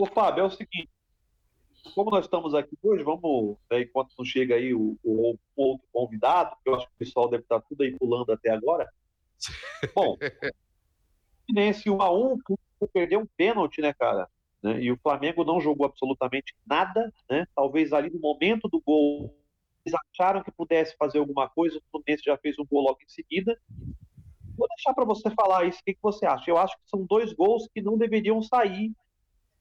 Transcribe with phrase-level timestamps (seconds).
[0.00, 0.90] Ô, Fábio, é o seguinte.
[1.94, 6.56] Como nós estamos aqui hoje, vamos, né, enquanto não chega aí o, o, outro convidado,
[6.62, 8.90] que eu acho que o pessoal deve estar tudo aí pulando até agora.
[9.94, 10.16] Bom,
[11.46, 12.38] Fluminense 1 a 1
[12.92, 14.28] perdeu um pênalti, né, cara?
[14.62, 14.82] Né?
[14.82, 17.46] E o Flamengo não jogou absolutamente nada, né?
[17.54, 19.34] Talvez ali no momento do gol
[19.84, 23.08] eles acharam que pudesse fazer alguma coisa, o Fluminense já fez um gol logo em
[23.08, 23.60] seguida.
[24.56, 26.50] Vou deixar para você falar isso, o que, que você acha?
[26.50, 28.92] Eu acho que são dois gols que não deveriam sair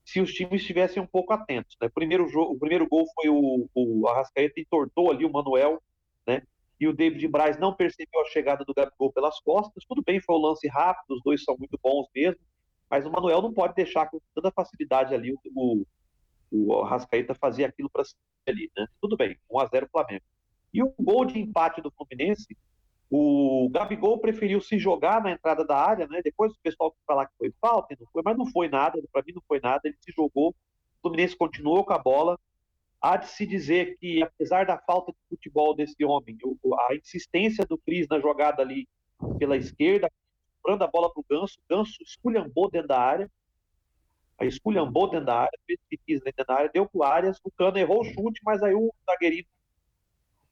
[0.05, 1.75] se os times estivessem um pouco atentos.
[1.81, 1.89] Né?
[1.89, 5.81] Primeiro jogo, o primeiro gol foi o, o Arrascaeta entortou ali o Manuel,
[6.27, 6.41] né?
[6.79, 9.85] E o David Braz não percebeu a chegada do Gabigol pelas costas.
[9.87, 12.41] Tudo bem, foi um lance rápido, os dois são muito bons mesmo.
[12.89, 15.85] Mas o Manuel não pode deixar com tanta facilidade ali o, o,
[16.51, 18.03] o Arrascaeta fazer aquilo para
[18.47, 18.85] ali, né?
[18.99, 20.23] Tudo bem, 1x0 Flamengo.
[20.73, 22.57] E o gol de empate do Fluminense,
[23.15, 26.19] o Gabigol preferiu se jogar na entrada da área, né?
[26.23, 29.33] Depois o pessoal falar que foi falta, não foi, mas não foi nada, para mim
[29.33, 30.55] não foi nada, ele se jogou, o
[30.99, 32.39] Fluminense continuou com a bola.
[32.99, 36.35] Há de se dizer que, apesar da falta de futebol desse homem,
[36.89, 38.87] a insistência do Cris na jogada ali
[39.37, 40.09] pela esquerda,
[40.59, 43.29] comprando a bola para o Ganso, o Ganso esculhambou dentro da área,
[44.39, 47.03] aí esculhambou dentro da área, fez o que quis dentro da área, deu para o
[47.03, 49.49] Arias, o Cano errou o chute, mas aí o zagueirito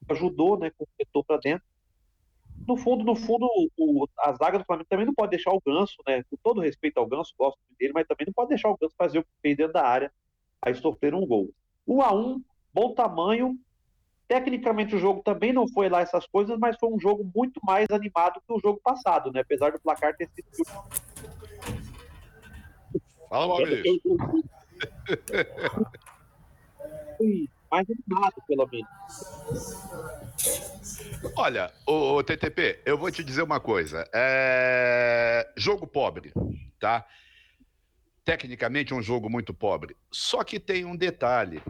[0.10, 1.71] ajudou, né, completou para dentro.
[2.68, 5.96] No fundo, no fundo, o, a zaga do Flamengo também não pode deixar o Ganso,
[6.08, 8.96] né, com todo respeito ao Ganso, gosto dele, mas também não pode deixar o Ganso
[8.98, 10.12] fazer o que fez dentro da área,
[10.62, 11.50] aí sofrer um gol.
[11.88, 13.58] 1 um a 1 um, bom tamanho,
[14.32, 17.90] Tecnicamente o jogo também não foi lá essas coisas, mas foi um jogo muito mais
[17.90, 19.42] animado que o jogo passado, né?
[19.42, 20.48] Apesar do placar ter sido.
[23.28, 24.02] Fala, Maurício.
[27.72, 28.90] Mais animado, pelo menos.
[31.38, 34.06] Olha, o, TTP, eu vou te dizer uma coisa.
[34.14, 35.50] É...
[35.56, 36.34] Jogo pobre,
[36.80, 37.08] tá?
[38.26, 39.96] Tecnicamente um jogo muito pobre.
[40.12, 41.62] Só que tem um detalhe.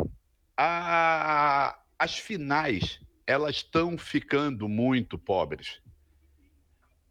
[0.57, 5.81] A, as finais elas estão ficando muito pobres.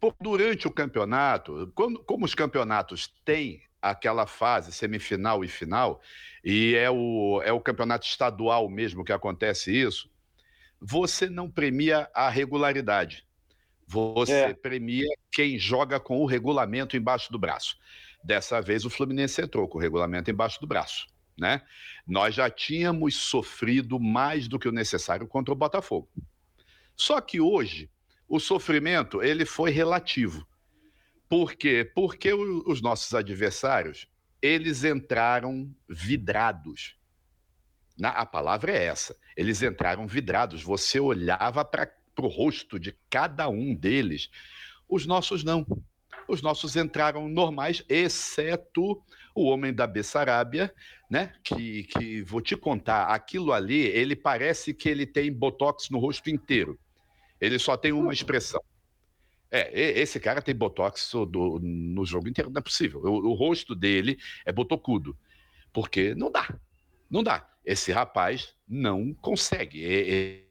[0.01, 6.01] Por, durante o campeonato, quando, como os campeonatos têm aquela fase semifinal e final,
[6.45, 10.11] e é o, é o campeonato estadual mesmo que acontece isso,
[10.81, 13.27] você não premia a regularidade.
[13.87, 14.55] Você é.
[14.55, 17.77] premia quem joga com o regulamento embaixo do braço.
[18.23, 21.07] Dessa vez o Fluminense entrou com o regulamento embaixo do braço
[21.41, 21.63] né?
[22.07, 26.09] Nós já tínhamos sofrido mais do que o necessário contra o Botafogo.
[26.95, 27.91] Só que hoje
[28.29, 30.47] o sofrimento ele foi relativo.
[31.31, 31.89] Por quê?
[31.95, 34.09] Porque os nossos adversários
[34.43, 36.97] eles entraram vidrados.
[37.97, 39.17] Na, a palavra é essa.
[39.37, 40.61] Eles entraram vidrados.
[40.61, 44.29] Você olhava para o rosto de cada um deles.
[44.89, 45.65] Os nossos não.
[46.27, 49.01] Os nossos entraram normais, exceto
[49.35, 50.75] o homem da Bessarábia,
[51.09, 51.33] né?
[51.45, 56.29] Que, que vou te contar, aquilo ali, ele parece que ele tem botox no rosto
[56.29, 56.79] inteiro.
[57.41, 58.63] Ele só tem uma expressão.
[59.51, 63.01] É, esse cara tem botox do, no jogo inteiro, não é possível.
[63.03, 65.17] O, o rosto dele é botocudo.
[65.73, 66.49] Porque não dá.
[67.11, 67.49] Não dá.
[67.65, 70.47] Esse rapaz não consegue.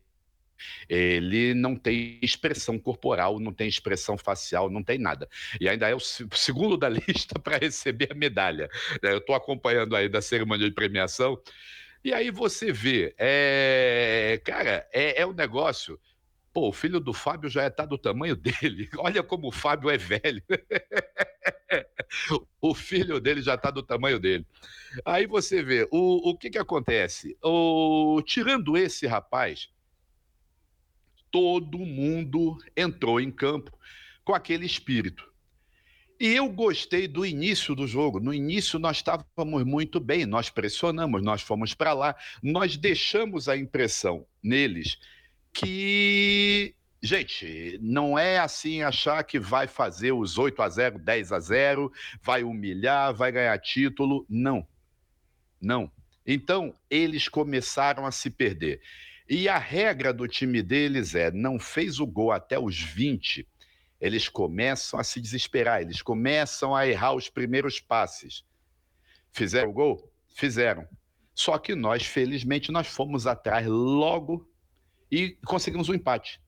[0.87, 5.27] Ele não tem expressão corporal, não tem expressão facial, não tem nada.
[5.59, 8.69] E ainda é o segundo da lista para receber a medalha.
[9.01, 9.13] Né?
[9.13, 11.41] Eu estou acompanhando aí da cerimônia de premiação.
[12.03, 15.99] E aí você vê, é, cara, é, é um negócio.
[16.51, 18.89] Pô, o filho do Fábio já está do tamanho dele.
[18.97, 20.43] Olha como o Fábio é velho.
[22.61, 24.45] o filho dele já está do tamanho dele.
[25.05, 27.37] Aí você vê, o, o que que acontece?
[27.43, 29.69] O, tirando esse rapaz,
[31.31, 33.77] todo mundo entrou em campo
[34.23, 35.29] com aquele espírito.
[36.19, 38.19] E eu gostei do início do jogo.
[38.19, 43.55] No início nós estávamos muito bem, nós pressionamos, nós fomos para lá, nós deixamos a
[43.55, 44.97] impressão neles
[45.53, 51.39] que, gente, não é assim achar que vai fazer os 8 a 0, 10 a
[51.39, 54.25] 0, vai humilhar, vai ganhar título.
[54.29, 54.67] Não.
[55.61, 55.91] Não.
[56.25, 58.81] Então, eles começaram a se perder.
[59.29, 63.47] E a regra do time deles é: não fez o gol até os 20,
[63.99, 68.43] eles começam a se desesperar, eles começam a errar os primeiros passes.
[69.31, 70.11] Fizeram o gol?
[70.35, 70.87] Fizeram.
[71.35, 74.49] Só que nós, felizmente, nós fomos atrás logo
[75.11, 76.41] e conseguimos um empate.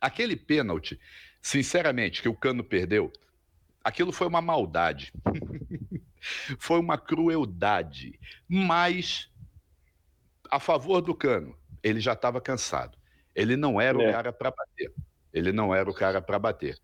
[0.00, 0.98] Aquele pênalti,
[1.40, 3.12] sinceramente, que o Cano perdeu,
[3.84, 5.12] aquilo foi uma maldade.
[6.58, 8.18] foi uma crueldade.
[8.48, 9.30] Mas
[10.50, 12.98] a favor do Cano, ele já estava cansado.
[13.34, 14.08] Ele não era é.
[14.08, 14.92] o cara para bater.
[15.32, 16.78] Ele não era o cara para bater.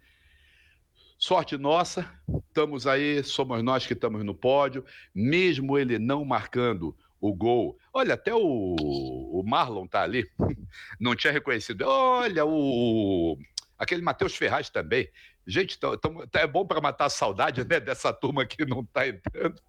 [1.19, 2.09] Sorte nossa,
[2.47, 6.95] estamos aí, somos nós que estamos no pódio, mesmo ele não marcando
[7.29, 7.79] o gol.
[7.93, 10.29] Olha, até o, o Marlon tá ali,
[11.01, 11.83] não tinha reconhecido.
[11.83, 13.39] Olha, o
[13.79, 15.09] aquele Matheus Ferraz também.
[15.47, 19.07] Gente, tamo, tamo, é bom para matar a saudade né, dessa turma que não está
[19.07, 19.61] entrando.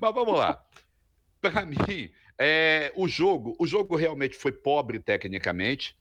[0.00, 0.62] Mas vamos lá.
[1.40, 5.96] Para mim, é, o jogo, o jogo realmente foi pobre tecnicamente.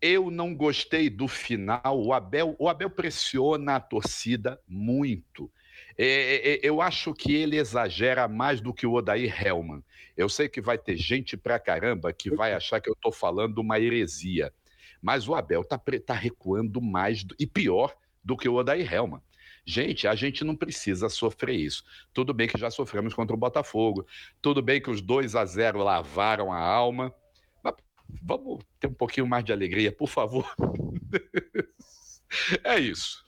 [0.00, 2.04] Eu não gostei do final.
[2.04, 5.50] O Abel, o Abel pressiona a torcida muito.
[5.96, 9.82] É, é, é, eu acho que ele exagera mais do que o Odair Hellman.
[10.16, 13.58] Eu sei que vai ter gente pra caramba que vai achar que eu estou falando
[13.58, 14.52] uma heresia.
[15.00, 19.20] Mas o Abel está tá recuando mais do, e pior do que o Odair Hellman.
[19.64, 21.84] Gente, a gente não precisa sofrer isso.
[22.12, 24.06] Tudo bem que já sofremos contra o Botafogo.
[24.40, 27.14] Tudo bem que os 2 a 0 lavaram a alma.
[28.20, 30.52] Vamos ter um pouquinho mais de alegria, por favor.
[32.64, 33.24] é isso.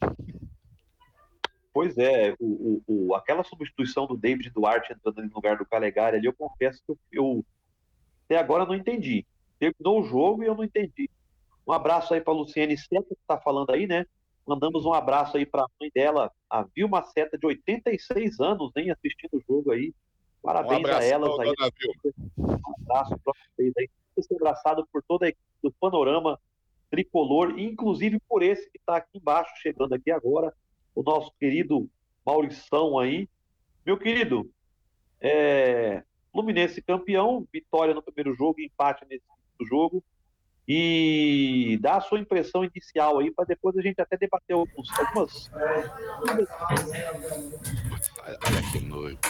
[1.75, 6.17] Pois é, o, o, o, aquela substituição do David Duarte entrando no lugar do Calegari
[6.17, 7.45] ali, eu confesso que eu, eu
[8.25, 9.27] até agora não entendi.
[9.59, 11.11] Terminou o jogo e eu não entendi.
[11.67, 14.07] Um abraço aí para a Luciene Seta, que está falando aí, né?
[14.47, 18.93] Mandamos um abraço aí para a mãe dela, a Vilma Seta, de 86 anos, nem
[18.93, 19.93] assistindo o jogo aí.
[20.41, 21.55] Parabéns um a elas aí.
[22.39, 23.89] Um abraço para vocês aí
[24.23, 26.39] ser abraçado por toda a equipe do Panorama
[26.89, 30.55] Tricolor, inclusive por esse que está aqui embaixo, chegando aqui agora,
[30.95, 31.89] o nosso querido
[32.25, 33.29] Maurição aí.
[33.85, 34.51] Meu querido,
[35.21, 36.03] é,
[36.33, 39.25] Fluminense campeão, vitória no primeiro jogo, empate nesse
[39.69, 40.03] jogo.
[40.67, 45.51] E dá a sua impressão inicial aí, para depois a gente até debater alguns, algumas.
[48.33, 49.21] Olha que noite.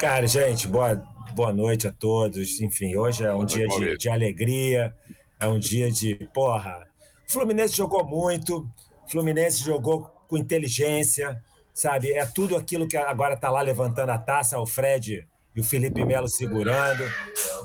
[0.00, 0.96] Cara, gente, boa,
[1.34, 2.60] boa noite a todos.
[2.60, 4.92] Enfim, hoje é um dia de, de, alegria,
[5.38, 6.88] é um dia de porra.
[7.28, 8.68] O Fluminense jogou muito,
[9.06, 11.38] o Fluminense jogou com inteligência,
[11.74, 12.10] sabe?
[12.12, 16.02] É tudo aquilo que agora está lá levantando a taça, o Fred e o Felipe
[16.06, 17.04] Melo segurando.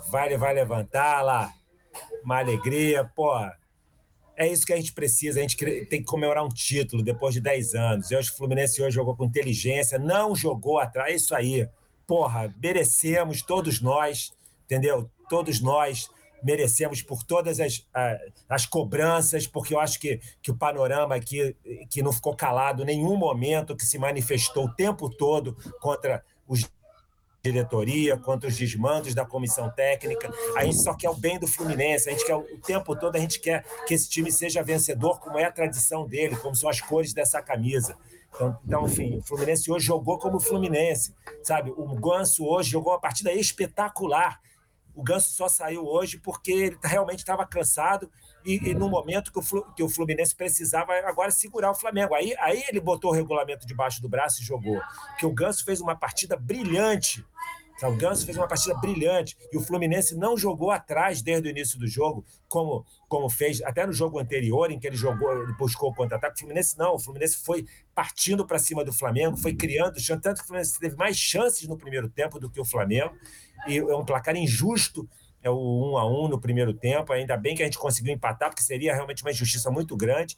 [0.09, 1.49] Vai, vai levantar lá,
[2.25, 3.57] uma alegria, porra.
[4.35, 5.39] É isso que a gente precisa.
[5.39, 5.55] A gente
[5.85, 8.11] tem que comemorar um título depois de 10 anos.
[8.11, 11.13] Eu acho que o Fluminense hoje jogou com inteligência, não jogou atrás.
[11.13, 11.65] É isso aí
[12.05, 14.33] porra, merecemos, todos nós,
[14.65, 15.09] entendeu?
[15.29, 16.09] Todos nós
[16.43, 17.85] merecemos por todas as,
[18.47, 21.55] as cobranças, porque eu acho que, que o panorama aqui,
[21.89, 26.69] que não ficou calado em nenhum momento, que se manifestou o tempo todo contra os
[27.43, 30.29] diretoria, contra os desmandos da comissão técnica.
[30.55, 33.19] A gente só quer o bem do Fluminense, a gente quer o tempo todo, a
[33.19, 36.81] gente quer que esse time seja vencedor, como é a tradição dele, como são as
[36.81, 37.95] cores dessa camisa.
[38.33, 41.71] Então, então, enfim, o Fluminense hoje jogou como o Fluminense, sabe?
[41.71, 44.39] O Ganso hoje jogou uma partida espetacular.
[44.97, 48.09] O Ganso só saiu hoje porque ele realmente estava cansado
[48.43, 52.15] e, e, no momento que o, que o Fluminense precisava agora segurar o Flamengo.
[52.15, 54.81] Aí, aí ele botou o regulamento debaixo do braço e jogou.
[55.09, 57.23] Porque o Ganso fez uma partida brilhante
[57.83, 61.77] o Ganso fez uma partida brilhante e o Fluminense não jogou atrás desde o início
[61.77, 65.91] do jogo, como, como fez até no jogo anterior, em que ele jogou, ele buscou
[65.91, 66.35] o contra-ataque.
[66.35, 70.43] O Fluminense não, o Fluminense foi partindo para cima do Flamengo, foi criando, tanto que
[70.43, 73.13] o Fluminense teve mais chances no primeiro tempo do que o Flamengo,
[73.67, 75.07] e é um placar injusto
[75.41, 77.13] é o 1 a 1 no primeiro tempo.
[77.13, 80.37] Ainda bem que a gente conseguiu empatar, porque seria realmente uma injustiça muito grande.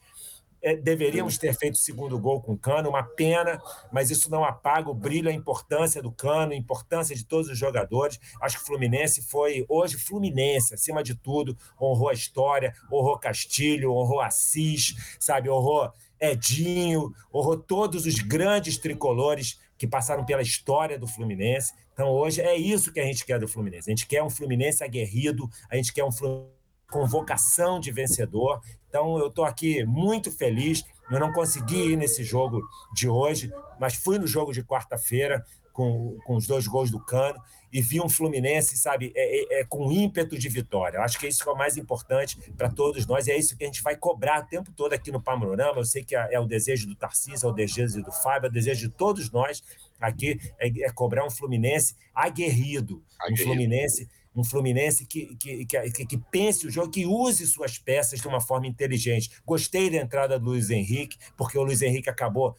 [0.61, 3.61] É, deveríamos ter feito o segundo gol com o Cano, uma pena,
[3.91, 7.57] mas isso não apaga o brilho, a importância do Cano, a importância de todos os
[7.57, 8.19] jogadores.
[8.41, 13.93] Acho que o Fluminense foi, hoje, Fluminense, acima de tudo, honrou a história, honrou Castilho,
[13.93, 21.07] honrou Assis, sabe, honrou Edinho, honrou todos os grandes tricolores que passaram pela história do
[21.07, 21.73] Fluminense.
[21.93, 23.89] Então, hoje, é isso que a gente quer do Fluminense.
[23.89, 26.58] A gente quer um Fluminense aguerrido, a gente quer um Fluminense
[26.89, 28.61] com vocação de vencedor.
[28.87, 30.83] Então, eu estou aqui muito feliz.
[31.09, 32.61] Eu não consegui ir nesse jogo
[32.93, 37.39] de hoje, mas fui no jogo de quarta-feira com, com os dois gols do Cano
[37.71, 40.97] e vi um Fluminense, sabe, é, é, é com ímpeto de vitória.
[40.97, 43.63] Eu acho que isso é o mais importante para todos nós e é isso que
[43.63, 45.79] a gente vai cobrar o tempo todo aqui no Panorama.
[45.79, 48.49] Eu sei que é, é o desejo do Tarcísio, é o desejo do Fábio, é
[48.49, 49.63] o desejo de todos nós
[50.01, 53.41] aqui, é, é cobrar um Fluminense aguerrido, aguerrido.
[53.41, 58.19] um Fluminense um Fluminense que, que, que, que, pense o jogo, que use suas peças
[58.19, 59.29] de uma forma inteligente.
[59.45, 62.55] Gostei da entrada do Luiz Henrique, porque o Luiz Henrique acabou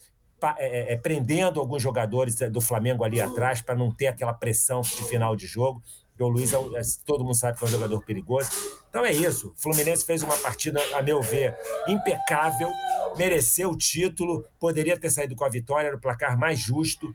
[0.58, 5.04] é, é, prendendo alguns jogadores do Flamengo ali atrás para não ter aquela pressão de
[5.04, 5.82] final de jogo.
[6.18, 8.50] o Luiz, é, é, todo mundo sabe que é um jogador perigoso.
[8.88, 9.49] Então é isso.
[9.49, 11.56] O Fluminense fez uma partida, a meu ver,
[11.87, 12.70] impecável,
[13.16, 17.14] mereceu o título, poderia ter saído com a vitória, era o placar mais justo.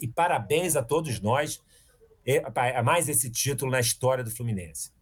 [0.00, 1.62] E parabéns a todos nós
[2.24, 4.92] é mais esse título na história do Fluminense.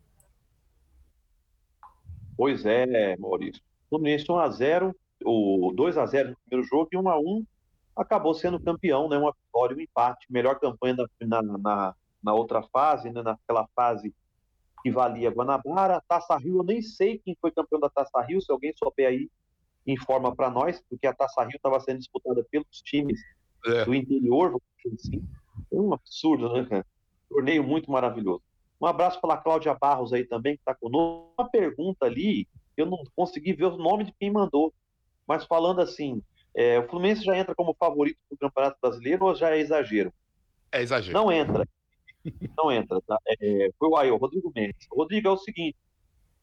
[2.37, 3.63] Pois é, Maurício.
[3.89, 7.45] Fluminense 1 a 0 o 2 a 0 no primeiro jogo e 1 a 1
[7.97, 9.19] acabou sendo campeão, né?
[9.19, 13.23] Uma vitória, um empate, melhor campanha na, na, na outra fase, né?
[13.23, 14.15] naquela fase
[14.83, 18.53] que valia Guanabara, Taça Rio, eu nem sei quem foi campeão da Taça Rio, se
[18.53, 19.29] alguém souber aí,
[19.85, 23.21] informa para nós, porque a Taça Rio estava sendo disputada pelos times
[23.67, 23.85] é.
[23.85, 25.29] do interior, vamos dizer assim.
[25.73, 26.87] É um absurdo, né, cara?
[27.29, 28.43] Torneio muito maravilhoso.
[28.81, 31.33] Um abraço para a Cláudia Barros aí também, que está conosco.
[31.39, 34.73] Uma pergunta ali, eu não consegui ver o nome de quem mandou,
[35.27, 36.23] mas falando assim,
[36.55, 40.13] é, o Fluminense já entra como favorito do Campeonato Brasileiro ou já é exagero?
[40.71, 41.17] É exagero.
[41.17, 41.67] Não entra.
[42.57, 43.19] Não entra, tá?
[43.41, 44.87] É, foi o aí, o Rodrigo Mendes.
[44.91, 45.77] Rodrigo, é o seguinte: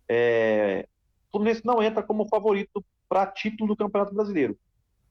[0.09, 0.87] é,
[1.27, 4.57] o Fluminense não entra como favorito para título do Campeonato Brasileiro.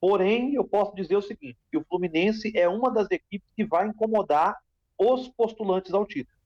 [0.00, 3.86] Porém, eu posso dizer o seguinte: que o Fluminense é uma das equipes que vai
[3.86, 4.56] incomodar
[4.98, 6.36] os postulantes ao título.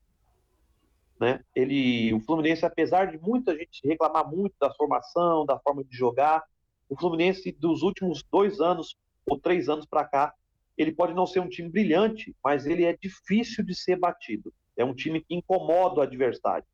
[1.20, 1.40] Né?
[1.54, 6.44] Ele, o Fluminense, apesar de muita gente reclamar muito da formação, da forma de jogar,
[6.88, 10.34] o Fluminense dos últimos dois anos ou três anos para cá,
[10.76, 14.52] ele pode não ser um time brilhante, mas ele é difícil de ser batido.
[14.76, 16.64] É um time que incomoda o adversário.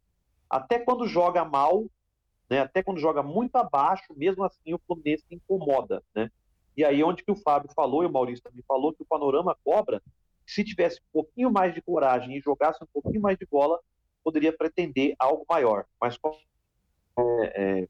[0.49, 1.87] Até quando joga mal,
[2.51, 6.03] né, até quando joga muito abaixo, mesmo assim o Fluminense incomoda.
[6.15, 6.31] Né?
[6.77, 9.57] E aí onde que o Fábio falou, e o Maurício também falou, que o panorama
[9.65, 10.03] cobra,
[10.47, 13.79] se tivesse um pouquinho mais de coragem e jogasse um pouquinho mais de bola,
[14.23, 15.85] poderia pretender algo maior.
[16.01, 16.19] Mas
[17.19, 17.89] é, é,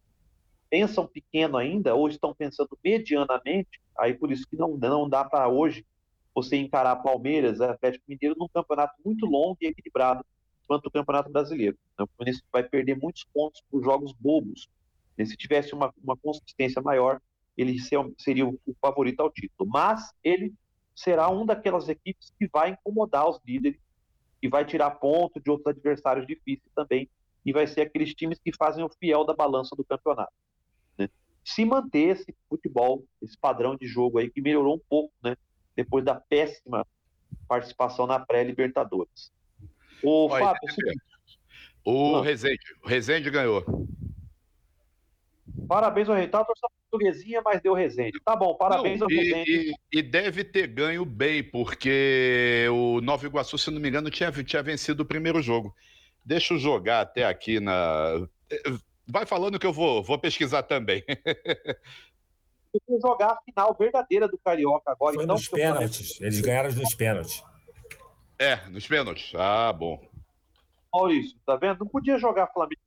[0.69, 5.49] pensam pequeno ainda, ou estão pensando medianamente, aí por isso que não, não dá para
[5.49, 5.87] hoje
[6.35, 10.25] você encarar Palmeiras, Atlético Mineiro, num campeonato muito longo e equilibrado
[10.67, 11.79] quanto o Campeonato Brasileiro.
[11.93, 14.69] Então, o Fluminense vai perder muitos pontos por jogos bobos.
[15.17, 17.21] E se tivesse uma, uma consistência maior,
[17.57, 17.77] ele
[18.19, 19.71] seria o favorito ao título.
[19.71, 20.53] Mas ele
[20.95, 23.81] será um daquelas equipes que vai incomodar os líderes
[24.43, 27.09] e vai tirar ponto de outros adversários difíceis também.
[27.45, 30.33] E vai ser aqueles times que fazem o fiel da balança do campeonato.
[30.97, 31.09] Né?
[31.45, 35.37] Se manter esse futebol, esse padrão de jogo aí, que melhorou um pouco, né?
[35.77, 36.87] depois da péssima
[37.49, 39.33] participação na pré-Libertadores.
[40.03, 40.61] O Oi, Fábio,
[41.85, 43.65] o, o Rezende, o Rezende ganhou.
[45.69, 48.21] Parabéns ao torcida portuguesinha, mas deu Rezende.
[48.25, 49.73] Tá bom, parabéns não, ao Rezende.
[49.93, 54.31] E, e, deve ter ganho bem, porque o Nova Iguaçu, se não me engano, tinha,
[54.31, 55.75] tinha vencido o primeiro jogo.
[56.25, 58.27] Deixa eu jogar até aqui na.
[59.07, 61.05] Vai falando que eu vou, vou pesquisar também.
[62.73, 65.15] podia jogar a final verdadeira do Carioca agora.
[65.15, 66.21] Foi então, nos pênaltis.
[66.21, 67.43] Eles ganharam nos pênaltis.
[68.39, 69.33] É, nos pênaltis.
[69.35, 70.01] Ah, bom.
[70.93, 71.81] Maurício, tá vendo?
[71.81, 72.81] Não podia jogar Flamengo.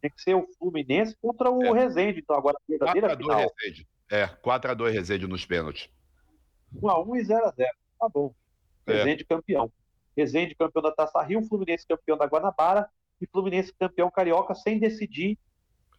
[0.00, 1.72] Tem que ser o Fluminense contra o é.
[1.72, 2.20] Rezende.
[2.20, 3.54] Então, agora a verdadeira 4 final.
[3.58, 3.88] Rezende.
[4.10, 5.90] É, 4x2 Rezende nos pênaltis.
[6.74, 7.66] 1x1 e 0x0.
[7.98, 8.34] Tá bom.
[8.86, 9.26] Rezende é.
[9.26, 9.72] campeão.
[10.16, 12.88] Rezende campeão da Taça Rio, Fluminense campeão da Guanabara
[13.20, 15.38] e Fluminense campeão carioca sem decidir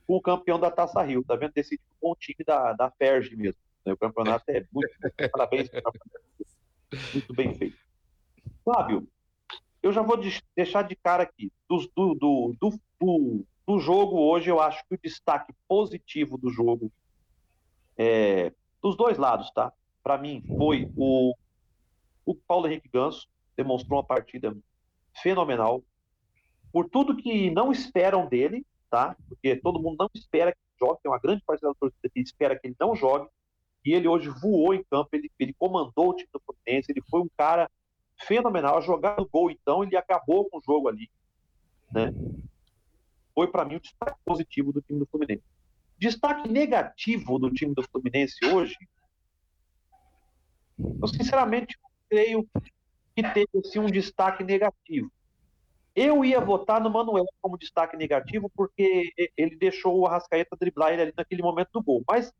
[0.05, 1.53] com o campeão da Taça Rio, tá vendo?
[1.53, 3.59] Decidido com o time da, da Ferge mesmo.
[3.85, 3.93] Né?
[3.93, 4.91] O campeonato é muito.
[5.31, 5.69] Parabéns,
[7.13, 7.77] muito bem feito.
[8.65, 9.07] Fábio,
[9.81, 10.19] eu já vou
[10.55, 11.51] deixar de cara aqui.
[11.69, 16.91] Do, do, do, do, do jogo hoje, eu acho que o destaque positivo do jogo
[17.95, 19.71] é, dos dois lados, tá?
[20.01, 21.35] Para mim, foi o,
[22.25, 24.57] o Paulo Henrique Ganso, demonstrou uma partida
[25.21, 25.83] fenomenal.
[26.73, 29.15] Por tudo que não esperam dele, tá?
[29.27, 32.19] Porque todo mundo não espera que ele jogue, tem uma grande parcela da torcida que
[32.21, 33.29] espera que ele não jogue,
[33.85, 37.21] e ele hoje voou em campo, ele, ele comandou o time do Fluminense, ele foi
[37.21, 37.69] um cara
[38.17, 41.07] fenomenal, a jogar no gol então, ele acabou com o jogo ali,
[41.91, 42.11] né?
[43.39, 45.45] Foi para mim o destaque positivo do time do Fluminense.
[45.97, 48.75] Destaque negativo do time do Fluminense hoje,
[50.77, 51.79] eu sinceramente
[52.09, 52.45] creio
[53.15, 55.09] que teve assim, um destaque negativo.
[55.95, 61.03] Eu ia votar no Manuel como destaque negativo, porque ele deixou o Arrascaeta driblar ele
[61.03, 62.03] ali naquele momento do gol.
[62.05, 62.33] Mas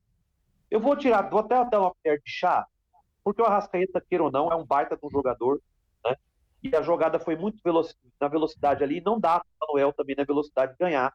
[0.70, 2.68] eu vou tirar, vou até dar uma colher de chá,
[3.24, 5.62] porque o Arrascaeta, queira ou não, é um baita de um jogador?
[6.63, 7.89] E a jogada foi muito veloc...
[8.20, 11.13] na velocidade ali, não dá para o Manuel também na velocidade ganhar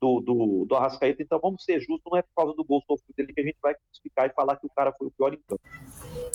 [0.00, 3.16] do, do, do Arrascaeta, então vamos ser justos, não é por causa do gol sofrido
[3.16, 5.40] dele que a gente vai classificar e falar que o cara foi o pior em
[5.48, 5.62] campo.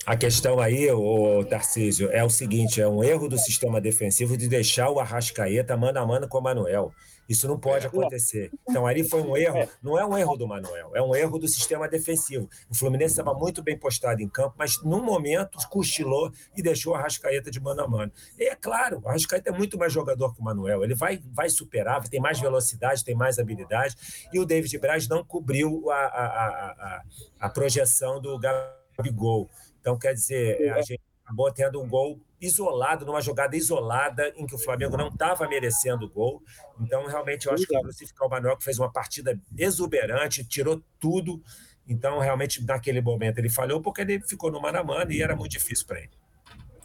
[0.05, 4.47] A questão aí, o Tarcísio, é o seguinte: é um erro do sistema defensivo de
[4.47, 6.91] deixar o Arrascaeta mano a mano com o Manuel.
[7.31, 8.51] Isso não pode acontecer.
[8.69, 11.47] Então, ali foi um erro, não é um erro do Manuel, é um erro do
[11.47, 12.49] sistema defensivo.
[12.69, 16.95] O Fluminense estava muito bem postado em campo, mas num momento cochilou e deixou o
[16.97, 18.11] Arrascaeta de mano a mano.
[18.37, 20.83] E é claro, o Arrascaeta é muito mais jogador que o Manuel.
[20.83, 23.95] Ele vai, vai superar, tem mais velocidade, tem mais habilidade.
[24.33, 27.01] E o David Braz não cobriu a, a, a,
[27.39, 29.49] a projeção do Gabigol.
[29.79, 34.53] Então, quer dizer, a gente acabou tendo um gol isolado, numa jogada isolada, em que
[34.53, 36.43] o Flamengo não estava merecendo o gol.
[36.79, 40.83] Então, realmente, eu acho que o crucificar o Manuel, que fez uma partida exuberante, tirou
[40.99, 41.41] tudo
[41.87, 45.35] Então, realmente, naquele momento ele falhou porque ele ficou no mano a mano e era
[45.35, 46.11] muito difícil para ele.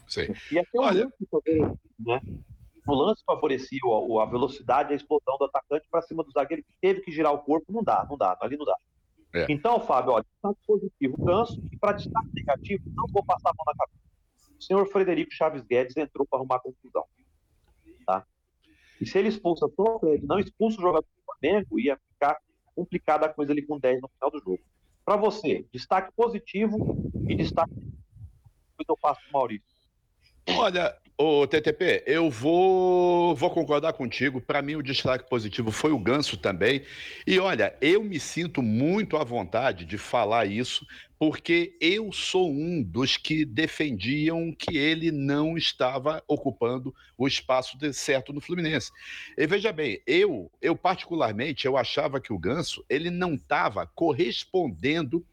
[0.09, 0.33] Sim.
[0.51, 1.05] E até o Olha...
[1.05, 2.21] lance, né?
[2.87, 6.63] O lance favorecia a, a velocidade e a explosão do atacante para cima do zagueiro
[6.63, 7.73] que teve que girar o corpo.
[7.73, 8.77] Não dá, não dá, ali não dá.
[9.35, 9.47] É.
[9.49, 13.65] Então, Fábio, olha, destaque positivo, canso, e para destaque negativo, não vou passar a mão
[13.67, 14.06] na cabeça.
[14.59, 17.05] O senhor Frederico Chaves Guedes entrou para arrumar confusão.
[18.07, 18.25] Tá?
[19.01, 22.39] E se ele expulsa só Fred, não expulsa o jogador do Flamengo, ia ficar
[22.75, 24.61] complicada a coisa ali com 10 no final do jogo.
[25.05, 27.73] Para você, destaque positivo e destaque.
[27.75, 29.67] Depois eu passo para Maurício.
[30.59, 34.41] Olha, o TTP, eu vou, vou concordar contigo.
[34.41, 36.83] Para mim, o destaque positivo foi o Ganso também.
[37.27, 40.87] E olha, eu me sinto muito à vontade de falar isso,
[41.19, 48.31] porque eu sou um dos que defendiam que ele não estava ocupando o espaço certo
[48.33, 48.93] no Fluminense.
[49.39, 55.25] E veja bem, eu, eu particularmente, eu achava que o Ganso ele não estava correspondendo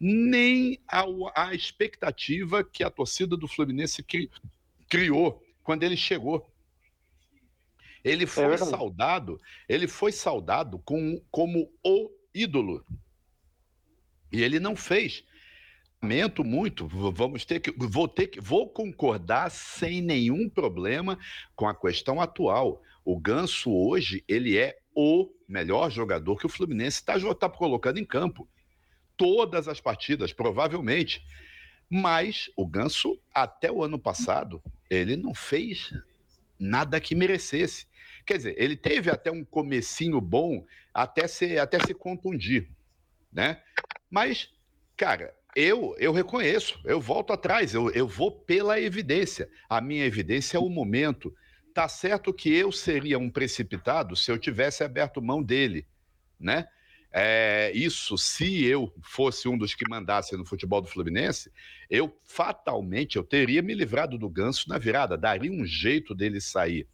[0.00, 4.30] nem à expectativa que a torcida do Fluminense cri,
[4.90, 6.52] criou quando ele chegou.
[8.04, 12.84] Ele é foi é saudado, ele foi saudado com, como o ídolo.
[14.32, 15.24] E ele não fez.
[16.02, 21.18] Lamento muito, vamos ter que vou ter que vou concordar sem nenhum problema
[21.54, 22.82] com a questão atual.
[23.04, 28.04] O Ganso hoje, ele é o melhor jogador que o Fluminense está tá colocando em
[28.04, 28.48] campo
[29.14, 31.22] todas as partidas, provavelmente.
[31.90, 35.92] Mas o Ganso, até o ano passado, ele não fez
[36.56, 37.86] nada que merecesse.
[38.24, 42.68] Quer dizer, ele teve até um comecinho bom até se, até se contundir,
[43.32, 43.60] né?
[44.08, 44.52] Mas,
[44.96, 49.48] cara, eu, eu reconheço, eu volto atrás, eu, eu vou pela evidência.
[49.68, 51.34] A minha evidência é o momento.
[51.74, 55.86] Tá certo que eu seria um precipitado se eu tivesse aberto mão dele,
[56.38, 56.68] né?
[57.12, 61.50] É, isso, se eu fosse um dos que mandasse no futebol do Fluminense,
[61.88, 66.86] eu fatalmente eu teria me livrado do ganso na virada, daria um jeito dele sair,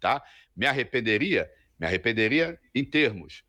[0.00, 0.22] tá?
[0.56, 1.50] Me arrependeria?
[1.78, 3.42] Me arrependeria em termos.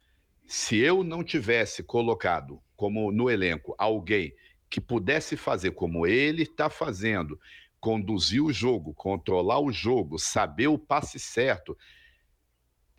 [0.47, 4.33] Se eu não tivesse colocado como no elenco alguém
[4.69, 7.39] que pudesse fazer como ele está fazendo,
[7.79, 11.77] conduzir o jogo, controlar o jogo, saber o passe certo,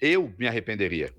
[0.00, 1.12] eu me arrependeria,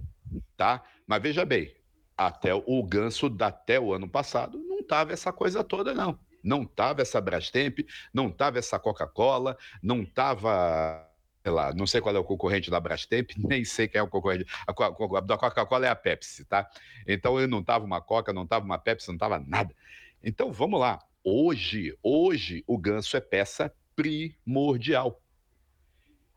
[0.55, 0.83] tá?
[1.05, 1.73] Mas veja bem,
[2.19, 6.19] até o ganso até o ano passado não tava essa coisa toda não.
[6.43, 7.79] Não tava essa Brastemp,
[8.13, 11.05] não tava essa Coca-Cola, não tava
[11.41, 14.07] sei lá, não sei qual é o concorrente da Brastemp, nem sei quem é o
[14.09, 14.45] concorrente.
[14.67, 16.69] A, da Coca-Cola é a Pepsi, tá?
[17.07, 19.73] Então eu não tava uma Coca, não tava uma Pepsi, não tava nada.
[20.21, 20.99] Então vamos lá.
[21.23, 25.21] Hoje, hoje o ganso é peça primordial.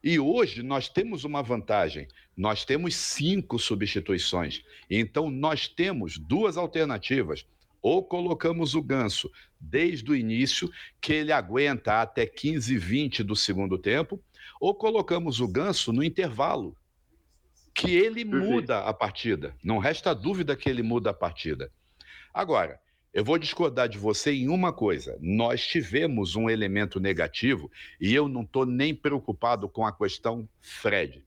[0.02, 2.08] E hoje nós temos uma vantagem.
[2.36, 4.64] Nós temos cinco substituições.
[4.90, 7.46] Então nós temos duas alternativas.
[7.80, 13.78] Ou colocamos o ganso desde o início, que ele aguenta até 15, 20 do segundo
[13.78, 14.20] tempo,
[14.60, 16.76] ou colocamos o ganso no intervalo,
[17.74, 19.56] que ele muda a partida.
[19.62, 21.72] Não resta dúvida que ele muda a partida.
[22.32, 22.80] Agora,
[23.12, 25.18] eu vou discordar de você em uma coisa.
[25.20, 27.70] Nós tivemos um elemento negativo
[28.00, 31.22] e eu não estou nem preocupado com a questão Fred,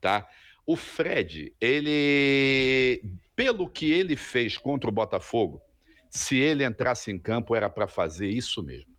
[0.00, 0.28] tá?
[0.64, 3.02] O Fred, ele,
[3.34, 5.60] pelo que ele fez contra o Botafogo,
[6.08, 8.94] se ele entrasse em campo era para fazer isso mesmo,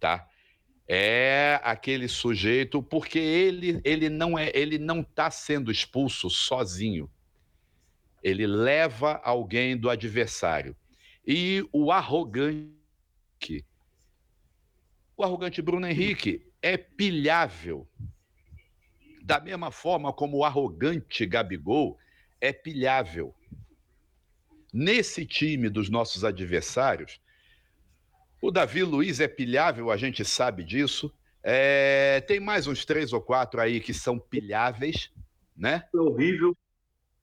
[0.00, 0.28] tá?
[0.88, 7.08] É aquele sujeito porque ele ele não é ele não está sendo expulso sozinho.
[8.22, 10.76] Ele leva alguém do adversário
[11.26, 12.74] e o arrogante.
[15.16, 17.88] O arrogante Bruno Henrique é pilhável.
[19.22, 21.98] Da mesma forma como o arrogante Gabigol
[22.40, 23.34] é pilhável.
[24.72, 27.20] Nesse time dos nossos adversários,
[28.40, 31.12] o Davi Luiz é pilhável, a gente sabe disso.
[31.44, 35.10] É, tem mais uns três ou quatro aí que são pilháveis,
[35.56, 35.84] né?
[35.94, 36.56] É horrível.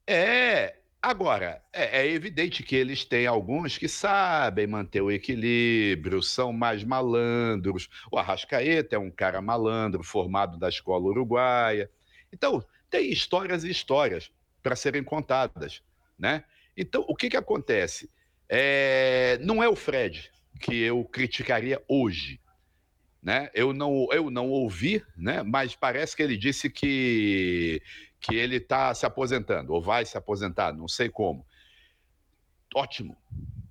[0.08, 6.52] É, Agora, é, é, evidente que eles têm alguns que sabem manter o equilíbrio, são
[6.52, 7.88] mais malandros.
[8.12, 11.90] O Arrascaeta é um cara malandro, formado da escola uruguaia.
[12.34, 14.30] Então, tem histórias e histórias
[14.62, 15.82] para serem contadas,
[16.18, 16.44] né?
[16.76, 18.10] Então, o que, que acontece?
[18.50, 22.42] É, não é o Fred que eu criticaria hoje,
[23.24, 23.50] né?
[23.54, 25.44] Eu não, eu não ouvi, né?
[25.44, 27.82] Mas parece que ele disse que
[28.20, 31.46] que ele está se aposentando, ou vai se aposentar, não sei como.
[32.76, 33.18] Ótimo,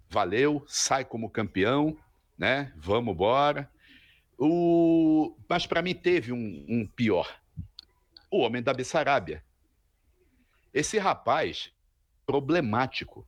[0.08, 1.96] valeu, sai como campeão,
[2.36, 2.72] né?
[2.76, 3.70] Vamos embora.
[4.38, 5.36] O...
[5.48, 7.40] Mas para mim teve um, um pior.
[8.30, 9.44] O homem da Bessarabia.
[10.72, 11.72] Esse rapaz,
[12.26, 13.26] problemático.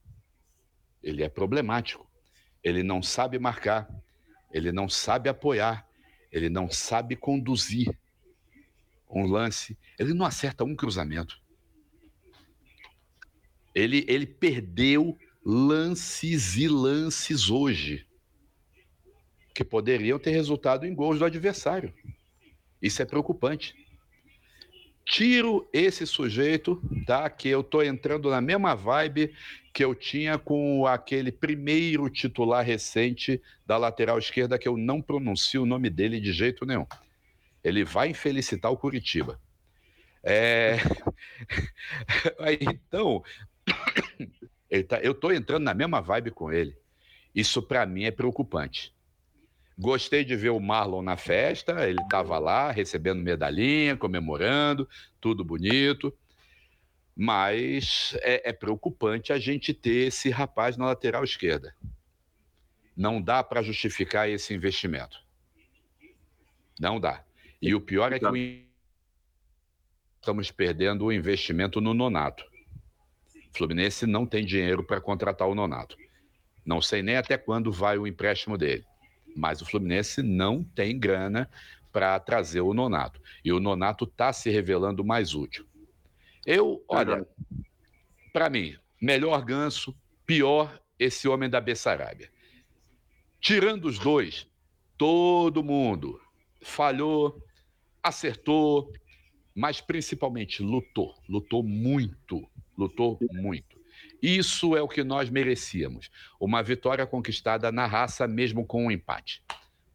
[1.02, 2.08] ele é problemático.
[2.62, 3.88] Ele não sabe marcar,
[4.52, 5.88] ele não sabe apoiar,
[6.30, 7.98] ele não sabe conduzir
[9.10, 11.40] um lance, ele não acerta um cruzamento.
[13.74, 18.06] Ele, ele perdeu lances e lances hoje
[19.54, 21.92] que poderiam ter resultado em gols do adversário.
[22.80, 23.74] Isso é preocupante.
[25.04, 27.28] Tiro esse sujeito, tá?
[27.28, 29.34] Que eu tô entrando na mesma vibe
[29.72, 35.62] que eu tinha com aquele primeiro titular recente da lateral esquerda que eu não pronuncio
[35.62, 36.86] o nome dele de jeito nenhum.
[37.62, 39.40] Ele vai infelicitar o Curitiba.
[40.22, 40.76] É...
[42.60, 43.22] então,
[44.88, 45.00] tá...
[45.00, 46.76] eu tô entrando na mesma vibe com ele.
[47.34, 48.94] Isso para mim é preocupante.
[49.78, 54.86] Gostei de ver o Marlon na festa, ele estava lá recebendo medalhinha, comemorando,
[55.18, 56.14] tudo bonito.
[57.16, 61.74] Mas é, é, preocupante a gente ter esse rapaz na lateral esquerda.
[62.96, 65.22] Não dá para justificar esse investimento.
[66.78, 67.24] Não dá.
[67.60, 68.66] E o pior é que
[70.18, 72.44] estamos perdendo o investimento no Nonato.
[73.52, 75.96] O Fluminense não tem dinheiro para contratar o Nonato.
[76.64, 78.84] Não sei nem até quando vai o empréstimo dele.
[79.36, 81.50] Mas o Fluminense não tem grana
[81.92, 83.20] para trazer o Nonato.
[83.44, 85.66] E o Nonato está se revelando mais útil.
[86.46, 87.26] Eu, olha,
[88.32, 89.94] para mim, melhor ganso,
[90.24, 92.30] pior esse homem da Bessarabia.
[93.40, 94.46] Tirando os dois,
[94.96, 96.20] todo mundo
[96.62, 97.42] falhou,
[98.02, 98.92] acertou,
[99.54, 101.14] mas principalmente lutou.
[101.28, 102.48] Lutou muito.
[102.76, 103.78] Lutou muito.
[104.22, 106.10] Isso é o que nós merecíamos.
[106.38, 109.42] Uma vitória conquistada na raça, mesmo com um empate.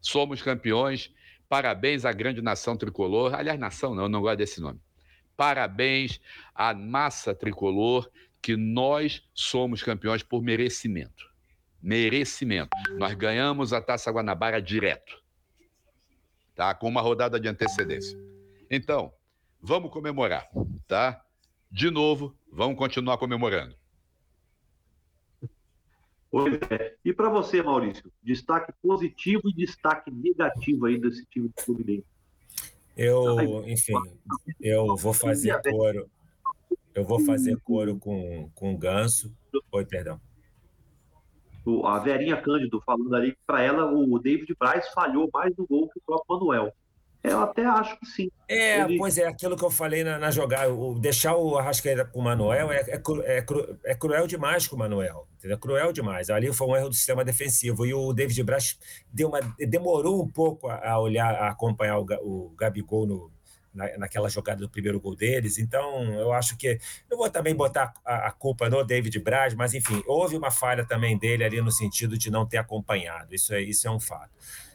[0.00, 1.12] Somos campeões.
[1.48, 3.34] Parabéns à grande nação tricolor.
[3.34, 4.80] Aliás, nação não, eu não gosto desse nome.
[5.36, 6.20] Parabéns
[6.54, 11.28] à massa tricolor, que nós somos campeões por merecimento.
[11.82, 12.70] Merecimento.
[12.96, 15.20] Nós ganhamos a Taça Guanabara direto.
[16.56, 16.74] Tá?
[16.74, 18.18] Com uma rodada de antecedência.
[18.68, 19.12] Então,
[19.62, 20.48] vamos comemorar,
[20.88, 21.22] tá?
[21.70, 23.76] De novo, vamos continuar comemorando.
[26.30, 26.96] Pois é.
[27.04, 32.06] E para você, Maurício, destaque positivo e destaque negativo aí desse time do Fluminense?
[32.96, 33.92] Eu, enfim,
[34.60, 36.10] eu vou fazer coro.
[36.94, 39.30] Eu vou fazer coro com, com o Ganso.
[39.70, 40.18] Oi, perdão.
[41.84, 45.88] A Verinha Cândido falando ali que para ela o David Braz falhou mais no gol
[45.88, 46.72] que o próprio Manuel.
[47.26, 48.30] Eu até acho que sim.
[48.48, 48.98] É, Ele...
[48.98, 52.22] pois é, aquilo que eu falei na, na jogada, o, deixar o Arrascaeta com o
[52.22, 55.58] Manuel é, é, é, cru, é, cruel demais com o Manuel, entendeu?
[55.58, 56.30] Cruel demais.
[56.30, 58.78] Ali foi um erro do sistema defensivo e o David Braz
[59.12, 63.30] deu uma, demorou um pouco a, a olhar, a acompanhar o, o Gabigol no,
[63.76, 65.58] na, naquela jogada do primeiro gol deles.
[65.58, 66.80] Então, eu acho que.
[67.10, 70.84] Não vou também botar a, a, culpa no David Braz, mas, enfim, houve uma falha
[70.84, 73.34] também dele ali no sentido de não ter acompanhado.
[73.34, 74.30] Isso é, isso é um fato.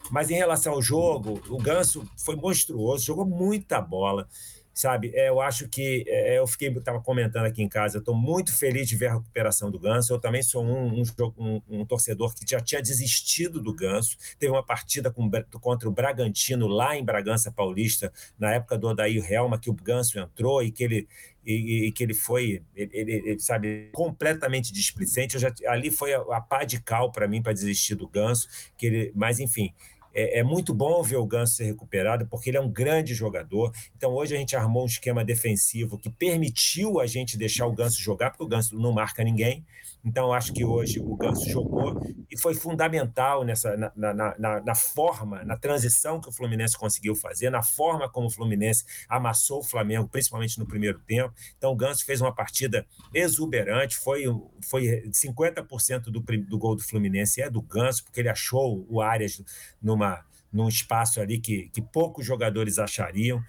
[0.10, 4.28] Mas em relação ao jogo, o Ganso foi monstruoso, jogou muita bola
[4.74, 5.12] sabe?
[5.14, 8.88] É, eu acho que é, eu fiquei, estava comentando aqui em casa, estou muito feliz
[8.88, 10.14] de ver a recuperação do Ganso.
[10.14, 11.04] Eu também sou um, um,
[11.38, 14.18] um, um, torcedor que já tinha desistido do Ganso.
[14.40, 15.30] Teve uma partida com,
[15.60, 20.20] contra o Bragantino lá em Bragança Paulista, na época do Odair Helma, que o Ganso
[20.20, 21.08] entrou e que ele
[21.44, 25.40] e, e, que ele foi, ele, ele, sabe, completamente displicente.
[25.40, 28.86] Já, ali foi a, a pá de cal para mim para desistir do Ganso, que
[28.86, 29.74] ele, mas enfim,
[30.14, 33.74] é, é, muito bom ver o Ganso ser recuperado, porque ele é um grande jogador.
[33.96, 38.02] Então, hoje a gente armou um esquema defensivo que permitiu a gente deixar o Ganso
[38.02, 39.64] jogar, porque o Ganso não marca ninguém.
[40.04, 44.76] Então, acho que hoje o Ganso jogou e foi fundamental nessa, na, na, na, na,
[44.76, 49.64] forma, na transição que o Fluminense conseguiu fazer, na forma como o Fluminense amassou o
[49.64, 51.34] Flamengo, principalmente no primeiro tempo.
[51.58, 54.24] Então, o Ganso fez uma partida exuberante, foi,
[54.64, 59.42] foi 50% do, do gol do Fluminense é do Ganso, porque ele achou o Arias
[59.82, 63.42] numa, num espaço ali que, que poucos jogadores achariam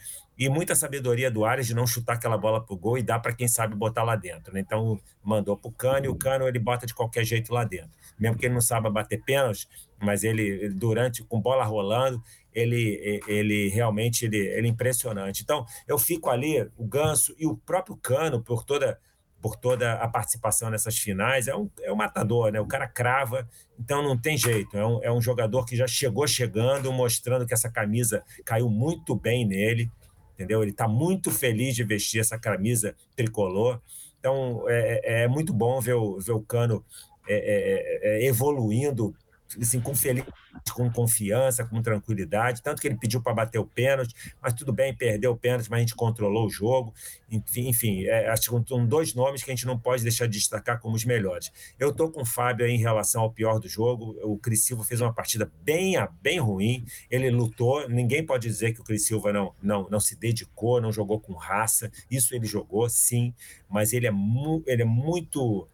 [0.45, 3.21] e muita sabedoria do Ares de não chutar aquela bola para o gol e dar
[3.21, 4.53] para quem sabe botar lá dentro.
[4.53, 4.59] Né?
[4.59, 7.93] Então, mandou para o Cano e o Cano ele bota de qualquer jeito lá dentro.
[8.19, 9.69] Mesmo que ele não saiba bater pênalti,
[10.01, 12.21] mas ele, durante, com bola rolando,
[12.53, 15.43] ele, ele realmente ele, ele é impressionante.
[15.45, 18.99] Então, eu fico ali, o Ganso e o próprio Cano, por toda
[19.41, 21.49] por toda a participação nessas finais.
[21.49, 22.61] É um, é um matador, né?
[22.61, 24.77] O cara crava, então não tem jeito.
[24.77, 29.17] É um, é um jogador que já chegou chegando, mostrando que essa camisa caiu muito
[29.17, 29.91] bem nele
[30.35, 30.62] entendeu?
[30.62, 33.81] Ele está muito feliz de vestir essa camisa tricolor.
[34.18, 36.85] Então, é, é, é muito bom ver o, ver o Cano
[37.29, 39.14] é, é, é, é evoluindo
[39.61, 40.25] assim, com feliz,
[40.73, 44.95] com confiança, com tranquilidade, tanto que ele pediu para bater o pênalti, mas tudo bem,
[44.95, 46.95] perdeu o pênalti, mas a gente controlou o jogo.
[47.31, 50.38] Enfim, enfim é, acho que são dois nomes que a gente não pode deixar de
[50.38, 51.53] destacar como os melhores.
[51.79, 54.17] Eu estou com o Fábio em relação ao pior do jogo.
[54.23, 56.85] O Cris Silva fez uma partida bem, bem ruim.
[57.11, 57.88] Ele lutou.
[57.88, 61.33] Ninguém pode dizer que o Cris Silva não, não, não se dedicou, não jogou com
[61.33, 61.91] raça.
[62.11, 63.35] Isso ele jogou, sim,
[63.69, 65.67] mas ele é, mu ele é muito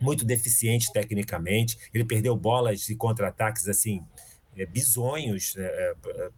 [0.00, 1.78] muito deficiente tecnicamente.
[1.92, 4.02] Ele perdeu bolas e contra-ataques assim
[4.56, 6.30] é, bizonhos né, é, é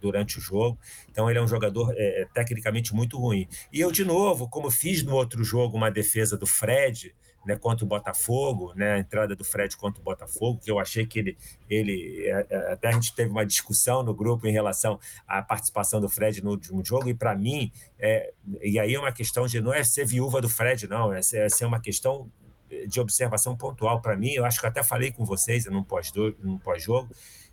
[0.00, 0.78] durante o jogo.
[1.10, 3.48] Então ele é um jogador é, tecnicamente muito ruim.
[3.72, 7.14] E eu de novo, como fiz no outro jogo uma defesa do Fred,
[7.46, 11.06] né, contra o Botafogo, né, a entrada do Fred contra o Botafogo, que eu achei
[11.06, 11.38] que ele,
[11.68, 12.30] ele
[12.70, 16.50] até a gente teve uma discussão no grupo em relação à participação do Fred no
[16.50, 20.04] último jogo, e para mim, é, e aí é uma questão de não é ser
[20.04, 22.30] viúva do Fred, não, é ser, é ser uma questão
[22.86, 26.38] de observação pontual para mim, eu acho que eu até falei com vocês num pós-jogo,
[26.58, 26.86] pós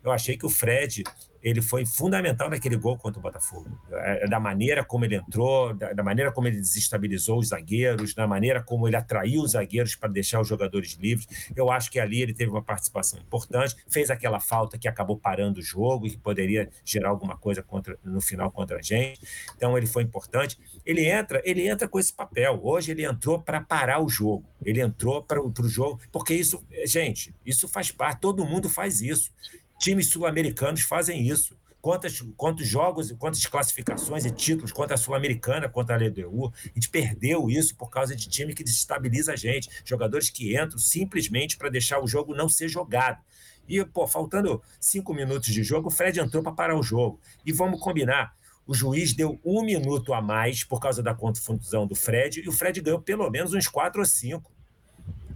[0.03, 1.03] eu achei que o Fred
[1.45, 3.69] ele foi fundamental naquele gol contra o Botafogo.
[3.91, 8.63] É, da maneira como ele entrou, da, maneira como ele desestabilizou os zagueiros, da maneira
[8.63, 11.27] como ele atraiu os zagueiros para deixar os jogadores livres.
[11.55, 15.59] Eu acho que ali ele teve uma participação importante, fez aquela falta que acabou parando
[15.59, 19.21] o jogo e que poderia gerar alguma coisa contra, no final contra a gente.
[19.55, 20.57] Então ele foi importante.
[20.83, 22.59] Ele entra, ele entra com esse papel.
[22.63, 24.43] Hoje ele entrou para parar o jogo.
[24.63, 29.31] Ele entrou para o jogo, porque isso, gente, isso faz parte, todo mundo faz isso.
[29.77, 31.57] Times sul-americanos fazem isso.
[31.81, 36.51] Quantas, quantos jogos, quantas classificações e títulos contra a Sul-Americana, contra a LDU.
[36.65, 39.69] A gente perdeu isso por causa de time que desestabiliza a gente.
[39.85, 43.21] Jogadores que entram simplesmente para deixar o jogo não ser jogado.
[43.67, 47.19] E, pô, faltando cinco minutos de jogo, o Fred entrou para parar o jogo.
[47.45, 48.35] E vamos combinar.
[48.67, 52.51] O juiz deu um minuto a mais por causa da confusão do Fred, e o
[52.51, 54.51] Fred ganhou pelo menos uns quatro ou cinco.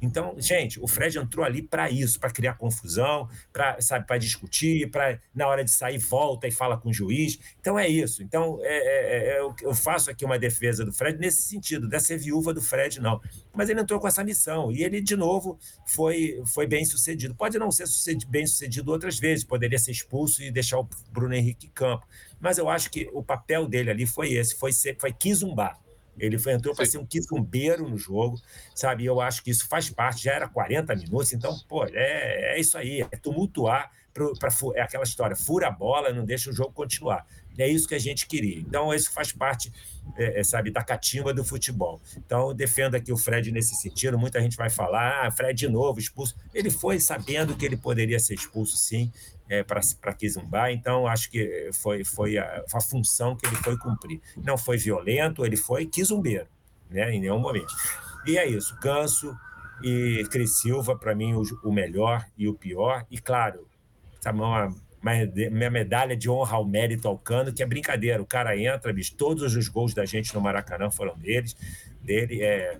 [0.01, 4.89] Então, gente, o Fred entrou ali para isso, para criar confusão, para sabe, para discutir,
[4.89, 7.39] para na hora de sair volta e fala com o juiz.
[7.59, 8.23] Então é isso.
[8.23, 12.53] Então é, é, é, eu faço aqui uma defesa do Fred nesse sentido, dessa viúva
[12.53, 13.21] do Fred não.
[13.53, 17.35] Mas ele entrou com essa missão e ele de novo foi foi bem sucedido.
[17.35, 17.85] Pode não ser
[18.27, 22.07] bem sucedido outras vezes, poderia ser expulso e deixar o Bruno Henrique campo.
[22.39, 25.77] Mas eu acho que o papel dele ali foi esse, foi ser, foi quizumbar
[26.19, 28.39] ele foi, entrou para ser um quizumbeiro no jogo,
[28.75, 29.05] sabe?
[29.05, 32.77] Eu acho que isso faz parte, já era 40 minutos, então, pô, é, é isso
[32.77, 37.25] aí, é tumultuar, para é aquela história, fura a bola, não deixa o jogo continuar.
[37.57, 38.57] É isso que a gente queria.
[38.57, 39.71] Então, isso faz parte,
[40.17, 42.01] é, é, sabe, da catimba do futebol.
[42.15, 44.17] Então, defendo aqui o Fred nesse sentido.
[44.17, 46.35] Muita gente vai falar, ah, Fred de novo expulso.
[46.53, 49.11] Ele foi sabendo que ele poderia ser expulso, sim,
[49.49, 54.21] é, para Kizumba, então acho que foi, foi a, a, função que ele foi cumprir.
[54.37, 56.47] Não foi violento, ele foi quizumbeiro,
[56.89, 57.73] né, em nenhum momento.
[58.27, 59.35] E é isso, Ganso
[59.81, 63.05] e Cris Silva, para mim, o, o, melhor e o pior.
[63.09, 63.67] E claro,
[64.21, 64.67] sabe, uma,
[65.01, 65.11] uma,
[65.51, 69.15] minha medalha de honra ao mérito ao Cano, que é brincadeira, o cara entra, bicho,
[69.15, 71.55] todos os gols da gente no Maracanã foram deles,
[72.03, 72.77] dele, é,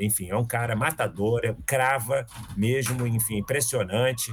[0.00, 2.24] enfim, é um cara matador, é, crava
[2.56, 4.32] mesmo, enfim, impressionante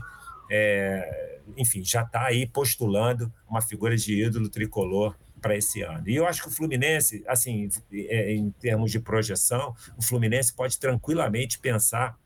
[0.49, 6.07] é, enfim, já está aí postulando uma figura de ídolo tricolor para esse ano.
[6.09, 10.79] E eu acho que o Fluminense, assim, é, em termos de projeção, o Fluminense pode
[10.79, 12.17] tranquilamente pensar.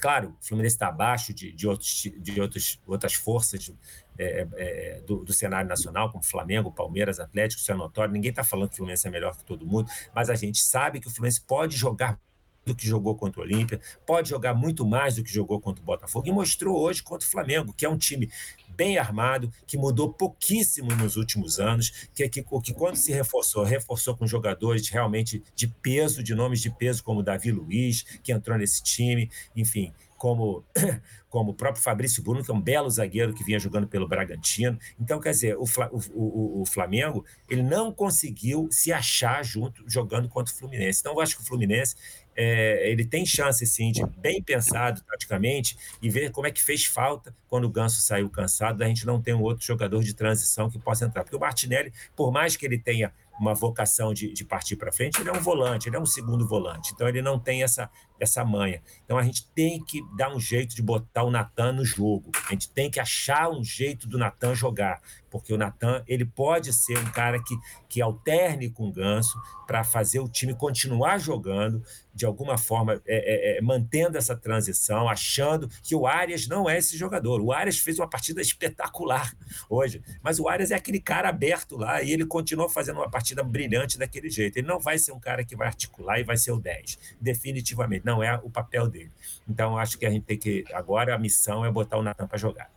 [0.00, 3.72] Claro, o Fluminense está abaixo de, de, outros, de outros, outras forças
[4.18, 8.12] é, é, do, do, cenário nacional, como Flamengo, Palmeiras, Atlético, isso é notório.
[8.12, 11.00] Ninguém está falando que o Fluminense é melhor que todo mundo, mas a gente sabe
[11.00, 12.18] que o Fluminense pode jogar
[12.64, 15.84] do que jogou contra o Olímpia, pode jogar muito mais do que jogou contra o
[15.84, 18.30] Botafogo e mostrou hoje contra o Flamengo, que é um time
[18.76, 24.16] bem armado, que mudou pouquíssimo nos últimos anos, que, que, que quando se reforçou, reforçou
[24.16, 28.82] com jogadores realmente de peso, de nomes de peso, como Davi Luiz, que entrou nesse
[28.82, 30.62] time, enfim, como,
[31.30, 34.78] como o próprio Fabrício Bruno, que é um belo zagueiro que vinha jogando pelo Bragantino.
[35.00, 35.64] Então, quer dizer, o,
[36.12, 41.00] o, o, Flamengo ele não conseguiu se achar junto jogando contra o Fluminense.
[41.00, 41.96] Então, eu acho que o Fluminense
[42.42, 46.86] é, ele tem chance, sim, de bem pensado praticamente e ver como é que fez
[46.86, 50.70] falta quando o Ganso saiu cansado, da gente não ter um outro jogador de transição
[50.70, 51.22] que possa entrar.
[51.22, 55.20] Porque o Martinelli, por mais que ele tenha uma vocação de, de partir para frente,
[55.20, 56.92] ele é um volante, ele é um segundo volante.
[56.94, 57.90] Então ele não tem essa,
[58.20, 58.82] essa manha.
[59.04, 62.30] Então a gente tem que dar um jeito de botar o Natan no jogo.
[62.48, 66.72] A gente tem que achar um jeito do Natan jogar, porque o Natan ele pode
[66.72, 67.56] ser um cara que,
[67.88, 73.54] que alterne com o Ganso para fazer o time continuar jogando de alguma forma, é,
[73.54, 77.40] é, é, mantendo essa transição, achando que o Arias não é esse jogador.
[77.40, 79.32] O Arias fez uma partida espetacular
[79.68, 83.30] hoje, mas o Arias é aquele cara aberto lá e ele continuou fazendo uma partida
[83.30, 84.56] partida brilhante daquele jeito.
[84.56, 86.98] Ele não vai ser um cara que vai articular e vai ser o 10.
[87.20, 89.10] Definitivamente, não é o papel dele.
[89.48, 90.64] Então, acho que a gente tem que.
[90.72, 92.70] Agora a missão é botar o Natan para jogar.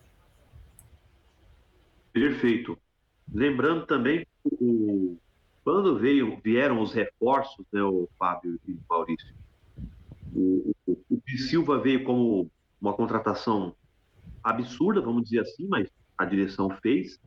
[2.12, 2.78] Perfeito.
[3.34, 5.18] Lembrando também o,
[5.64, 9.34] quando veio, vieram os reforços, né, o Fábio e o Maurício,
[10.36, 13.76] o, o, o Silva veio como uma contratação
[14.44, 17.20] absurda, vamos dizer assim, mas a direção fez.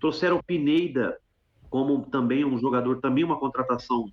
[0.00, 1.18] Trouxeram o Pineda
[1.70, 4.10] como também um jogador, também uma contratação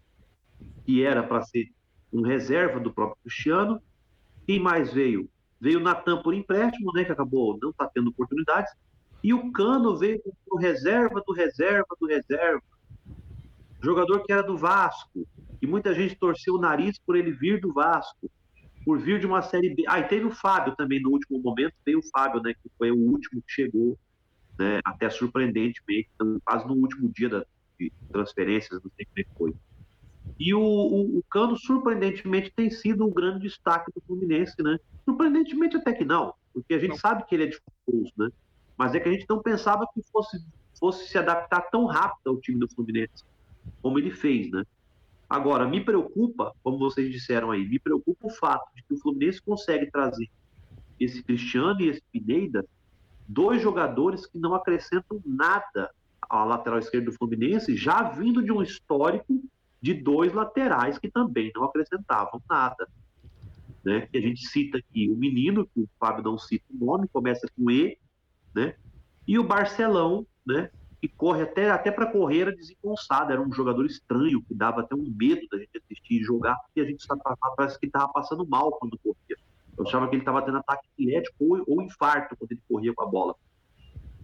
[0.85, 1.71] que era para ser
[2.11, 3.81] um reserva do próprio Cristiano.
[4.45, 5.29] Quem mais veio?
[5.59, 8.73] Veio o Natan por empréstimo, né, que acabou não tá tendo oportunidades.
[9.23, 12.63] E o Cano veio como reserva do reserva do reserva.
[13.81, 15.27] Jogador que era do Vasco.
[15.61, 18.29] E muita gente torceu o nariz por ele vir do Vasco
[18.83, 19.83] por vir de uma série B.
[19.87, 22.91] Ah, e teve o Fábio também no último momento, veio o Fábio, né, que foi
[22.91, 23.97] o último que chegou,
[24.57, 26.11] né, até surpreendentemente,
[26.43, 27.45] quase no último dia da,
[27.79, 29.70] de transferências, não sei como é foi.
[30.39, 34.79] E o, o, o, Cano, surpreendentemente, tem sido um grande destaque do Fluminense, né?
[35.05, 36.97] Surpreendentemente até que não, porque a gente não.
[36.97, 38.29] sabe que ele é difuso, né?
[38.77, 40.43] Mas é que a gente não pensava que fosse,
[40.79, 43.23] fosse se adaptar tão rápido ao time do Fluminense,
[43.81, 44.63] como ele fez, né?
[45.29, 49.41] Agora, me preocupa, como vocês disseram aí, me preocupa o fato de que o Fluminense
[49.41, 50.29] consegue trazer
[50.99, 52.65] esse Cristiano e esse Pineda,
[53.27, 55.89] dois jogadores que não acrescentam nada
[56.29, 59.41] à lateral esquerda do Fluminense, já vindo de um histórico
[59.81, 62.87] de dois laterais que também não acrescentavam nada.
[63.83, 64.07] Né?
[64.13, 67.71] A gente cita aqui o menino, que o Fábio não cita o nome, começa com
[67.71, 67.97] E,
[68.53, 68.75] né?
[69.27, 70.69] e o Barcelão, né?
[71.01, 74.93] que corre até, até para correr era desengonçado, era um jogador estranho, que dava até
[74.93, 77.03] um medo da gente assistir e jogar, porque a gente
[77.57, 79.35] parece que estava passando mal quando corria.
[79.75, 83.03] Eu achava que ele estava tendo ataque epilético ou, ou infarto quando ele corria com
[83.03, 83.35] a bola.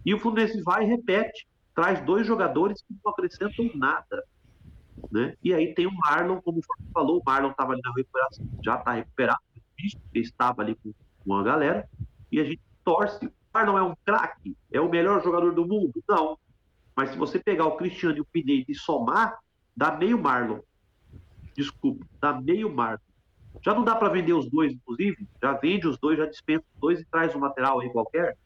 [0.06, 4.22] E o Fluminense vai e repete, traz dois jogadores que não acrescentam nada.
[5.10, 5.34] Né?
[5.42, 8.46] E aí tem o Marlon, como o Fábio falou, o Marlon estava ali na recuperação,
[8.64, 9.40] já está recuperado,
[10.14, 10.92] estava ali com
[11.24, 11.88] uma galera,
[12.30, 13.26] e a gente torce.
[13.26, 16.02] O Marlon é um craque, é o melhor jogador do mundo?
[16.08, 16.38] Não,
[16.96, 19.38] mas se você pegar o Cristiano e o Pineda e somar,
[19.76, 20.60] dá meio Marlon.
[21.54, 22.98] Desculpa, dá meio Marlon.
[23.64, 25.28] Já não dá para vender os dois, inclusive?
[25.42, 28.36] Já vende os dois, já dispensa os dois e traz um lateral aí qualquer?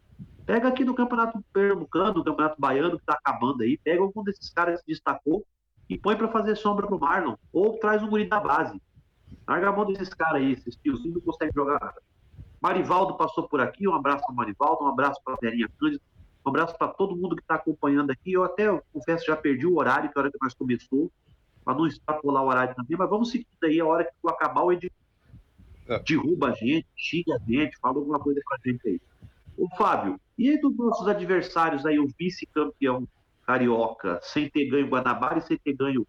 [0.47, 4.51] Pega aqui no Campeonato Pernambucano, no Campeonato Baiano, que tá acabando aí, pega algum desses
[4.51, 5.45] caras que se destacou
[5.89, 7.37] e põe para fazer sombra pro Marlon.
[7.53, 8.81] Ou traz um guri da base.
[9.47, 12.01] Larga a mão desses caras aí, esses tiozinhos não conseguem jogar nada.
[12.61, 16.01] Marivaldo passou por aqui, um abraço para Marivaldo, um abraço para a Verinha Cândido,
[16.47, 18.33] um abraço para todo mundo que está acompanhando aqui.
[18.33, 21.11] Eu até confesso já perdi o horário, que é a hora que nós começou,
[21.65, 24.63] para não extrapolar o horário também, mas vamos seguir daí a hora que tu acabar
[24.63, 24.97] o editor.
[25.89, 25.99] É.
[25.99, 29.01] Derruba a gente, xinga a gente, fala alguma coisa para a gente aí.
[29.57, 33.07] Ô, Fábio, e aí dos nossos adversários aí, o vice-campeão
[33.53, 36.07] carioca, sem ter ganho Guanabara e sem ter ganho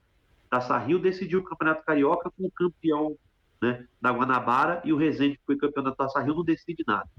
[0.50, 3.18] Taça Rio, decidiu o Campeonato Carioca com o campeão
[3.62, 7.10] né, da Guanabara e o Rezende, que foi campeão da Taça Rio, não decide nada.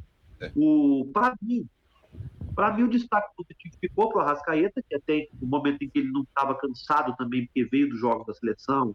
[0.41, 0.51] É.
[0.55, 1.69] O, para mim,
[2.55, 5.99] para mim, o destaque positivo ficou para o Arrascaeta, que até o momento em que
[5.99, 8.95] ele não estava cansado também, porque veio dos jogos da seleção,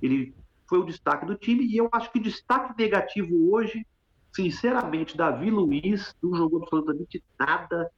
[0.00, 0.34] ele
[0.66, 1.66] foi o destaque do time.
[1.66, 3.86] E eu acho que destaque negativo hoje,
[4.32, 7.90] sinceramente, Davi Luiz não jogou absolutamente nada.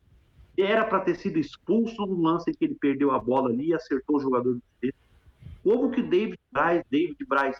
[0.58, 4.16] Era para ter sido expulso no lance que ele perdeu a bola ali e acertou
[4.16, 4.94] o jogador do dele.
[5.62, 7.58] Como que David Braz, David Braz,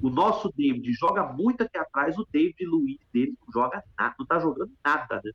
[0.00, 4.22] o nosso David joga muito aqui atrás, o David Luiz dele não joga nada, não
[4.22, 5.32] está jogando nada, né?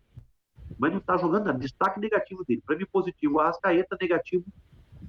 [0.78, 1.60] mas não está jogando nada.
[1.60, 2.64] Destaque negativo dele.
[2.66, 4.46] Para mim, positivo o Arrascaeta, negativo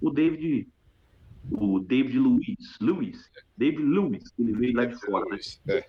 [0.00, 0.68] o David.
[1.50, 2.78] O David Luiz.
[2.80, 3.30] Luiz.
[3.56, 5.38] David Luiz, ele veio lá de fora, né?
[5.68, 5.88] É.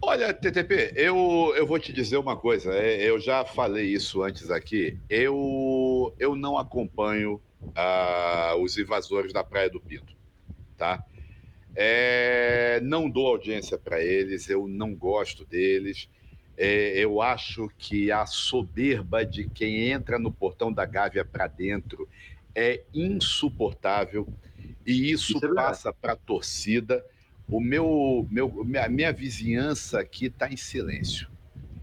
[0.00, 2.72] Olha, TTP, eu, eu vou te dizer uma coisa.
[2.74, 4.98] É, eu já falei isso antes aqui.
[5.08, 7.42] Eu, eu não acompanho
[7.76, 10.14] uh, os invasores da Praia do Pinto,
[10.76, 11.02] tá?
[11.74, 16.08] É, não dou audiência para eles, eu não gosto deles.
[16.56, 22.08] É, eu acho que a soberba de quem entra no portão da Gávea para dentro
[22.54, 24.30] é insuportável
[24.86, 27.04] e isso, isso é passa para a torcida.
[27.48, 31.28] O meu, meu, minha, minha vizinhança aqui está em silêncio.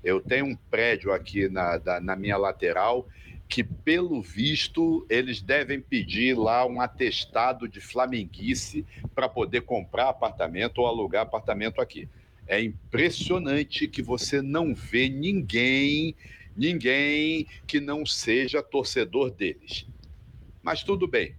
[0.03, 3.07] Eu tenho um prédio aqui na, da, na minha lateral
[3.47, 10.79] que, pelo visto, eles devem pedir lá um atestado de flamenguice para poder comprar apartamento
[10.79, 12.09] ou alugar apartamento aqui.
[12.45, 16.15] É impressionante que você não vê ninguém,
[16.57, 19.85] ninguém que não seja torcedor deles.
[20.61, 21.35] Mas tudo bem,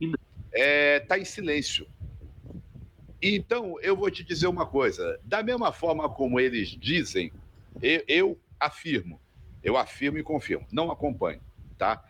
[0.53, 1.87] é, tá em silêncio.
[3.27, 7.33] Então, eu vou te dizer uma coisa: da mesma forma como eles dizem,
[7.81, 9.19] eu, eu afirmo,
[9.63, 11.41] eu afirmo e confirmo, não acompanho,
[11.79, 12.05] tá?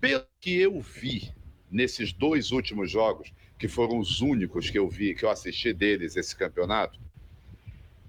[0.00, 1.28] pelo que eu vi
[1.68, 6.16] nesses dois últimos jogos, que foram os únicos que eu vi, que eu assisti deles
[6.16, 7.00] esse campeonato,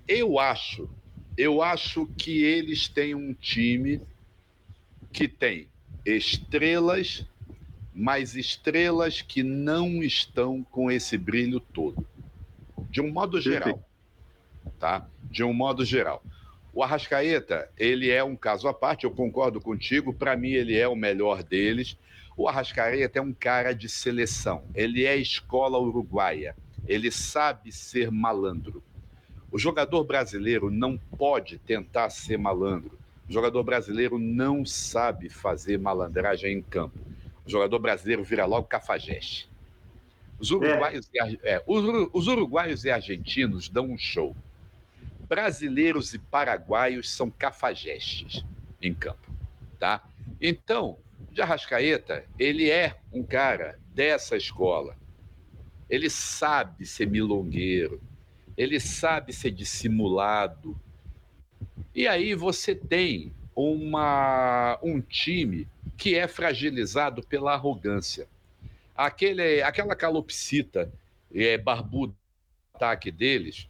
[0.07, 0.87] eu acho,
[1.35, 3.99] eu acho que eles têm um time
[5.11, 5.67] que tem
[6.05, 7.25] estrelas,
[7.91, 12.07] mas estrelas que não estão com esse brilho todo.
[12.89, 13.83] De um modo geral,
[14.79, 15.07] tá?
[15.23, 16.23] De um modo geral.
[16.73, 20.87] O Arrascaeta, ele é um caso à parte, eu concordo contigo, para mim ele é
[20.87, 21.97] o melhor deles.
[22.37, 26.55] O Arrascaeta é um cara de seleção, ele é escola uruguaia,
[26.87, 28.81] ele sabe ser malandro.
[29.51, 32.97] O jogador brasileiro não pode tentar ser malandro.
[33.27, 36.97] O jogador brasileiro não sabe fazer malandragem em campo.
[37.45, 39.50] O jogador brasileiro vira logo cafajeste.
[40.41, 41.31] Os uruguaios, é.
[41.31, 44.35] E, é, os, os uruguaios e argentinos dão um show.
[45.29, 48.43] Brasileiros e paraguaios são cafajestes
[48.81, 49.31] em campo,
[49.79, 50.03] tá?
[50.41, 50.97] Então,
[51.31, 54.97] de Arrascaeta, ele é um cara dessa escola.
[55.87, 58.01] Ele sabe ser milongueiro,
[58.57, 60.75] ele sabe ser dissimulado.
[61.93, 65.67] E aí você tem uma, um time
[65.97, 68.27] que é fragilizado pela arrogância.
[69.05, 70.91] Aquele, aquela calopsita
[71.33, 72.13] é, barbuda
[72.73, 73.67] ataque deles,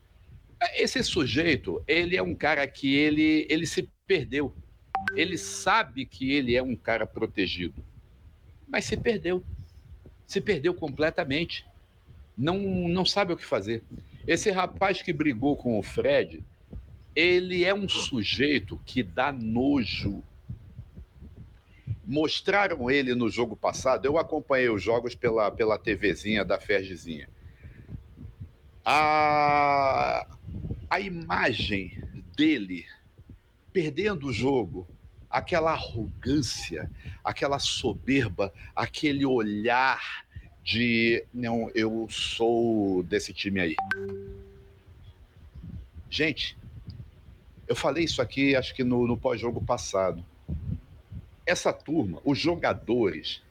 [0.76, 4.56] esse sujeito, ele é um cara que ele, ele se perdeu.
[5.16, 7.84] Ele sabe que ele é um cara protegido,
[8.68, 9.44] mas se perdeu.
[10.26, 11.66] Se perdeu completamente.
[12.38, 13.84] Não, não sabe o que fazer.
[14.26, 16.44] Esse rapaz que brigou com o Fred,
[17.16, 20.24] ele é um sujeito que dá nojo.
[22.06, 27.30] Mostraram ele no jogo passado, eu acompanhei os jogos pela, pela TVzinha da Fergezinha.
[28.84, 30.26] A,
[30.90, 32.04] a imagem
[32.36, 32.86] dele
[33.72, 34.88] perdendo o jogo,
[35.30, 36.92] aquela arrogância,
[37.24, 40.26] aquela soberba, aquele olhar
[40.64, 43.76] de não, eu sou desse time aí.
[46.10, 46.58] Gente,
[47.68, 50.24] eu falei isso aqui, acho que no, no pós-jogo passado.
[51.52, 53.42] Essa turma, os jogadores,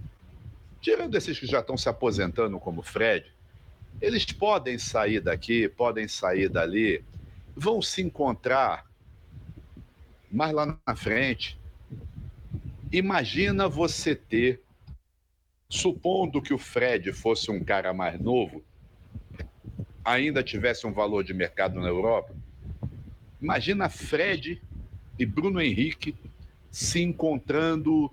[0.80, 3.30] tirando esses que já estão se aposentando, como Fred,
[4.00, 7.04] eles podem sair daqui, podem sair dali,
[7.54, 8.86] vão se encontrar
[10.32, 11.58] mais lá na frente.
[12.90, 14.62] Imagina você ter,
[15.68, 18.64] supondo que o Fred fosse um cara mais novo,
[20.02, 22.34] ainda tivesse um valor de mercado na Europa.
[23.42, 24.58] Imagina Fred
[25.18, 26.16] e Bruno Henrique
[26.70, 28.10] se encontrando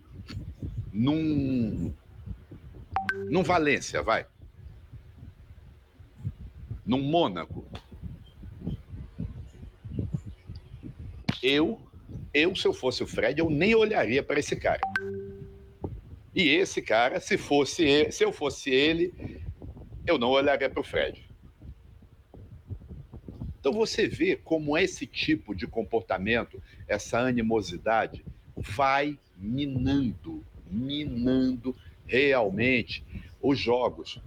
[0.92, 1.94] num
[3.30, 4.26] num Valência, vai.
[6.86, 7.66] Num Mônaco.
[11.44, 11.80] Eu
[12.34, 14.82] eu, se eu fosse o Fred, eu nem olharia para esse cara.
[16.36, 19.42] E esse cara, se fosse ele, se eu fosse ele,
[20.06, 21.28] eu não olharia para o Fred.
[23.60, 28.24] Então você vê como esse tipo de comportamento, essa animosidade,
[28.58, 33.04] vai minando, minando realmente
[33.42, 34.20] os jogos.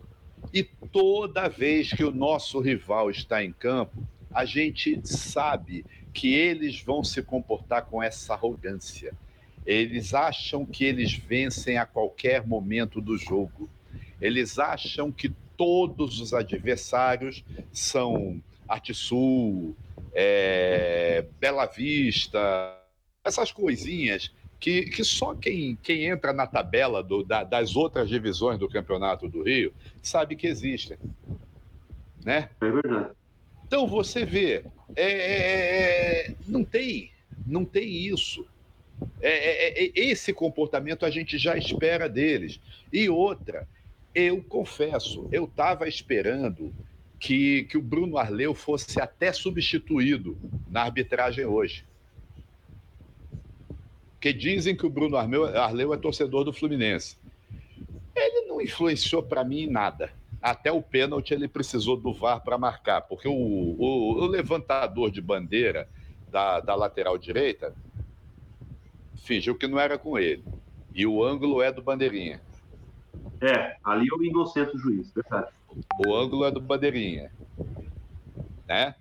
[0.53, 6.81] E toda vez que o nosso rival está em campo, a gente sabe que eles
[6.81, 9.13] vão se comportar com essa arrogância.
[9.67, 13.69] Eles acham que eles vencem a qualquer momento do jogo.
[14.21, 19.77] Eles acham que todos os adversários são Artisul,
[20.13, 22.80] é, Bela Vista,
[23.25, 28.59] essas coisinhas que, que só quem, quem entra na tabela do, da, das outras divisões
[28.59, 30.99] do Campeonato do Rio sabe que existem.
[32.25, 32.51] Né?
[32.61, 33.11] É verdade.
[33.67, 34.65] Então você vê,
[34.97, 37.11] é, é, é, não tem,
[37.47, 38.47] não tem isso.
[39.21, 42.61] É, é, esse comportamento a gente já espera deles.
[42.93, 43.67] E outra,
[44.15, 46.75] eu confesso, eu estava esperando
[47.19, 50.37] que, que o Bruno Arleu fosse até substituído
[50.69, 51.85] na arbitragem hoje.
[54.21, 57.17] Porque dizem que o Bruno Arleu é torcedor do Fluminense.
[58.15, 62.57] Ele não influenciou para mim em nada até o pênalti ele precisou do VAR para
[62.57, 65.89] marcar, porque o, o, o, levantador de bandeira
[66.31, 67.75] da, da lateral direita
[69.17, 70.43] fingiu que não era com ele.
[70.95, 72.41] E o ângulo é do Bandeirinha.
[73.41, 75.53] É, ali eu inocente o juiz, verdade.
[76.07, 77.31] O ângulo é do Bandeirinha.
[78.67, 78.95] Né?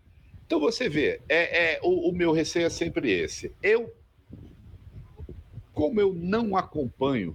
[0.45, 3.55] Então você vê, é, é o, o meu receio é sempre esse.
[3.63, 3.93] Eu,
[5.79, 7.33] como eu não acompanho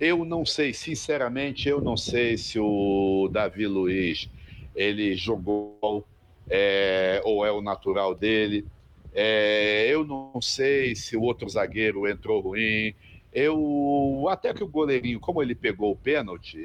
[0.00, 4.30] eu não sei, sinceramente, eu não sei se o Davi Luiz
[4.74, 6.06] ele jogou
[6.48, 8.64] é, ou é o natural dele.
[9.12, 12.94] É, eu não sei se o outro zagueiro entrou ruim.
[13.32, 16.64] Eu até que o goleirinho, como ele pegou o pênalti,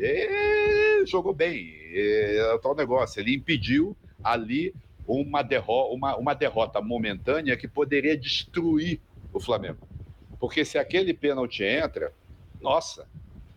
[1.08, 1.74] jogou bem.
[1.92, 3.20] É, é tal negócio.
[3.20, 4.76] Ele impediu ali
[5.08, 9.02] uma, derro uma, uma derrota momentânea que poderia destruir
[9.34, 9.93] o Flamengo.
[10.44, 12.12] Porque se aquele pênalti entra,
[12.60, 13.08] nossa,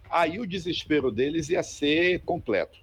[0.09, 2.79] aí o desespero deles ia ser completo.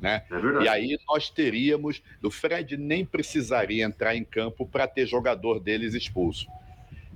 [0.00, 0.24] Né?
[0.28, 5.60] É e aí nós teríamos, o Fred nem precisaria entrar em campo para ter jogador
[5.60, 6.48] deles expulso.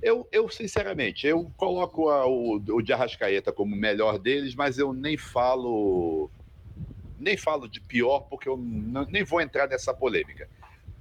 [0.01, 4.77] Eu, eu sinceramente, eu coloco a, o, o de Arrascaeta como o melhor deles, mas
[4.77, 6.31] eu nem falo
[7.19, 10.47] nem falo de pior porque eu não, nem vou entrar nessa polêmica,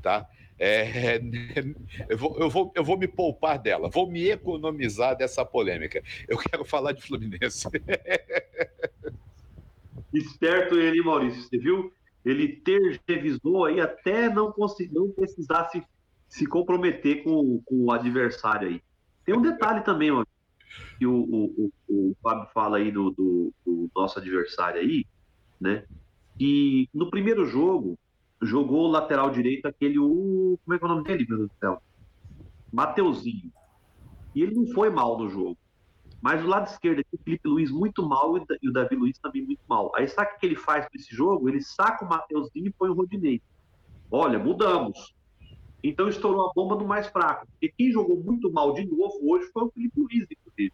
[0.03, 0.29] tá?
[0.59, 1.21] É,
[2.09, 6.03] eu, vou, eu, vou, eu vou me poupar dela, vou me economizar dessa polêmica.
[6.29, 7.69] Eu quero falar de Fluminense.
[10.13, 11.93] Esperto ele, Maurício, você viu?
[12.25, 15.83] Ele ter revisou aí até não, conseguir, não precisar se,
[16.29, 18.81] se comprometer com, com o adversário aí.
[19.25, 20.25] Tem um detalhe também, ó,
[20.99, 25.05] que o, o, o, o Fábio fala aí do, do, do, nosso adversário aí,
[25.61, 25.85] né?
[26.39, 27.99] E no primeiro jogo,
[28.45, 31.51] jogou o lateral direito aquele, o, como é que é o nome dele, meu Deus
[31.51, 31.83] do céu?
[32.73, 33.53] Mateuzinho.
[34.35, 35.57] E ele não foi mal no jogo.
[36.21, 39.61] Mas o lado esquerdo o Felipe Luiz muito mal e o Davi Luiz também muito
[39.69, 39.93] mal.
[39.95, 41.49] Aí sabe o que ele faz para esse jogo?
[41.49, 43.43] Ele saca o Mateuzinho e põe o Rodinei.
[44.11, 45.15] Olha, mudamos.
[45.83, 47.47] Então estourou a bomba no mais fraco.
[47.47, 50.73] Porque quem jogou muito mal de novo hoje foi o Felipe Luiz, inclusive.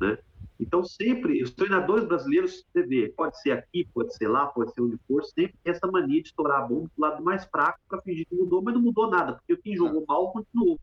[0.00, 0.18] Né?
[0.60, 4.80] Então, sempre, os treinadores brasileiros, você vê, pode ser aqui, pode ser lá, pode ser
[4.80, 8.26] onde for, sempre essa mania de estourar a bomba do lado mais fraco para fingir
[8.26, 10.78] que mudou, mas não mudou nada, porque quem jogou mal continuou.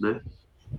[0.00, 0.22] Né?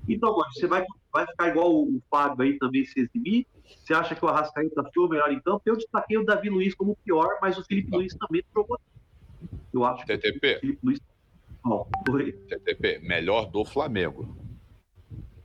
[0.10, 0.84] Então, você vai,
[1.14, 3.46] vai ficar igual o, Fábio aí também se eximir?
[3.64, 5.62] Você acha que o Arrascaeta foi o melhor em campo?
[5.66, 8.80] Eu destaquei o Davi Luiz como o pior, mas o Felipe Luiz também jogou.
[9.72, 10.40] Eu acho TTP.
[10.40, 11.00] que o Felipe Luiz
[12.48, 14.36] TTP, melhor do Flamengo.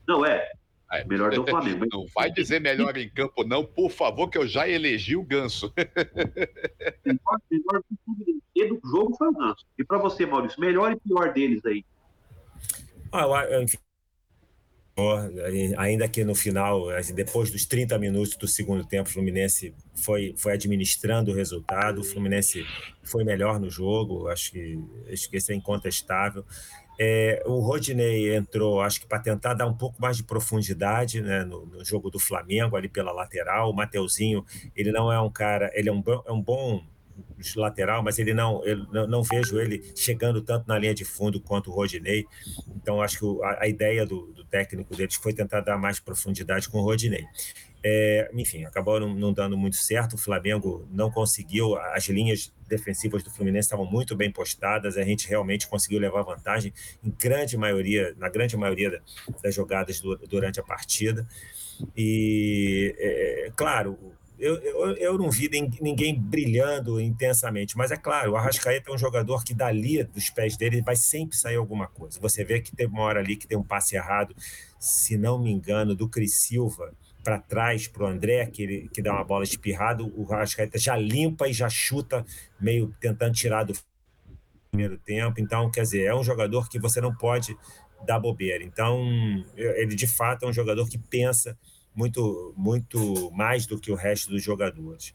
[0.08, 0.50] Não, é.
[0.92, 1.04] É.
[1.04, 1.86] Melhor do Flamengo.
[1.90, 5.72] Não vai dizer melhor em campo, não, por favor, que eu já elegi o ganso.
[7.04, 7.82] melhor, melhor
[8.68, 9.66] do jogo foi o ganso.
[9.78, 11.84] E para você, Maurício, melhor e pior deles aí?
[13.12, 13.26] Ah,
[13.62, 13.78] enfim,
[15.76, 20.34] ainda que no final, assim, depois dos 30 minutos do segundo tempo, o Fluminense foi,
[20.38, 22.64] foi administrando o resultado, o Fluminense
[23.04, 24.78] foi melhor no jogo, acho que,
[25.12, 26.44] acho que isso é incontestável.
[26.98, 31.44] É, o Rodinei entrou, acho que para tentar dar um pouco mais de profundidade né,
[31.44, 33.70] no, no, jogo do Flamengo, ali pela lateral.
[33.70, 36.82] O Mateuzinho, ele não é um cara, ele é um, é um bom
[37.56, 41.40] lateral, mas ele não, eu não, não, vejo ele chegando tanto na linha de fundo
[41.40, 42.26] quanto o Rodinei.
[42.74, 46.68] Então, acho que a, a ideia do, do, técnico deles foi tentar dar mais profundidade
[46.68, 47.24] com o Rodinei.
[47.84, 50.14] É, enfim, acabou não, não, dando muito certo.
[50.14, 54.96] O Flamengo não conseguiu, as linhas defensivas do Fluminense estavam muito bem postadas.
[54.96, 56.72] A gente realmente conseguiu levar vantagem
[57.04, 59.02] em grande maioria, na grande maioria
[59.42, 61.26] das jogadas do, durante a partida.
[61.96, 63.98] E, é, claro,
[64.38, 65.48] eu, eu, eu não vi
[65.80, 70.56] ninguém brilhando intensamente, mas é claro, o Arrascaeta é um jogador que dali dos pés
[70.56, 72.20] dele vai sempre sair alguma coisa.
[72.20, 74.34] Você vê que teve uma hora ali que tem um passe errado,
[74.78, 76.92] se não me engano, do Cris Silva
[77.24, 80.96] para trás para o André, que, ele, que dá uma bola espirrada, o Arrascaeta já
[80.96, 82.24] limpa e já chuta,
[82.60, 83.72] meio tentando tirar do
[84.70, 85.40] primeiro tempo.
[85.40, 87.56] Então, quer dizer, é um jogador que você não pode
[88.04, 88.62] dar bobeira.
[88.62, 89.02] Então,
[89.56, 91.58] ele de fato é um jogador que pensa
[91.96, 95.14] muito, muito mais do que o resto dos jogadores.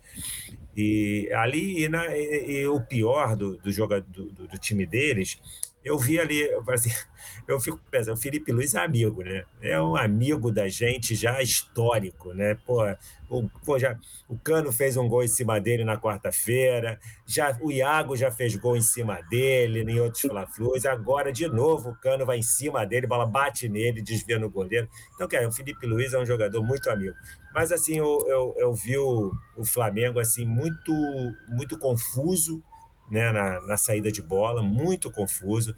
[0.75, 3.71] E ali, e, na, e, e o pior do, do,
[4.01, 5.39] do, do time deles
[5.83, 6.91] eu vi ali, assim,
[7.47, 9.43] eu fico pensando, o Felipe Luiz é amigo, né?
[9.61, 12.55] É um amigo da gente já histórico, né?
[12.65, 12.83] Pô,
[13.29, 17.71] o, pô, já, o Cano fez um gol em cima dele na quarta-feira, já o
[17.71, 22.25] Iago já fez gol em cima dele em outros Fla-Flus, agora de novo o Cano
[22.25, 24.87] vai em cima dele, bola bate nele, desvia no goleiro.
[25.15, 27.15] Então, cara, o Felipe Luiz é um jogador muito amigo.
[27.53, 30.91] Mas assim, eu, eu, eu vi o, o Flamengo assim muito
[31.47, 32.63] muito confuso,
[33.11, 35.75] né, na, na, saída de bola, muito confuso,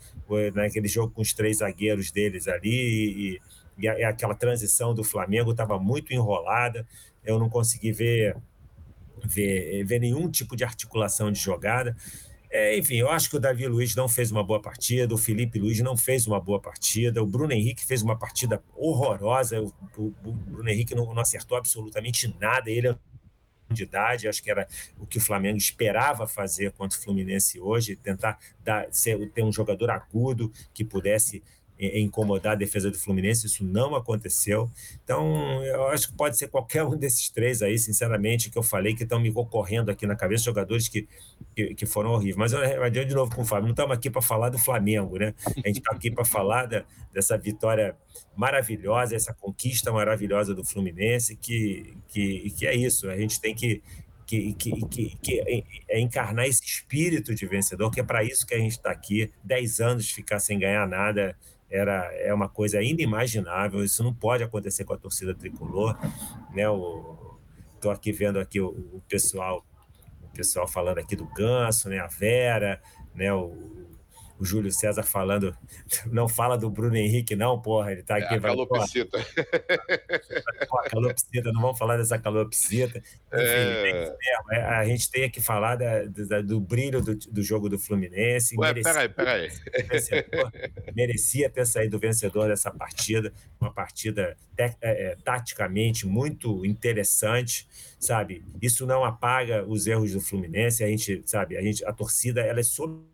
[0.53, 3.41] naquele jogo com os três zagueiros deles ali, e,
[3.79, 6.87] e, e aquela transição do Flamengo estava muito enrolada,
[7.25, 8.37] eu não consegui ver,
[9.25, 11.97] ver, ver nenhum tipo de articulação de jogada.
[12.51, 15.57] É, enfim, eu acho que o Davi Luiz não fez uma boa partida, o Felipe
[15.57, 20.13] Luiz não fez uma boa partida, o Bruno Henrique fez uma partida horrorosa, o, o,
[20.23, 22.95] o Bruno Henrique não, não acertou absolutamente nada, ele
[23.69, 24.67] de idade, acho que era
[24.99, 29.51] o que o Flamengo esperava fazer contra o Fluminense hoje, tentar dar, ser, ter um
[29.51, 31.43] jogador agudo que pudesse
[31.79, 34.71] incomodar a defesa do Fluminense, isso não aconteceu.
[35.03, 38.95] Então, eu acho que pode ser qualquer um desses três aí, sinceramente, que eu falei,
[38.95, 41.07] que estão me ocorrendo aqui na cabeça, jogadores que,
[41.55, 42.37] que, que foram horríveis.
[42.37, 45.17] Mas eu adianto de novo com o Fábio, não estamos aqui para falar do Flamengo,
[45.17, 45.33] né?
[45.63, 47.95] A gente está aqui para falar da, dessa vitória
[48.35, 53.81] maravilhosa, essa conquista maravilhosa do Fluminense, que, que, que é isso, a gente tem que
[54.25, 58.47] que, que, que, que, é, é encarnar esse espírito de vencedor, que é para isso
[58.47, 59.31] que a gente está aqui.
[59.43, 61.35] Dez anos ficar sem ganhar nada
[61.73, 65.97] era, é uma coisa inimaginável, isso não pode acontecer com a torcida tricolor.
[66.53, 66.61] Né?
[67.73, 69.65] Estou aqui vendo aqui o, o, pessoal
[70.21, 71.97] o pessoal falando aqui do Ganso, né?
[71.97, 72.79] a Vera,
[73.15, 73.33] né?
[73.33, 73.82] o,
[74.43, 75.55] o Júlio César falando,
[76.11, 78.33] não fala do Bruno Henrique, não, porra, ele tá é, aqui.
[78.33, 79.17] É, a calopsita.
[80.67, 82.99] Porra, calopsita, não vamos falar dessa calopsita.
[82.99, 84.15] Enfim, é...
[84.51, 88.55] é a gente tem que falar da, da, do brilho do, do, jogo do Fluminense.
[88.57, 89.51] Ué, merecia, peraí, peraí.
[89.87, 90.51] Vencedor,
[90.93, 93.31] merecia ter saído vencedor dessa partida,
[93.61, 97.65] uma partida é, taticamente muito interessante,
[97.97, 98.43] sabe?
[98.61, 102.59] Isso não apaga os erros do Fluminense, a gente, sabe, a gente, a torcida, ela
[102.59, 103.12] é sobre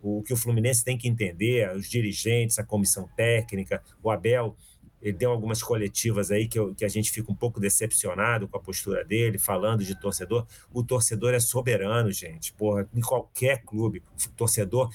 [0.00, 4.56] o que o Fluminense tem que entender, os dirigentes, a comissão técnica, o Abel,
[5.02, 8.56] ele deu algumas coletivas aí que, eu, que a gente fica um pouco decepcionado com
[8.56, 10.46] a postura dele, falando de torcedor.
[10.72, 12.52] O torcedor é soberano, gente.
[12.52, 14.02] Porra, em qualquer clube,
[14.36, 14.90] torcedor.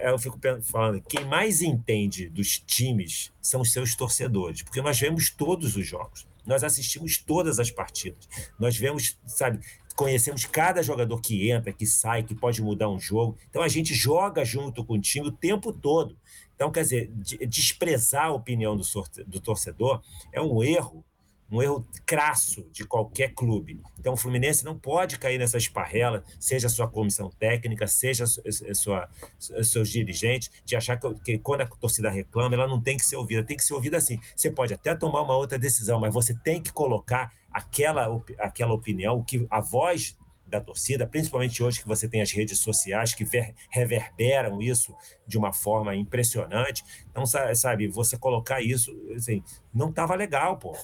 [0.00, 5.30] Eu fico falando, quem mais entende dos times são os seus torcedores, porque nós vemos
[5.30, 6.26] todos os jogos.
[6.46, 8.28] Nós assistimos todas as partidas.
[8.58, 9.60] Nós vemos, sabe,
[9.94, 13.36] conhecemos cada jogador que entra, que sai, que pode mudar um jogo.
[13.48, 16.16] Então a gente joga junto com o time o tempo todo.
[16.54, 17.10] Então, quer dizer,
[17.48, 18.84] desprezar a opinião do,
[19.26, 20.00] do torcedor
[20.32, 21.04] é um erro,
[21.52, 23.80] um erro crasso de qualquer clube.
[23.98, 29.08] Então, o Fluminense não pode cair nessa esparrela, seja sua comissão técnica, seja a sua,
[29.62, 33.16] seus dirigentes, de achar que, que, quando a torcida reclama, ela não tem que ser
[33.16, 33.44] ouvida.
[33.44, 34.18] Tem que ser ouvida assim.
[34.34, 39.22] Você pode até tomar uma outra decisão, mas você tem que colocar aquela, aquela opinião,
[39.22, 40.16] que a voz
[40.52, 44.94] da torcida, principalmente hoje que você tem as redes sociais que ver, reverberam isso
[45.26, 46.84] de uma forma impressionante.
[47.10, 49.42] Então, sabe, você colocar isso, assim,
[49.72, 50.76] não estava legal, pô.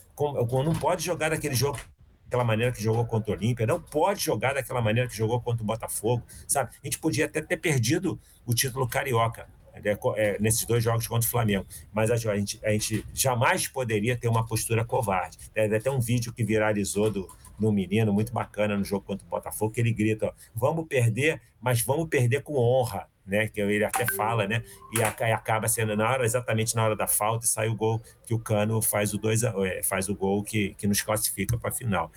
[0.64, 1.78] Não pode jogar daquele jogo
[2.24, 5.62] daquela maneira que jogou contra o Olímpia, não pode jogar daquela maneira que jogou contra
[5.62, 6.70] o Botafogo, sabe?
[6.82, 11.26] A gente podia até ter perdido o título carioca, é, é, nesses dois jogos contra
[11.26, 11.66] o Flamengo.
[11.90, 15.38] Mas a gente, a gente jamais poderia ter uma postura covarde.
[15.54, 17.28] Deve até um vídeo que viralizou do,
[17.59, 21.40] do menino, muito bacana, no jogo contra o Botafogo, que ele grita: ó, vamos perder,
[21.61, 23.06] mas vamos perder com honra.
[23.26, 27.06] Né, que ele até fala, né, e acaba sendo na hora, exatamente na hora da
[27.06, 30.42] falta, e sai o gol que o Cano faz o, dois, é, faz o gol
[30.42, 32.11] que, que nos classifica para a final.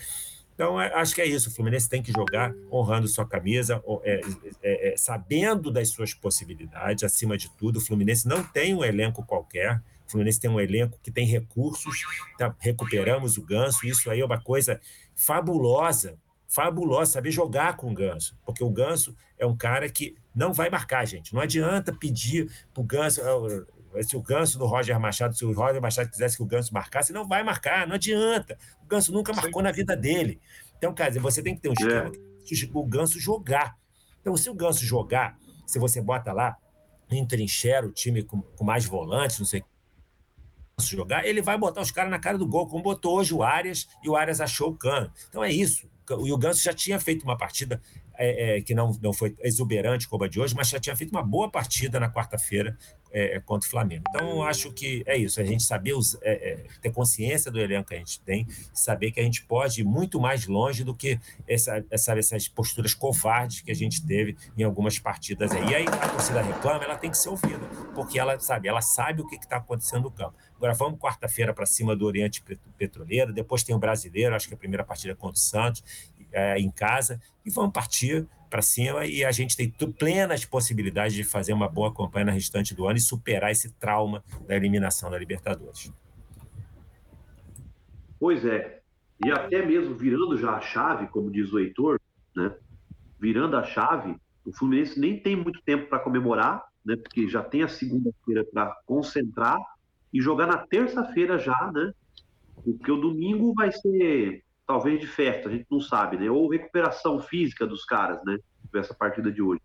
[0.62, 1.50] Então, é, acho que é isso.
[1.50, 4.22] O Fluminense tem que jogar honrando sua camisa, é,
[4.62, 7.78] é, é, sabendo das suas possibilidades, acima de tudo.
[7.78, 9.82] O Fluminense não tem um elenco qualquer.
[10.08, 12.04] O Fluminense tem um elenco que tem recursos.
[12.38, 12.56] Tá?
[12.60, 13.88] Recuperamos o ganso.
[13.88, 14.80] Isso aí é uma coisa
[15.22, 16.18] fabulosa.
[16.48, 20.70] Fabulosa, saber jogar com o Ganso, porque o Ganso é um cara que não vai
[20.70, 21.34] marcar, gente.
[21.34, 23.22] Não adianta pedir para o Ganso
[24.04, 27.14] se o Ganso do Roger Machado, se o Roger Machado quisesse que o Ganso marcasse,
[27.14, 28.58] não vai marcar, não adianta.
[28.84, 29.64] O Ganso nunca marcou Sim.
[29.64, 30.42] na vida dele.
[30.78, 32.46] Então, cara, você tem que ter um esquema é.
[32.46, 33.78] que o Ganso jogar.
[34.20, 36.58] Então, se o Ganso jogar, se você bota lá,
[37.10, 39.64] entrincheira o time com, com mais volantes, não sei
[40.90, 43.88] jogar, ele vai botar os caras na cara do gol, como botou hoje o Arias,
[44.04, 45.12] e o Arias achou o cano.
[45.30, 45.90] Então é isso.
[46.26, 47.82] E o Ganso já tinha feito uma partida
[48.16, 51.12] é, é, que não, não foi exuberante como a de hoje, mas já tinha feito
[51.12, 52.78] uma boa partida na quarta-feira
[53.12, 54.04] é, é, contra o Flamengo.
[54.10, 57.90] Então, acho que é isso, a gente saber os, é, é, ter consciência do elenco
[57.90, 61.20] que a gente tem, saber que a gente pode ir muito mais longe do que
[61.48, 65.70] essa, essa, essas posturas covardes que a gente teve em algumas partidas aí.
[65.70, 69.22] E aí a torcida reclama, ela tem que ser ouvida, porque ela sabe, ela sabe
[69.22, 70.36] o que está acontecendo no campo.
[70.56, 72.44] Agora vamos quarta-feira para cima do Oriente
[72.78, 75.84] Petroleiro, depois tem o Brasileiro, acho que a primeira partida é contra o Santos,
[76.32, 81.24] é, em casa, e vamos partir para cima e a gente tem plenas possibilidades de
[81.24, 85.18] fazer uma boa campanha no restante do ano e superar esse trauma da eliminação da
[85.18, 85.92] Libertadores.
[88.20, 88.82] Pois é.
[89.26, 92.00] E até mesmo virando já a chave, como diz o Heitor,
[92.36, 92.54] né?
[93.20, 96.98] virando a chave, o Fluminense nem tem muito tempo para comemorar, né?
[96.98, 99.58] porque já tem a segunda-feira para concentrar
[100.14, 101.94] e jogar na terça-feira já, né?
[102.64, 106.32] Porque o domingo vai ser talvez de festa, a gente não sabe, né?
[106.32, 108.40] Ou recuperação física dos caras, né?
[108.74, 109.60] Essa partida de hoje.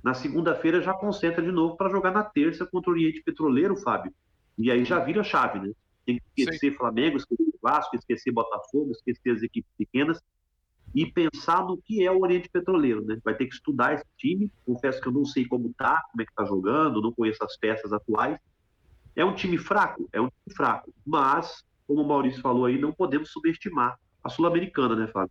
[0.00, 4.14] Na segunda-feira já concentra de novo para jogar na terça contra o Oriente Petroleiro, Fábio.
[4.56, 5.72] E aí já vira chave, né?
[6.06, 6.76] Tem que esquecer Sim.
[6.76, 10.22] Flamengo, esquecer Vasco, esquecer Botafogo, esquecer as equipes pequenas
[10.94, 13.18] e pensar no que é o Oriente Petroleiro, né?
[13.24, 14.52] Vai ter que estudar esse time.
[14.64, 17.56] Confesso que eu não sei como tá, como é que tá jogando, não conheço as
[17.56, 18.38] peças atuais.
[19.16, 22.92] É um time fraco, é um time fraco, mas como o Maurício falou aí, não
[22.92, 25.30] podemos subestimar a Sul-Americana, né, Fábio?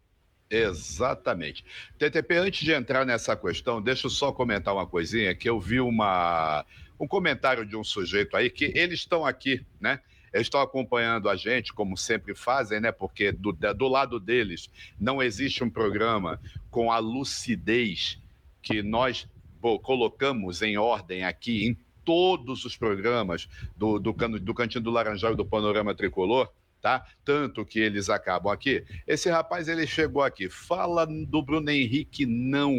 [0.49, 1.65] Exatamente.
[1.97, 5.81] TTP, antes de entrar nessa questão, deixa eu só comentar uma coisinha, que eu vi
[5.81, 6.63] uma,
[6.99, 9.99] um comentário de um sujeito aí, que eles estão aqui, né?
[10.31, 12.91] Eles estão acompanhando a gente, como sempre fazem, né?
[12.91, 14.69] Porque do, do lado deles
[14.99, 16.39] não existe um programa
[16.69, 18.19] com a lucidez
[18.61, 19.27] que nós
[19.59, 25.33] pô, colocamos em ordem aqui em todos os programas do, do, do Cantinho do Laranjal
[25.33, 26.51] e do Panorama Tricolor
[26.83, 27.07] tá?
[27.23, 28.83] Tanto que eles acabam aqui.
[29.07, 32.75] Esse rapaz, ele chegou aqui, fala do Bruno Henrique não.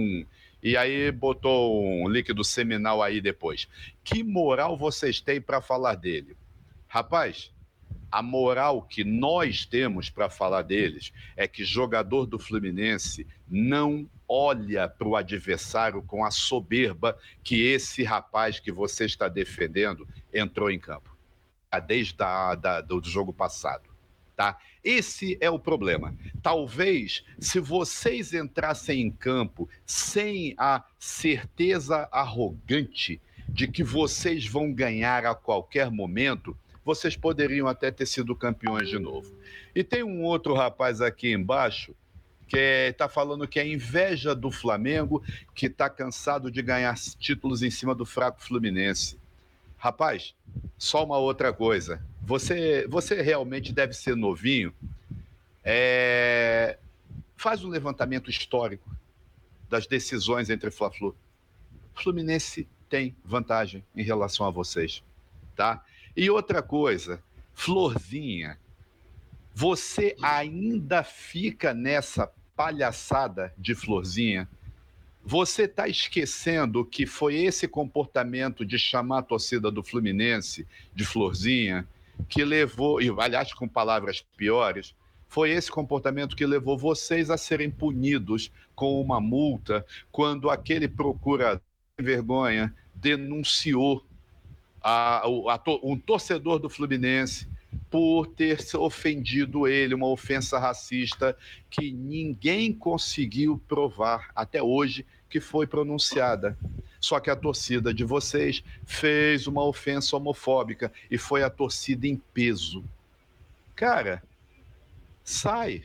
[0.63, 3.67] E aí botou um líquido seminal aí depois.
[4.05, 6.37] Que moral vocês têm para falar dele?
[6.87, 7.51] Rapaz,
[8.13, 14.87] a moral que nós temos para falar deles é que jogador do Fluminense não olha
[14.87, 20.79] para o adversário com a soberba que esse rapaz que você está defendendo entrou em
[20.79, 21.15] campo.
[21.87, 23.94] Desde a, da, do jogo passado
[24.37, 24.59] tá?
[24.83, 26.15] Esse é o problema.
[26.43, 35.25] Talvez se vocês entrassem em campo sem a certeza arrogante de que vocês vão ganhar
[35.25, 39.33] a qualquer momento, vocês poderiam até ter sido campeões de novo.
[39.75, 41.95] E tem um outro rapaz aqui embaixo
[42.47, 42.59] que
[42.91, 45.23] está falando que é inveja do Flamengo,
[45.55, 49.19] que está cansado de ganhar títulos em cima do fraco Fluminense.
[49.79, 50.35] Rapaz,
[50.77, 52.05] só uma outra coisa.
[52.27, 54.73] Você, você realmente deve ser novinho.
[55.63, 56.79] É...
[57.37, 58.91] Faz um levantamento histórico
[59.69, 61.15] das decisões entre Fla-Flu.
[61.95, 65.03] Fluminense tem vantagem em relação a vocês,
[65.55, 65.85] tá?
[66.17, 67.23] E outra coisa,
[67.53, 68.59] Florzinha,
[69.55, 74.49] você ainda fica nessa palhaçada de Florzinha
[75.25, 81.89] você está esquecendo que foi esse comportamento de chamar a torcida do Fluminense de florzinha
[82.29, 84.95] que levou, e aliás com palavras piores,
[85.29, 91.61] foi esse comportamento que levou vocês a serem punidos com uma multa quando aquele procurador
[91.97, 94.05] sem vergonha denunciou
[94.81, 97.49] a, a, um torcedor do Fluminense
[97.91, 101.37] por ter ofendido ele, uma ofensa racista
[101.71, 106.57] que ninguém conseguiu provar até hoje que foi pronunciada.
[107.05, 112.17] Só que a torcida de vocês fez uma ofensa homofóbica e foi a torcida em
[112.17, 112.83] peso.
[113.77, 114.23] Cara,
[115.23, 115.85] sai.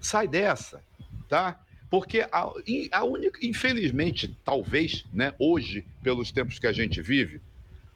[0.00, 0.80] Sai dessa,
[1.28, 1.60] tá?
[1.90, 2.52] Porque a,
[2.92, 7.40] a única, infelizmente, talvez, né, hoje, pelos tempos que a gente vive,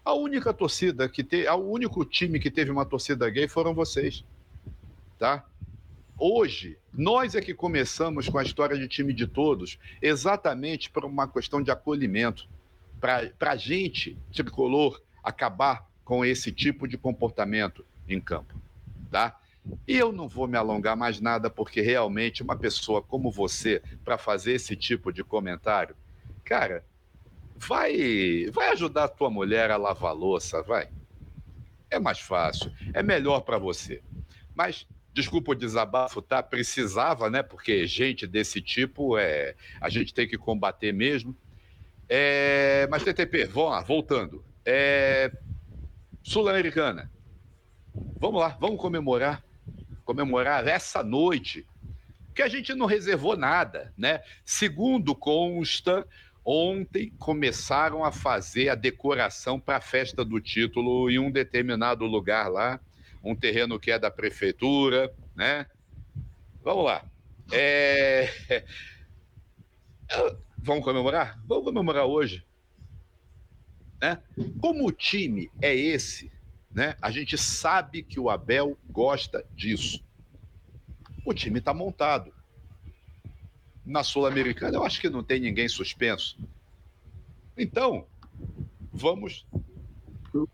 [0.05, 4.25] a única torcida que teve, o único time que teve uma torcida gay foram vocês,
[5.17, 5.47] tá?
[6.19, 11.29] Hoje, nós é que começamos com a história de time de todos, exatamente por uma
[11.29, 12.49] questão de acolhimento,
[12.99, 18.59] para a gente, tricolor, acabar com esse tipo de comportamento em campo,
[19.11, 19.39] tá?
[19.87, 24.17] E eu não vou me alongar mais nada, porque realmente uma pessoa como você, para
[24.17, 25.95] fazer esse tipo de comentário,
[26.45, 26.83] cara,
[27.55, 30.89] vai, vai ajudar a tua mulher a lavar louça, vai.
[31.91, 34.01] É mais fácil, é melhor para você.
[34.55, 34.87] Mas
[35.17, 36.43] desculpa o desabafo, tá?
[36.43, 37.43] Precisava, né?
[37.43, 41.35] Porque gente desse tipo é a gente tem que combater mesmo.
[42.07, 44.45] É, mas TTP, vamos lá, voltando.
[44.63, 45.33] É,
[46.23, 47.11] Sul-Americana.
[48.21, 49.43] Vamos lá, vamos comemorar,
[50.05, 51.67] comemorar essa noite,
[52.35, 54.21] que a gente não reservou nada, né?
[54.45, 56.07] Segundo consta,
[56.49, 62.49] Ontem começaram a fazer a decoração para a festa do título em um determinado lugar
[62.49, 62.79] lá,
[63.23, 65.67] um terreno que é da prefeitura, né?
[66.63, 67.05] Vamos lá.
[67.53, 68.29] É...
[70.59, 71.41] Vamos comemorar?
[71.47, 72.45] Vamos comemorar hoje.
[74.01, 74.21] Né?
[74.61, 76.31] Como o time é esse,
[76.71, 76.97] né?
[77.01, 80.05] A gente sabe que o Abel gosta disso.
[81.25, 82.33] O time está montado
[83.85, 86.37] na Sul-Americana, eu acho que não tem ninguém suspenso.
[87.57, 88.07] Então,
[88.93, 89.47] vamos.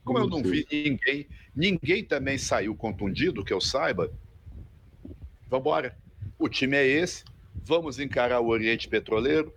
[0.05, 4.13] Como eu não vi ninguém, ninguém também saiu contundido, que eu saiba.
[5.49, 5.97] Vamos embora.
[6.39, 7.25] O time é esse.
[7.55, 9.53] Vamos encarar o Oriente Petroleiro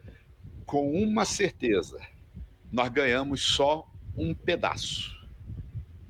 [0.65, 1.99] com uma certeza:
[2.71, 5.15] nós ganhamos só um pedaço.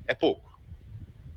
[0.06, 0.60] É pouco.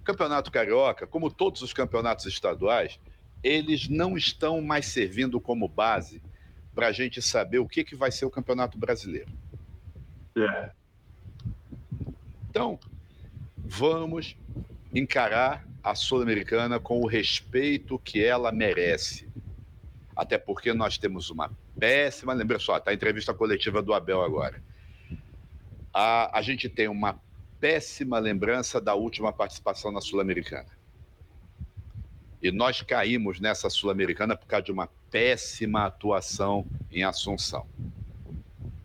[0.04, 3.00] Campeonato Carioca, como todos os campeonatos estaduais,
[3.44, 6.22] eles não estão mais servindo como base
[6.74, 9.32] para a gente saber o que, que vai ser o Campeonato Brasileiro.
[10.38, 10.72] É.
[12.50, 12.80] Então,
[13.58, 14.36] vamos
[14.94, 19.30] encarar a Sul-Americana com o respeito que ela merece.
[20.16, 22.34] Até porque nós temos uma péssima.
[22.34, 24.62] Lembra só, tá a entrevista coletiva do Abel agora.
[25.94, 27.20] A, a gente tem uma
[27.60, 30.70] péssima lembrança da última participação na Sul-Americana.
[32.42, 37.68] E nós caímos nessa Sul-Americana por causa de uma péssima atuação em Assunção.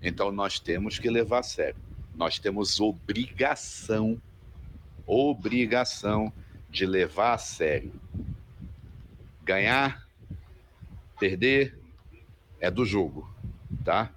[0.02, 1.93] Então nós temos que levar a sério.
[2.14, 4.20] Nós temos obrigação,
[5.06, 6.32] obrigação
[6.70, 7.92] de levar a sério.
[9.42, 10.06] Ganhar,
[11.18, 11.78] perder
[12.60, 13.28] é do jogo,
[13.84, 14.10] tá?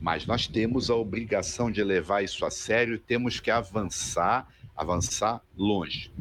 [0.00, 4.46] Mas nós temos a obrigação de levar isso a sério e temos que avançar,
[4.76, 6.12] avançar longe,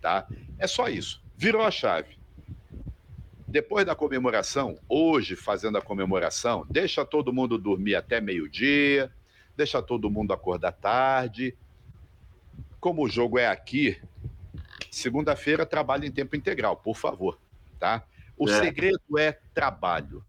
[0.00, 0.26] tá?
[0.58, 1.22] É só isso.
[1.36, 2.16] Virou a chave.
[3.48, 9.10] Depois da comemoração, hoje fazendo a comemoração, deixa todo mundo dormir até meio-dia,
[9.56, 11.56] deixa todo mundo acordar tarde.
[12.78, 14.00] Como o jogo é aqui,
[14.90, 17.38] segunda-feira trabalho em tempo integral, por favor,
[17.78, 18.04] tá?
[18.36, 18.60] O é.
[18.60, 20.24] segredo é trabalho.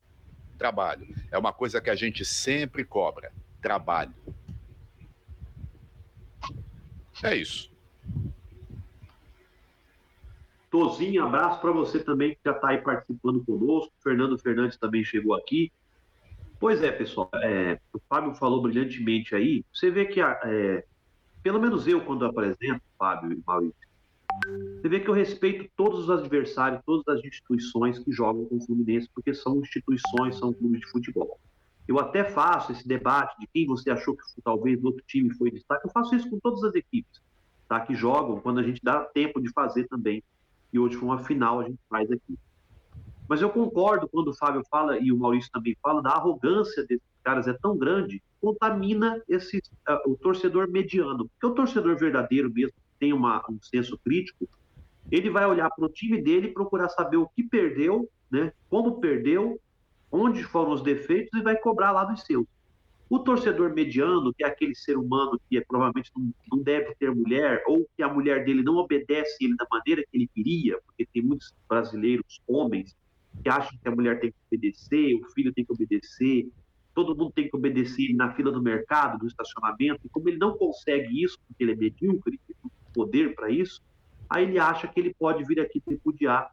[0.58, 1.08] Trabalho.
[1.30, 3.32] É uma coisa que a gente sempre cobra.
[3.62, 4.16] Trabalho.
[7.24, 7.72] É isso.
[10.70, 13.94] Tozinho, abraço para você também que já está aí participando conosco.
[14.02, 15.72] Fernando Fernandes também chegou aqui.
[16.60, 19.64] Pois é, pessoal, é, o Fábio falou brilhantemente aí.
[19.72, 20.84] Você vê que, é,
[21.44, 23.88] pelo menos eu, quando apresento, Fábio e Maurício,
[24.82, 28.62] você vê que eu respeito todos os adversários, todas as instituições que jogam com o
[28.62, 31.40] Fluminense, porque são instituições, são clubes de futebol.
[31.88, 35.88] Eu até faço esse debate de quem você achou que talvez outro time foi destaque.
[35.88, 37.22] Eu faço isso com todas as equipes
[37.68, 40.24] tá, que jogam, quando a gente dá tempo de fazer também
[40.72, 42.38] e hoje foi uma final, a gente faz aqui.
[43.28, 47.06] Mas eu concordo quando o Fábio fala, e o Maurício também fala, da arrogância desses
[47.24, 51.28] caras é tão grande, contamina esse, uh, o torcedor mediano.
[51.30, 54.48] Porque o torcedor verdadeiro mesmo, que tem uma, um senso crítico,
[55.12, 59.00] ele vai olhar para o time dele e procurar saber o que perdeu, né, como
[59.00, 59.60] perdeu,
[60.12, 62.46] onde foram os defeitos e vai cobrar lá dos seus.
[63.10, 67.14] O torcedor mediano, que é aquele ser humano que é, provavelmente não, não, deve ter
[67.14, 71.08] mulher, ou que a mulher dele não obedece ele da maneira que ele queria, porque
[71.14, 72.96] tem muitos brasileiros, homens,
[73.44, 76.50] que acham que a mulher tem que obedecer, o filho tem que obedecer,
[76.94, 80.58] todo mundo tem que obedecer na fila do mercado, do estacionamento, e como ele não
[80.58, 82.56] consegue isso, porque ele é medíocre, tem
[82.94, 83.82] poder para isso,
[84.30, 86.52] aí ele acha que ele pode vir aqui tripudiar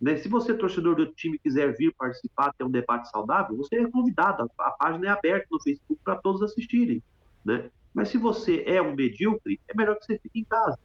[0.00, 0.16] né?
[0.16, 4.50] Se você, torcedor do time, quiser vir participar, ter um debate saudável, você é convidado.
[4.58, 7.02] A, a página é aberta no Facebook para todos assistirem.
[7.44, 7.70] Né?
[7.94, 10.78] Mas se você é um medíocre, é melhor que você fique em casa.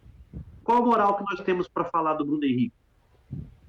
[0.63, 2.75] Qual a moral que nós temos para falar do Bruno Henrique?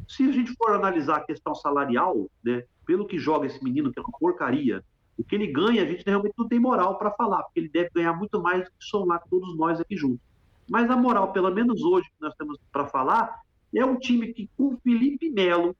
[0.08, 3.98] Se a gente for analisar a questão salarial, né, pelo que joga esse menino, que
[3.98, 4.84] é uma porcaria,
[5.16, 7.90] o que ele ganha, a gente realmente não tem moral para falar, porque ele deve
[7.94, 10.20] ganhar muito mais do que somar todos nós aqui juntos.
[10.68, 13.40] Mas a moral, pelo menos hoje, que nós temos para falar,
[13.74, 15.76] é um time que, com Felipe Melo,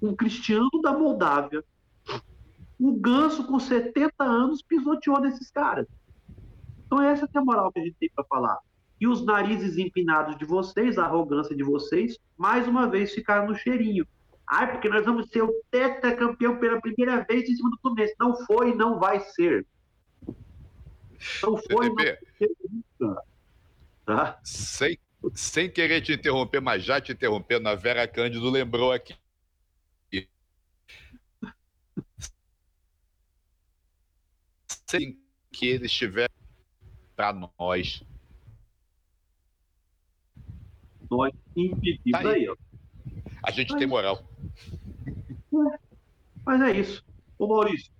[0.00, 1.64] com Cristiano da Moldávia,
[2.78, 5.86] o Ganso, com 70 anos, pisoteou nesses caras.
[6.86, 8.58] Então, essa é a moral que a gente tem para falar.
[9.00, 13.54] E os narizes empinados de vocês, a arrogância de vocês, mais uma vez ficaram no
[13.54, 14.06] cheirinho.
[14.46, 18.14] Ai, porque nós vamos ser o tetracampeão pela primeira vez em cima do Fluminense.
[18.20, 19.66] Não foi e não vai ser.
[21.42, 22.50] Não foi não vai ser
[23.00, 23.22] nunca.
[24.04, 24.38] Tá?
[24.44, 24.98] Sei
[25.34, 29.16] sem querer te interromper, mas já te interrompendo, a Vera Cândido lembrou aqui.
[34.66, 35.18] Sem
[35.50, 36.30] que eles estiver
[37.16, 38.02] para nós.
[41.16, 42.48] Nós impedimos tá aí.
[42.48, 42.56] aí.
[43.42, 44.22] A gente tem moral.
[45.06, 45.78] É.
[46.44, 47.04] Mas é isso.
[47.38, 47.92] Ô Maurício,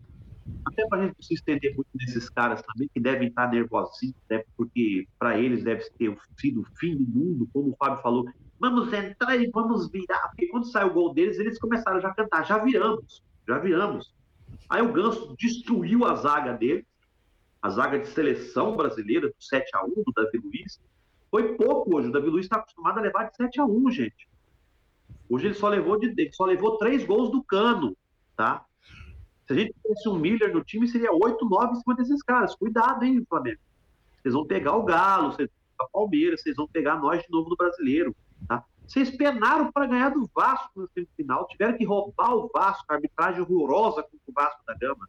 [0.64, 4.42] até para a gente se estender muito nesses caras também, que devem estar nervosinhos, né?
[4.56, 8.24] porque para eles deve ter sido o fim do mundo, como o Fábio falou,
[8.58, 12.14] vamos entrar e vamos virar, porque quando sai o gol deles, eles começaram já a
[12.14, 14.14] cantar, já viramos, já viramos.
[14.68, 16.86] Aí o Ganso destruiu a zaga deles,
[17.62, 20.80] a zaga de seleção brasileira, do 7 a 1 do Davi Luiz.
[21.34, 24.28] Foi pouco hoje, o Davi Luiz está acostumado a levar de 7 a 1 gente.
[25.28, 27.96] Hoje ele só levou, de, ele só levou três gols do cano,
[28.36, 28.64] tá?
[29.44, 32.54] Se a gente tivesse um Miller no time, seria 8, 9 em cima desses caras.
[32.54, 33.58] Cuidado, hein, Flamengo.
[34.22, 37.30] Vocês vão pegar o Galo, vocês vão pegar o Palmeiras, vocês vão pegar nós de
[37.32, 38.14] novo no brasileiro.
[38.46, 38.64] Tá?
[38.86, 43.40] Vocês penaram para ganhar do Vasco no semifinal, tiveram que roubar o Vasco, a arbitragem
[43.40, 45.08] horrorosa com o Vasco da Gama.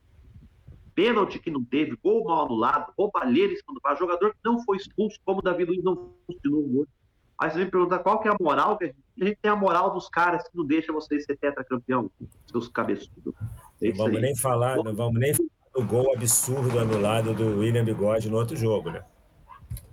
[0.95, 4.63] Pênalti que não teve, gol mal anulado, roubalheira em cima do Vasco, jogador que não
[4.63, 6.91] foi expulso, como o Davi Luiz não foi de novo hoje.
[7.37, 9.51] Aí você me pergunta qual que é a moral que a gente, a gente tem
[9.51, 12.09] a moral dos caras que não deixa vocês ser tetracampeão,
[12.49, 13.33] seus cabeçudos.
[13.81, 14.21] É não vamos aí.
[14.21, 18.55] nem falar, não vamos nem falar do gol absurdo anulado do William Bigode no outro
[18.55, 19.03] jogo, né?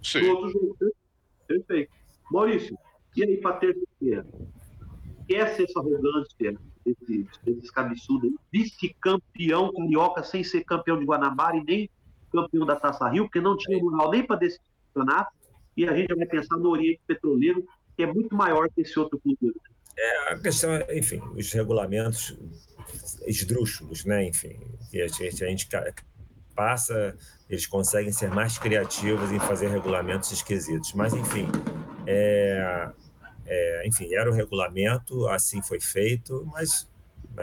[0.00, 0.28] Sim.
[0.28, 0.76] No outro jogo,
[1.48, 1.92] perfeito.
[2.30, 2.78] Maurício,
[3.16, 4.24] e aí para terça-feira?
[5.32, 8.30] esquece essa arrogância desses, desses cabeçudos.
[8.53, 11.91] Vice-campeão carioca sem ser campeão de Guanabara e nem
[12.33, 14.59] campeão da Taça Rio, porque não tinha moral nem para desse
[14.93, 15.33] campeonato.
[15.76, 17.64] E a gente vai pensar no Oriente Petroleiro,
[17.97, 19.55] que é muito maior que esse outro clube.
[19.97, 22.37] É, a questão, enfim, os regulamentos
[23.26, 24.26] esdrúxulos, né?
[24.26, 24.59] Enfim,
[24.91, 25.68] que a gente, a gente
[26.55, 27.16] passa,
[27.49, 30.93] eles conseguem ser mais criativos em fazer regulamentos esquisitos.
[30.95, 31.47] Mas, enfim,
[32.07, 32.91] é,
[33.47, 36.88] é, enfim, era o regulamento, assim foi feito, mas,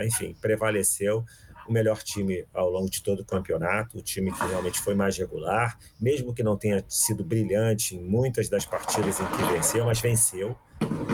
[0.02, 1.26] enfim, prevaleceu
[1.68, 5.16] o melhor time ao longo de todo o campeonato, o time que realmente foi mais
[5.18, 10.02] regular, mesmo que não tenha sido brilhante em muitas das partidas em que venceu, mas
[10.02, 10.56] venceu,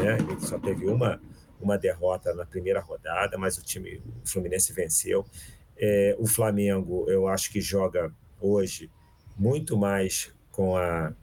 [0.02, 0.18] né?
[0.18, 1.20] Ele só teve uma
[1.60, 5.26] uma derrota na primeira rodada, mas o time o Fluminense venceu.
[5.78, 8.90] É, o Flamengo, eu acho que joga hoje
[9.36, 11.14] muito mais com a,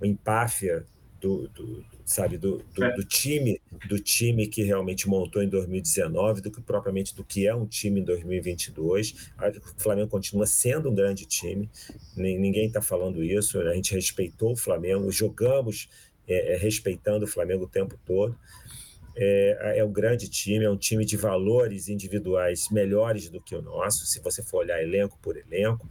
[0.00, 0.84] a empáfia
[1.20, 2.94] do, do, sabe do, do, é.
[2.94, 7.54] do, time do time que realmente montou em 2019 do que propriamente do que é
[7.54, 9.30] um time em 2022
[9.76, 11.70] o Flamengo continua sendo um grande time
[12.16, 15.88] ninguém está falando isso a gente respeitou o Flamengo jogamos
[16.26, 18.36] é, é, respeitando o Flamengo o tempo todo
[19.14, 23.62] é, é um grande time, é um time de valores individuais melhores do que o
[23.62, 25.88] nosso, se você for olhar elenco por elenco.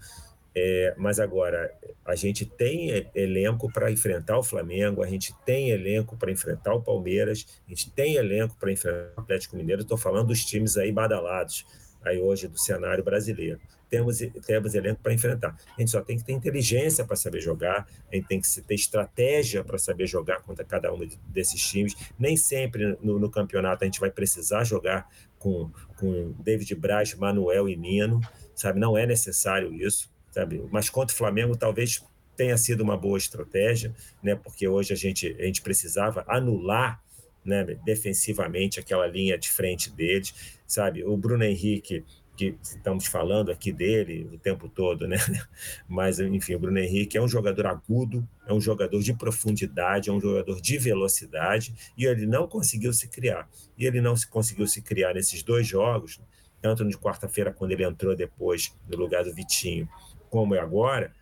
[0.54, 1.74] É, mas agora,
[2.06, 6.82] a gente tem elenco para enfrentar o Flamengo, a gente tem elenco para enfrentar o
[6.82, 9.82] Palmeiras, a gente tem elenco para enfrentar o Atlético Mineiro.
[9.82, 11.66] Estou falando dos times aí badalados,
[12.04, 13.60] aí hoje do cenário brasileiro
[13.92, 15.54] temos, temos elenco para enfrentar.
[15.78, 18.74] A gente só tem que ter inteligência para saber jogar, a gente tem que ter
[18.74, 20.98] estratégia para saber jogar contra cada um
[21.28, 21.94] desses times.
[22.18, 27.68] Nem sempre no, no, campeonato a gente vai precisar jogar com, com David Braz, Manuel
[27.68, 28.22] e Nino,
[28.56, 28.80] sabe?
[28.80, 30.64] Não é necessário isso, sabe?
[30.72, 32.04] Mas contra o Flamengo talvez
[32.36, 34.36] tenha sido uma boa estratégia, né?
[34.36, 37.02] Porque hoje a gente, a gente precisava anular
[37.44, 41.04] né, defensivamente aquela linha de frente deles, sabe?
[41.04, 42.04] O Bruno Henrique
[42.36, 45.18] que estamos falando aqui dele o tempo todo, né?
[45.88, 50.14] Mas, enfim, o Bruno Henrique é um jogador agudo, é um jogador de profundidade, é
[50.14, 53.48] um jogador de velocidade, e ele não conseguiu se criar.
[53.78, 56.20] E ele não se conseguiu se criar nesses dois jogos,
[56.62, 59.88] tanto de quarta-feira, quando ele entrou depois no lugar do Vitinho,
[60.32, 61.14] como é agora,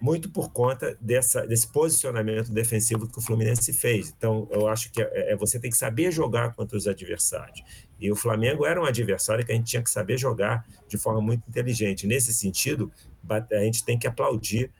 [0.00, 4.14] muito por conta dessa, desse posicionamento defensivo que o Fluminense fez.
[4.16, 7.62] Então, eu acho que é, é, você tem que saber jogar contra os adversários.
[7.98, 11.20] E o Flamengo era um adversário que a gente tinha que saber jogar de forma
[11.20, 12.06] muito inteligente.
[12.06, 12.92] Nesse sentido,
[13.28, 14.70] a gente tem que aplaudir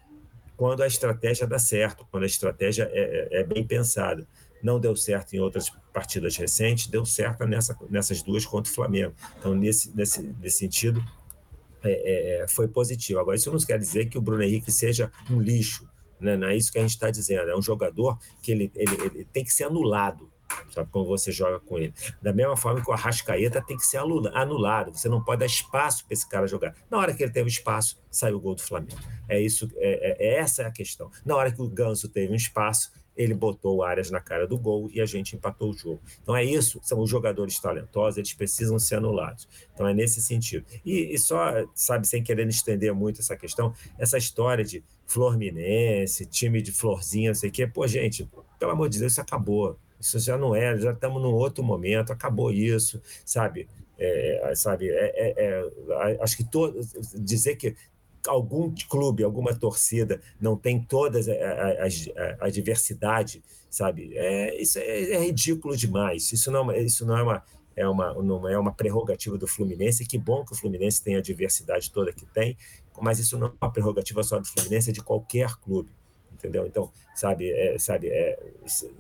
[0.57, 4.25] quando a estratégia dá certo, quando a estratégia é, é, é bem pensada.
[4.63, 9.15] Não deu certo em outras partidas recentes, deu certo nessa, nessas duas contra o Flamengo.
[9.39, 11.05] Então, nesse, nesse, nesse sentido,
[11.83, 13.21] é, é, é, foi positivo.
[13.21, 15.89] Agora, isso não quer dizer que o Bruno Henrique seja um lixo,
[16.21, 16.37] né?
[16.37, 17.51] não é isso que a gente está dizendo.
[17.51, 20.31] É um jogador que ele, ele, ele tem que ser anulado,
[20.71, 21.95] sabe, quando você joga com ele.
[22.21, 26.05] Da mesma forma que o Arrascaeta tem que ser anulado, você não pode dar espaço
[26.05, 26.75] para esse cara jogar.
[26.91, 28.99] Na hora que ele teve espaço, saiu o gol do Flamengo.
[29.29, 31.11] É isso, é, é, é essa é a questão.
[31.25, 34.57] Na hora que o Ganso teve um espaço, ele botou o Arias na cara do
[34.57, 36.01] gol e a gente empatou o jogo.
[36.23, 39.49] Então é isso, são os jogadores talentosos, eles precisam ser anulados.
[39.75, 40.65] Então é nesse sentido.
[40.87, 46.63] E, e só, sabe, sem querer estender muito essa questão, essa história de Fluminense, time
[46.63, 49.77] de florzinha, não sei o quê, pô, gente, pelo amor de Deus, isso acabou.
[49.99, 53.67] Isso já não é, já estamos num outro momento, acabou isso, sabe?
[53.99, 56.79] É, sabe, é, é, é acho que todo,
[57.17, 57.75] dizer que
[58.27, 64.13] algum clube, alguma torcida não tem toda a, a, a, diversidade, sabe?
[64.15, 66.33] É, isso é, é, ridículo demais.
[66.33, 67.43] Isso não, isso não é uma
[67.77, 70.07] é uma não é uma prerrogativa do Fluminense.
[70.07, 72.57] Que bom que o Fluminense tem a diversidade toda que tem,
[73.01, 75.91] mas isso não é uma prerrogativa só do Fluminense, é de qualquer clube
[76.39, 76.67] entendeu?
[76.67, 78.39] Então, sabe, é, sabe, é,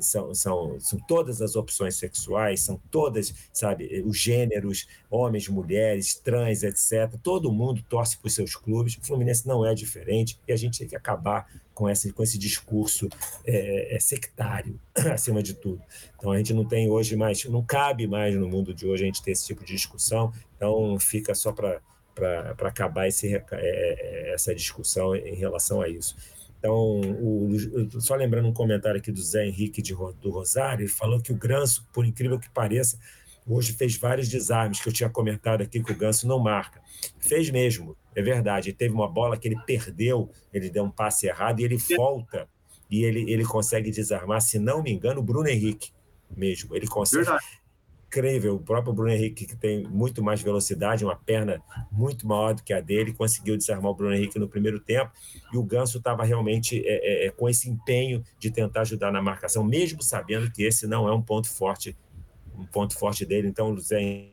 [0.00, 6.62] são, são, são todas as opções sexuais, são todas, sabe, os gêneros, homens, mulheres, trans,
[6.62, 7.16] etc.
[7.22, 8.96] Todo mundo torce para os seus clubes.
[8.96, 12.36] O Fluminense não é diferente e a gente tem que acabar com esse, com esse
[12.36, 13.08] discurso
[13.46, 14.80] é, é, sectário,
[15.12, 15.80] acima de tudo.
[16.16, 19.06] Então, a gente não tem hoje mais, não cabe mais no mundo de hoje a
[19.06, 20.32] gente ter esse tipo de discussão.
[20.56, 21.80] Então, fica só para
[22.18, 26.16] para acabar esse, é, é, essa discussão em relação a isso.
[26.58, 27.50] Então, o,
[28.00, 31.36] só lembrando um comentário aqui do Zé Henrique de, do Rosário, ele falou que o
[31.36, 32.98] Ganso, por incrível que pareça,
[33.46, 36.80] hoje fez vários desarmes que eu tinha comentado aqui que o Ganso não marca.
[37.20, 38.70] Fez mesmo, é verdade.
[38.70, 42.48] Ele teve uma bola que ele perdeu, ele deu um passe errado e ele volta
[42.90, 45.92] e ele, ele consegue desarmar, se não me engano, o Bruno Henrique
[46.36, 46.74] mesmo.
[46.74, 47.24] Ele consegue.
[47.24, 47.67] Verdade
[48.08, 48.56] incrível.
[48.56, 52.72] O próprio Bruno Henrique, que tem muito mais velocidade, uma perna muito maior do que
[52.72, 55.12] a dele, conseguiu desarmar o Bruno Henrique no primeiro tempo.
[55.52, 59.22] E o Ganso estava realmente é, é, é, com esse empenho de tentar ajudar na
[59.22, 61.96] marcação, mesmo sabendo que esse não é um ponto forte
[62.56, 63.46] um ponto forte dele.
[63.46, 64.30] Então, o Zé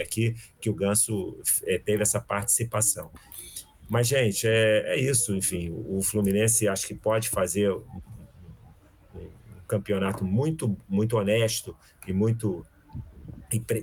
[0.00, 3.10] aqui que o Ganso é, teve essa participação.
[3.90, 5.34] Mas, gente, é, é isso.
[5.34, 7.84] Enfim, o Fluminense acho que pode fazer um,
[9.66, 12.64] campeonato muito, muito honesto e muito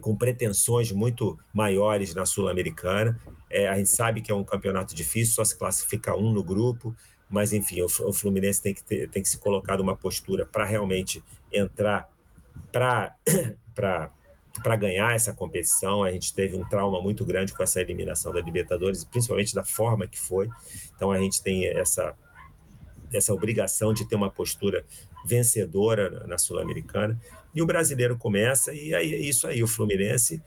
[0.01, 3.19] com pretensões muito maiores na Sul-Americana.
[3.49, 6.95] É, a gente sabe que é um campeonato difícil, só se classifica um no grupo,
[7.29, 10.65] mas enfim, o, o Fluminense tem que, ter, tem que se colocar numa postura para
[10.65, 12.09] realmente entrar
[12.71, 13.15] para
[14.63, 16.01] para ganhar essa competição.
[16.01, 20.07] A gente teve um trauma muito grande com essa eliminação da Libertadores, principalmente da forma
[20.07, 20.49] que foi.
[20.95, 22.15] Então a gente tem essa
[23.13, 24.85] essa obrigação de ter uma postura
[25.25, 27.19] vencedora na Sul-Americana.
[27.55, 30.43] E o brasileiro começa, e aí é isso aí, o Fluminense.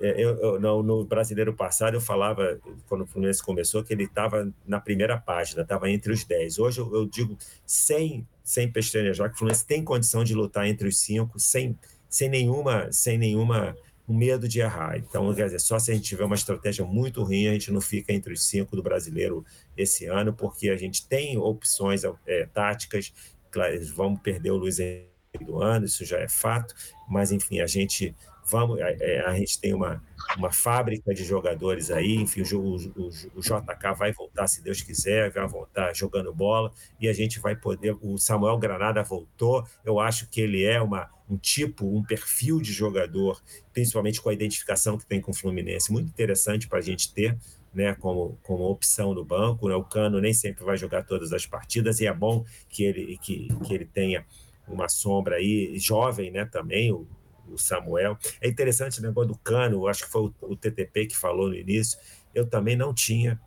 [0.00, 4.04] É, eu, eu, no, no, brasileiro passado, eu falava, quando o Fluminense começou, que ele
[4.04, 6.58] estava na primeira página, estava entre os 10.
[6.58, 10.88] Hoje eu, eu, digo, sem, sem pestanejar, que o Fluminense tem condição de lutar entre
[10.88, 11.78] os cinco, sem,
[12.08, 13.76] sem nenhuma, sem nenhuma
[14.08, 14.96] um medo de errar.
[14.96, 17.80] Então, quer dizer, só se a gente tiver uma estratégia muito ruim, a gente não
[17.80, 19.44] fica entre os cinco do brasileiro
[19.76, 23.12] esse ano, porque a gente tem opções é, táticas.
[23.50, 26.74] Claro, vamos perder o Luiz Henrique do ano, isso já é fato,
[27.08, 28.14] mas enfim, a gente
[28.50, 30.02] vamos, a, é, a gente tem uma,
[30.36, 35.30] uma fábrica de jogadores aí, enfim, o, o, o, JK vai voltar, se Deus quiser,
[35.30, 40.28] vai voltar jogando bola, e a gente vai poder, o Samuel Granada voltou, eu acho
[40.28, 43.40] que ele é uma, um tipo, um perfil de jogador,
[43.72, 47.36] principalmente com a identificação que tem com o Fluminense, muito interessante para a gente ter,
[47.72, 49.74] né, como, como opção no banco, né?
[49.74, 53.48] o Cano nem sempre vai jogar todas as partidas, e é bom que ele, que,
[53.64, 54.24] que ele tenha
[54.68, 57.06] uma sombra aí, jovem, né, também, o,
[57.50, 58.18] o Samuel.
[58.40, 61.54] É interessante o negócio do Cano, acho que foi o, o, TTP que falou no
[61.54, 61.98] início,
[62.34, 63.40] eu também não tinha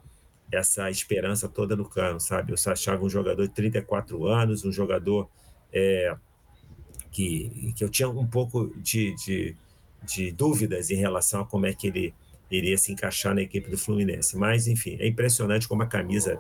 [0.52, 2.52] essa esperança toda no Cano, sabe?
[2.52, 5.30] Eu achava um jogador de 34 anos, um jogador
[5.72, 6.16] é,
[7.12, 9.56] que, que eu tinha um pouco de, de,
[10.04, 12.14] de dúvidas em relação a como é que ele
[12.50, 14.38] iria se encaixar na equipe do Fluminense.
[14.38, 16.40] Mas, enfim, é impressionante como a camisa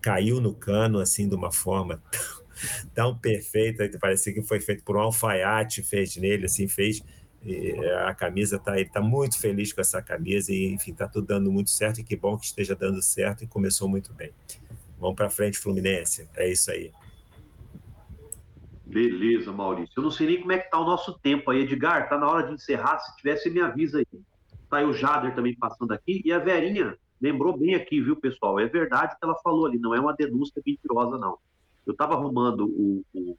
[0.00, 2.43] caiu no cano assim de uma forma tão
[3.20, 7.02] perfeita, parecia que foi feito por um alfaiate, fez nele, assim, fez.
[8.06, 11.50] a camisa tá, ele está muito feliz com essa camisa e, enfim, está tudo dando
[11.50, 14.30] muito certo e que bom que esteja dando certo e começou muito bem.
[14.98, 16.28] Vamos para frente, Fluminense.
[16.34, 16.90] É isso aí.
[18.86, 19.92] Beleza, Maurício.
[19.96, 22.08] Eu não sei nem como é que tá o nosso tempo aí, Edgar.
[22.08, 22.98] Tá na hora de encerrar.
[23.00, 24.06] Se tivesse, me avisa aí.
[24.70, 26.22] Tá aí o Jader também passando aqui.
[26.24, 28.60] E a Verinha lembrou bem aqui, viu, pessoal?
[28.60, 31.38] É verdade que ela falou ali, não é uma denúncia mentirosa, não.
[31.86, 33.36] Eu estava arrumando o, o,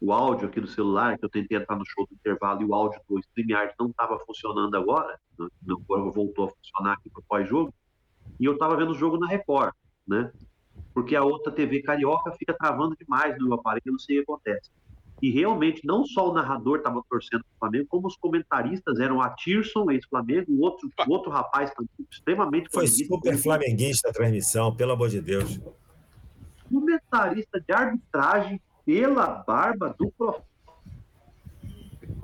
[0.00, 2.74] o, áudio aqui do celular, que eu tentei entrar no show do intervalo e o
[2.74, 7.24] áudio do StreamYard não estava funcionando agora, não, agora voltou a funcionar aqui para o
[7.28, 7.72] pós-jogo,
[8.40, 9.72] e eu estava vendo o jogo na Record,
[10.06, 10.30] né?
[10.92, 14.24] Porque a outra TV carioca fica travando demais no meu aparelho, eu não sei o
[14.24, 14.70] que acontece.
[15.22, 19.22] E realmente, não só o narrador estava torcendo para o Flamengo, como os comentaristas eram
[19.22, 21.72] a Tirson, ex-Flamengo, o outro, outro rapaz
[22.10, 25.58] extremamente Foi super flamenguista a transmissão, pelo amor de Deus
[26.70, 30.44] comentarista de arbitragem pela barba do profeta.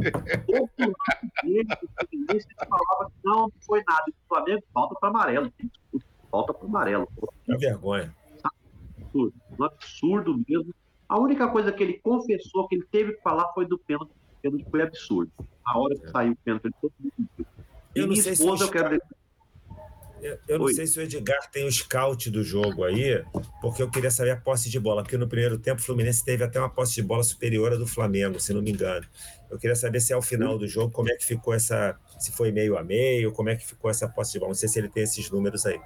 [0.02, 4.04] Lado dele, o falava que não, não foi nada.
[4.08, 5.52] O Flamengo falta para amarelo.
[6.30, 7.08] Falta para amarelo.
[7.44, 8.14] Que vergonha.
[8.42, 10.74] Absurdo, um absurdo mesmo.
[11.08, 14.10] A única coisa que ele confessou que ele teve que falar foi do pênalti.
[14.10, 15.30] O pênalti foi absurdo.
[15.64, 17.46] A hora que saiu o pênalti, ele todo mundo viu.
[17.94, 18.98] Eu não sei esposa, se eu quero
[20.46, 20.74] eu não Oi.
[20.74, 23.24] sei se o Edgar tem o scout do jogo aí,
[23.60, 26.44] porque eu queria saber a posse de bola, porque no primeiro tempo o Fluminense teve
[26.44, 29.04] até uma posse de bola superior à do Flamengo, se não me engano.
[29.50, 31.98] Eu queria saber se ao final do jogo, como é que ficou essa.
[32.20, 34.50] Se foi meio a meio, como é que ficou essa posse de bola.
[34.50, 35.80] Não sei se ele tem esses números aí.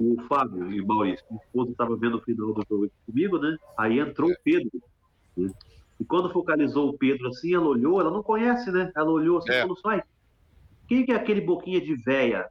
[0.00, 3.56] O Fábio e o Maurício, o esposa estava vendo o final do jogo comigo, né?
[3.78, 4.70] Aí entrou o Pedro.
[5.36, 5.48] Né?
[6.00, 8.90] E quando focalizou o Pedro assim, ela olhou, ela não conhece, né?
[8.96, 9.60] Ela olhou assim e é.
[9.60, 10.02] falou assim:
[10.88, 12.48] quem que é aquele boquinha de véia?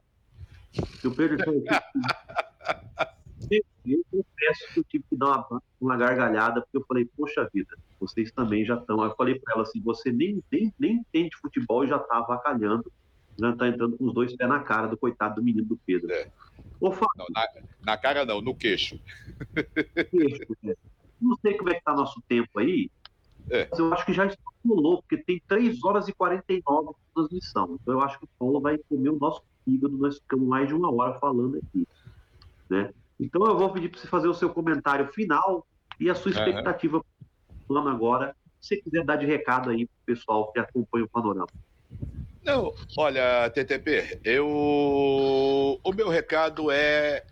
[1.00, 1.38] Que o Pedro
[3.86, 7.76] Eu confesso que eu tive que dar uma, uma, gargalhada, porque eu falei, poxa vida,
[8.00, 9.04] vocês também já estão.
[9.04, 12.90] Eu falei para ela assim: você nem, nem, nem entende futebol e já tá avacalhando,
[13.38, 16.10] já tá entrando com os dois pés na cara do coitado do menino do Pedro.
[16.10, 16.30] É.
[16.80, 17.46] Ô, Fábio, não, na,
[17.84, 18.98] na, cara não, no queixo.
[20.10, 20.74] queixo é.
[21.20, 22.90] Não sei como é que tá nosso tempo aí,
[23.50, 23.68] é.
[23.76, 27.78] Eu acho que já estimulou, porque tem 3 horas e 49 de transmissão.
[27.80, 30.74] Então eu acho que o Paulo vai comer o nosso fígado, nós ficamos mais de
[30.74, 31.86] uma hora falando aqui.
[32.68, 32.92] Né?
[33.20, 35.66] Então eu vou pedir para você fazer o seu comentário final
[36.00, 37.04] e a sua expectativa uhum.
[37.68, 38.34] plano agora.
[38.60, 41.48] Se você quiser dar de recado aí para o pessoal que acompanha o panorama.
[42.42, 47.24] Não, olha, TTP, eu o meu recado é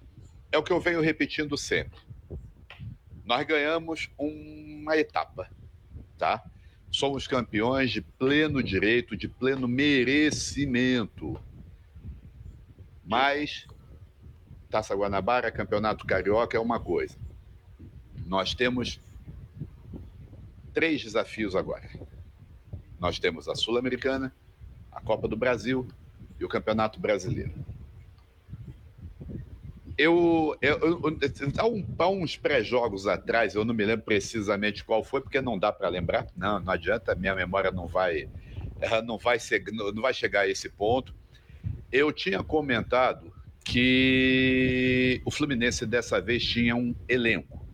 [0.50, 1.98] é o que eu venho repetindo sempre.
[3.24, 5.48] Nós ganhamos uma etapa
[6.22, 6.44] tá?
[6.92, 11.40] somos campeões de pleno direito, de pleno merecimento.
[13.04, 13.66] Mas
[14.70, 17.16] Taça Guanabara, Campeonato Carioca é uma coisa.
[18.26, 19.00] Nós temos
[20.72, 21.88] três desafios agora.
[23.00, 24.32] Nós temos a Sul-Americana,
[24.92, 25.88] a Copa do Brasil
[26.38, 27.52] e o Campeonato Brasileiro.
[29.96, 31.02] Eu, eu, eu
[31.58, 35.58] há, um, há, uns pré-jogos atrás, eu não me lembro precisamente qual foi, porque não
[35.58, 36.26] dá para lembrar.
[36.36, 38.28] Não, não adianta, minha memória não vai,
[39.04, 41.14] não vai, ser, não vai chegar a esse ponto.
[41.90, 43.32] Eu tinha comentado
[43.64, 47.64] que o Fluminense dessa vez tinha um elenco.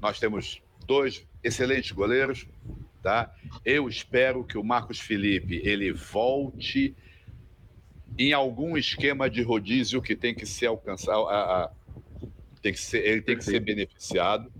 [0.00, 2.46] Nós temos dois excelentes goleiros,
[3.02, 3.34] tá?
[3.64, 6.94] Eu espero que o Marcos Felipe ele volte
[8.16, 11.70] em algum esquema de rodízio que tem que ser alcançado, a, a,
[12.62, 14.50] tem que ser, ele tem que ser beneficiado,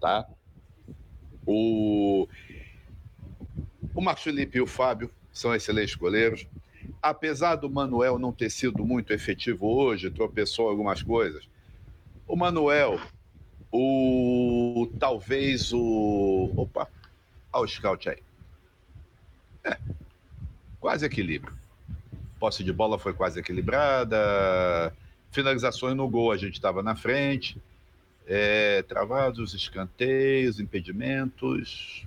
[0.00, 0.26] tá?
[1.44, 2.28] O,
[3.94, 6.46] o Marcos Felipe e o Fábio são excelentes goleiros.
[7.00, 11.48] Apesar do Manuel não ter sido muito efetivo hoje, tropeçou algumas coisas.
[12.26, 13.00] O Manuel,
[13.72, 16.88] o talvez o opa,
[17.52, 18.22] olha o scout aí.
[19.64, 19.78] É,
[20.78, 21.57] quase equilíbrio.
[22.38, 24.92] Posse de bola foi quase equilibrada.
[25.30, 27.60] Finalizações no gol, a gente estava na frente.
[28.26, 32.06] É, travados, escanteios, impedimentos.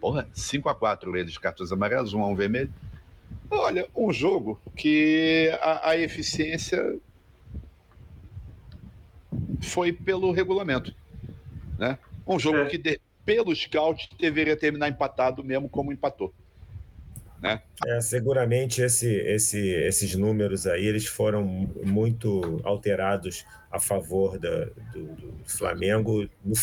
[0.00, 2.74] Porra, 5 a 4 eles, cartões amarelos, 1 a 1 vermelho.
[3.50, 6.98] Olha, um jogo que a, a eficiência
[9.62, 10.94] foi pelo regulamento.
[11.78, 11.98] Né?
[12.26, 12.66] Um jogo é.
[12.66, 16.32] que, de, pelo scout, deveria terminar empatado mesmo como empatou.
[17.44, 17.60] Né?
[17.86, 21.44] É, seguramente esse, esse, esses números aí eles foram
[21.84, 24.64] muito alterados a favor da,
[24.94, 26.54] do, do, Flamengo no,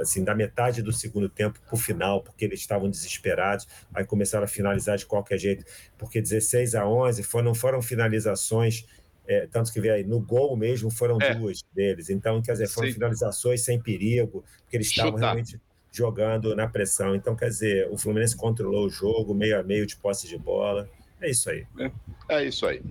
[0.00, 4.44] assim, da metade do segundo tempo para o final, porque eles estavam desesperados, aí começaram
[4.44, 5.62] a finalizar de qualquer jeito,
[5.98, 8.86] porque 16 a 11 foram, não foram finalizações,
[9.28, 11.34] é, tanto que vê aí, no gol mesmo foram é.
[11.34, 12.94] duas deles, então, quer dizer, foram Sim.
[12.94, 15.60] finalizações sem perigo, porque eles estavam realmente
[15.96, 17.14] jogando na pressão.
[17.14, 20.88] Então, quer dizer, o Fluminense controlou o jogo, meio a meio de posse de bola.
[21.20, 21.66] É isso aí.
[21.78, 21.90] É,
[22.28, 22.82] é isso aí.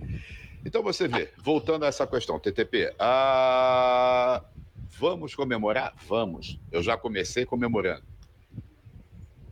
[0.64, 4.42] Então você vê, voltando a essa questão, TTP, a...
[4.98, 5.94] vamos comemorar?
[6.08, 6.58] Vamos.
[6.72, 8.02] Eu já comecei comemorando.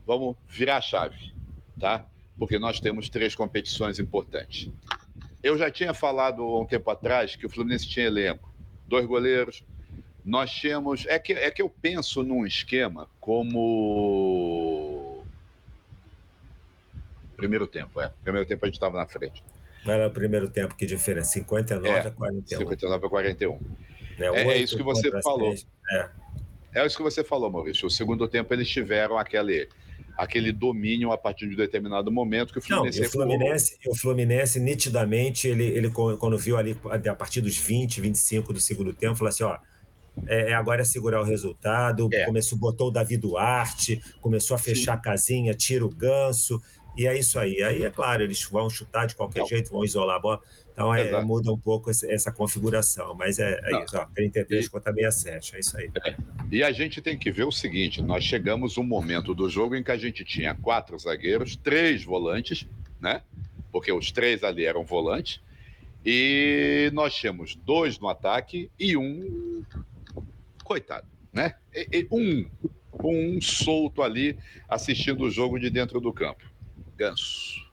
[0.07, 1.35] Vamos virar a chave,
[1.79, 2.07] tá?
[2.39, 4.71] Porque nós temos três competições importantes.
[5.43, 8.53] Eu já tinha falado um tempo atrás que o Fluminense tinha elenco,
[8.89, 9.63] dois goleiros,
[10.25, 11.05] nós tínhamos.
[11.07, 15.23] É que, é que eu penso num esquema como.
[17.37, 18.13] Primeiro tempo, é.
[18.23, 19.43] Primeiro tempo a gente estava na frente.
[19.85, 21.33] Não era o primeiro tempo, que diferença?
[21.33, 22.59] 59 é, a 41.
[22.59, 23.61] 59 a 41.
[24.19, 25.53] É, é, é isso que você falou.
[25.91, 26.09] É.
[26.77, 27.89] é isso que você falou, Maurício.
[27.89, 29.69] O segundo tempo eles tiveram aquele,
[30.17, 33.01] aquele domínio a partir de um determinado momento que o Fluminense.
[33.01, 36.79] Não, o Fluminense, o Fluminense nitidamente, ele, ele, quando viu ali
[37.11, 39.59] a partir dos 20, 25 do segundo tempo, falou assim: ó
[40.27, 42.09] é, é, agora é segurar o resultado.
[42.13, 42.25] É.
[42.25, 44.99] Começou, botou o Davi Duarte, começou a fechar Sim.
[44.99, 46.61] a casinha, tira o ganso,
[46.97, 47.63] e é isso aí.
[47.63, 49.47] Aí, é claro, eles vão chutar de qualquer Não.
[49.47, 50.41] jeito, vão isolar a bola.
[50.73, 53.15] Então, é, muda um pouco essa configuração.
[53.15, 54.71] Mas é, é isso, ó, 33 e...
[54.71, 55.91] contra 67, é isso aí.
[56.07, 56.17] É.
[56.51, 59.83] E a gente tem que ver o seguinte: nós chegamos um momento do jogo em
[59.83, 62.67] que a gente tinha quatro zagueiros, três volantes,
[63.01, 63.23] né?
[63.71, 65.41] Porque os três ali eram volantes.
[66.05, 69.63] E nós tínhamos dois no ataque e um
[70.73, 71.55] coitado, né?
[72.11, 72.49] Um,
[73.05, 76.43] um solto ali assistindo o jogo de dentro do campo.
[76.97, 77.71] Ganso.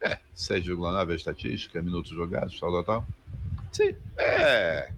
[0.00, 3.06] É, 6,9 a estatística, minutos jogados, tal, tal, tal.
[3.72, 4.88] Sim, é, é.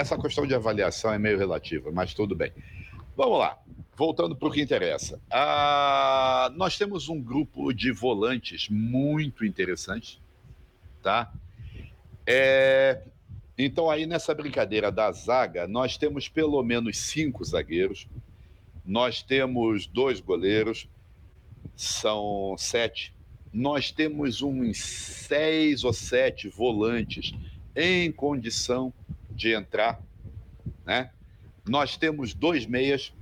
[0.00, 2.52] Essa questão de avaliação é meio relativa, mas tudo bem.
[3.16, 3.58] Vamos lá,
[3.96, 5.20] voltando para o que interessa.
[5.28, 10.22] Ah, nós temos um grupo de volantes muito interessante,
[11.02, 11.32] tá?
[12.24, 13.02] É,
[13.58, 18.06] então, aí nessa brincadeira da zaga, nós temos pelo menos cinco zagueiros,
[18.84, 20.88] nós temos dois goleiros,
[21.74, 23.12] são sete.
[23.52, 27.32] Nós temos uns seis ou sete volantes
[27.74, 28.92] em condição
[29.30, 30.00] de entrar,
[30.86, 31.10] né?
[31.68, 33.12] Nós temos dois meias.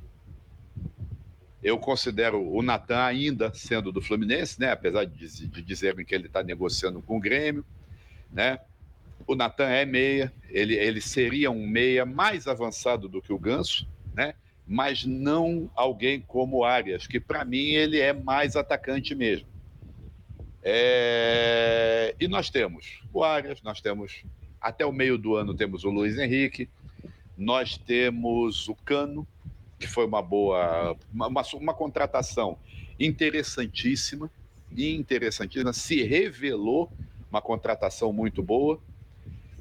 [1.63, 4.71] Eu considero o Natan ainda sendo do Fluminense, né?
[4.71, 7.65] Apesar de, de dizerem que ele está negociando com o Grêmio,
[8.31, 8.61] né?
[9.27, 13.89] O Natan é meia, ele, ele seria um meia mais avançado do que o Ganso,
[14.15, 14.35] né?
[14.67, 19.49] mas não alguém como Arias, que para mim ele é mais atacante mesmo.
[20.63, 22.15] É...
[22.19, 24.25] E nós temos o Arias, nós temos,
[24.61, 26.69] até o meio do ano, temos o Luiz Henrique,
[27.37, 29.27] nós temos o Cano,
[29.79, 32.59] que foi uma boa, uma, uma, uma contratação
[32.99, 34.31] interessantíssima,
[34.77, 36.91] interessantíssima, se revelou
[37.31, 38.81] uma contratação muito boa.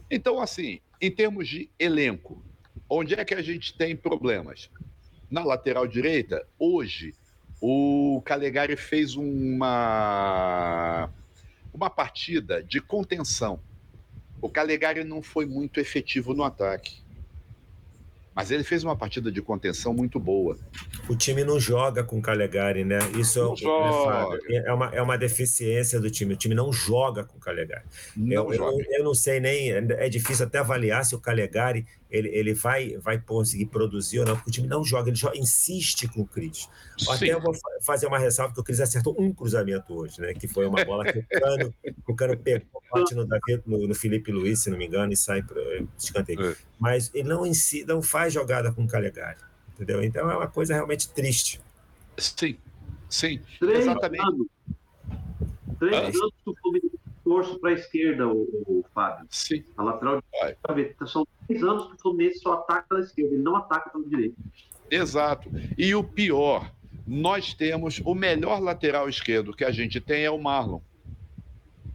[0.10, 2.44] Então, assim, em termos de elenco,
[2.90, 4.70] onde é que a gente tem problemas?
[5.30, 7.16] Na lateral direita, hoje,
[7.60, 11.10] o Calegari fez uma,
[11.74, 13.60] uma partida de contenção.
[14.42, 17.05] O Calegari não foi muito efetivo no ataque.
[18.36, 20.58] Mas ele fez uma partida de contenção muito boa.
[21.08, 23.00] O time não joga com Calegari, né?
[23.18, 24.38] Isso é, joga.
[24.50, 26.34] é, uma, é uma deficiência do time.
[26.34, 27.86] O time não joga com Calegari.
[28.16, 28.84] Não eu, joga.
[28.84, 29.70] Eu, eu, não sei nem.
[29.72, 34.36] É difícil até avaliar se o Calegari ele, ele vai, vai conseguir produzir ou não,
[34.36, 36.70] porque o time não joga, ele joga, insiste com o Cris.
[37.10, 40.34] Até eu vou fazer uma ressalva que o Cris acertou um cruzamento hoje, né?
[40.34, 41.74] Que foi uma bola que o Cano,
[42.08, 42.82] o Cano pegou,
[43.12, 45.62] no, David, no, no Felipe Luiz, se não me engano, e sai para
[45.98, 46.52] escanteio.
[46.52, 46.56] É.
[46.80, 49.40] Mas ele não, si, não faz jogada com o Calegari,
[49.74, 50.02] entendeu?
[50.02, 51.60] Então é uma coisa realmente triste.
[52.18, 52.58] Sim,
[53.10, 54.26] sim, Três exatamente.
[54.26, 54.48] Anos.
[55.80, 56.95] Três anos que o Fluminense
[57.26, 59.26] torce para a esquerda, o, o, Fábio.
[59.30, 59.64] Sim.
[59.76, 60.24] A lateral
[60.70, 61.08] direita.
[61.08, 64.36] São três anos que o Fluminense só ataca pela esquerda, ele não ataca pela direita.
[64.90, 65.50] Exato.
[65.76, 66.72] E o pior,
[67.06, 70.80] nós temos o melhor lateral esquerdo que a gente tem é o Marlon.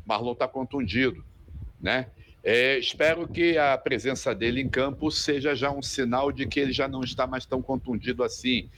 [0.04, 1.24] Marlon está contundido,
[1.80, 2.08] né?
[2.42, 6.72] É, espero que a presença dele em campo seja já um sinal de que ele
[6.72, 8.68] já não está mais tão contundido assim,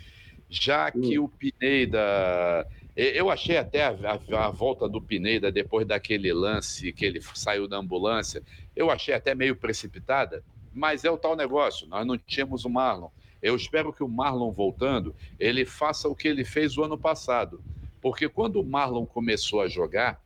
[0.50, 1.24] já que hum.
[1.24, 2.66] o Pineda
[2.96, 7.66] eu achei até a, a, a, volta do Pineda depois daquele lance que ele saiu
[7.66, 8.42] da ambulância,
[8.76, 10.44] eu achei até meio precipitada,
[10.74, 13.08] mas é o tal negócio, nós não tínhamos o Marlon.
[13.42, 17.60] Eu espero que o Marlon voltando, ele faça o que ele fez o ano passado.
[18.00, 20.22] Porque quando o Marlon começou a jogar,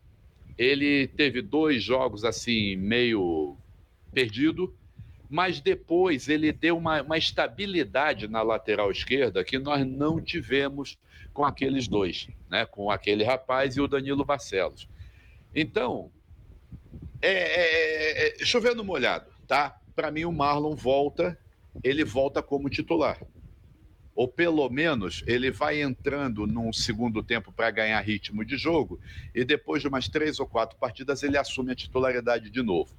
[0.59, 3.57] ele teve dois jogos assim, meio
[4.13, 4.75] perdido,
[5.29, 10.99] mas depois ele deu uma, uma estabilidade na lateral esquerda que nós não tivemos
[11.37, 12.65] com aqueles dois, né?
[12.65, 14.89] com aquele rapaz e o Danilo Barcelos.
[15.55, 16.11] Então,
[17.21, 19.79] é, é, é, é chovendo molhado, tá?
[19.95, 21.39] Para mim, o Marlon volta,
[21.85, 23.21] ele volta como titular.
[24.15, 28.99] Ou pelo menos ele vai entrando num segundo tempo para ganhar ritmo de jogo
[29.35, 32.97] e depois de umas três ou quatro partidas ele assume a titularidade de novo,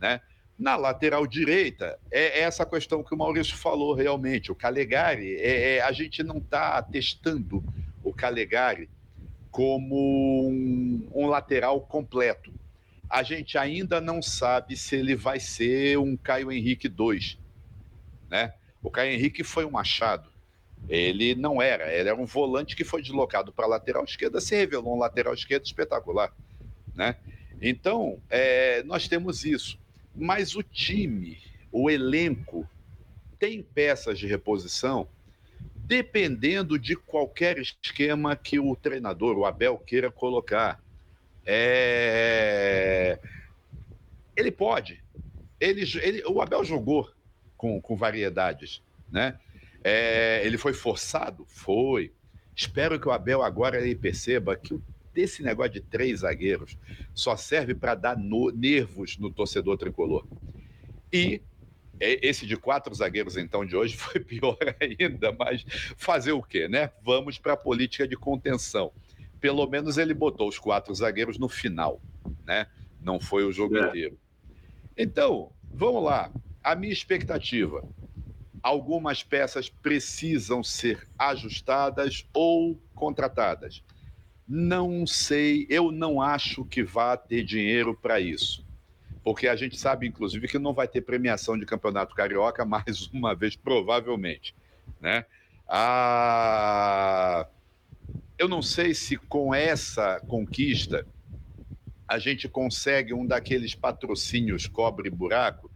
[0.00, 0.20] né?
[0.58, 4.50] Na lateral direita, é, é essa questão que o Maurício falou realmente.
[4.50, 7.62] O Calegari, é, é a gente não está testando
[8.02, 8.88] o Calegari
[9.50, 12.52] como um, um, lateral completo.
[13.08, 17.38] A gente ainda não sabe se ele vai ser um Caio Henrique 2.
[18.30, 18.54] Né?
[18.82, 20.30] O Caio Henrique foi um achado.
[20.88, 24.56] Ele não era, ele era um volante que foi deslocado para a lateral esquerda, se
[24.56, 26.32] revelou um lateral esquerdo espetacular.
[26.94, 27.16] Né?
[27.60, 29.78] Então, é, nós temos isso
[30.16, 31.38] mas o time,
[31.70, 32.68] o elenco,
[33.38, 35.08] tem peças de reposição
[35.86, 40.82] dependendo de qualquer esquema que o treinador, o Abel, queira colocar.
[41.44, 43.20] É...
[44.34, 45.00] Ele pode.
[45.60, 47.08] Ele, ele, o Abel jogou
[47.56, 49.38] com, com variedades, né?
[49.84, 51.46] É, ele foi forçado?
[51.46, 52.12] Foi.
[52.54, 54.78] Espero que o Abel agora ele perceba que
[55.16, 56.76] desse negócio de três zagueiros
[57.14, 60.28] só serve para dar no, nervos no torcedor tricolor.
[61.10, 61.40] E
[61.98, 65.64] esse de quatro zagueiros, então, de hoje foi pior ainda, mas
[65.96, 66.92] fazer o quê, né?
[67.02, 68.92] Vamos para a política de contenção.
[69.40, 71.98] Pelo menos ele botou os quatro zagueiros no final,
[72.44, 72.66] né?
[73.00, 73.88] Não foi o jogo é.
[73.88, 74.18] inteiro.
[74.98, 76.30] Então, vamos lá.
[76.62, 77.82] A minha expectativa:
[78.62, 83.82] algumas peças precisam ser ajustadas ou contratadas.
[84.48, 88.64] Não sei, eu não acho que vá ter dinheiro para isso.
[89.24, 93.34] Porque a gente sabe, inclusive, que não vai ter premiação de campeonato carioca mais uma
[93.34, 94.54] vez, provavelmente.
[95.00, 95.24] Né?
[95.68, 97.48] Ah,
[98.38, 101.04] eu não sei se com essa conquista
[102.06, 105.68] a gente consegue um daqueles patrocínios cobre-buraco,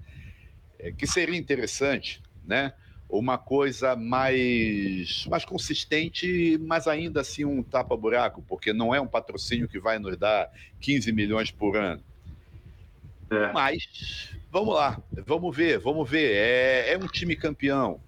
[0.78, 2.72] é, que seria interessante, né?
[3.10, 9.68] Uma coisa mais, mais consistente, mas ainda assim um tapa-buraco, porque não é um patrocínio
[9.68, 10.48] que vai nos dar
[10.80, 12.02] 15 milhões por ano.
[13.30, 13.52] É.
[13.52, 16.32] Mas vamos lá, vamos ver, vamos ver.
[16.32, 18.00] É, é um time campeão,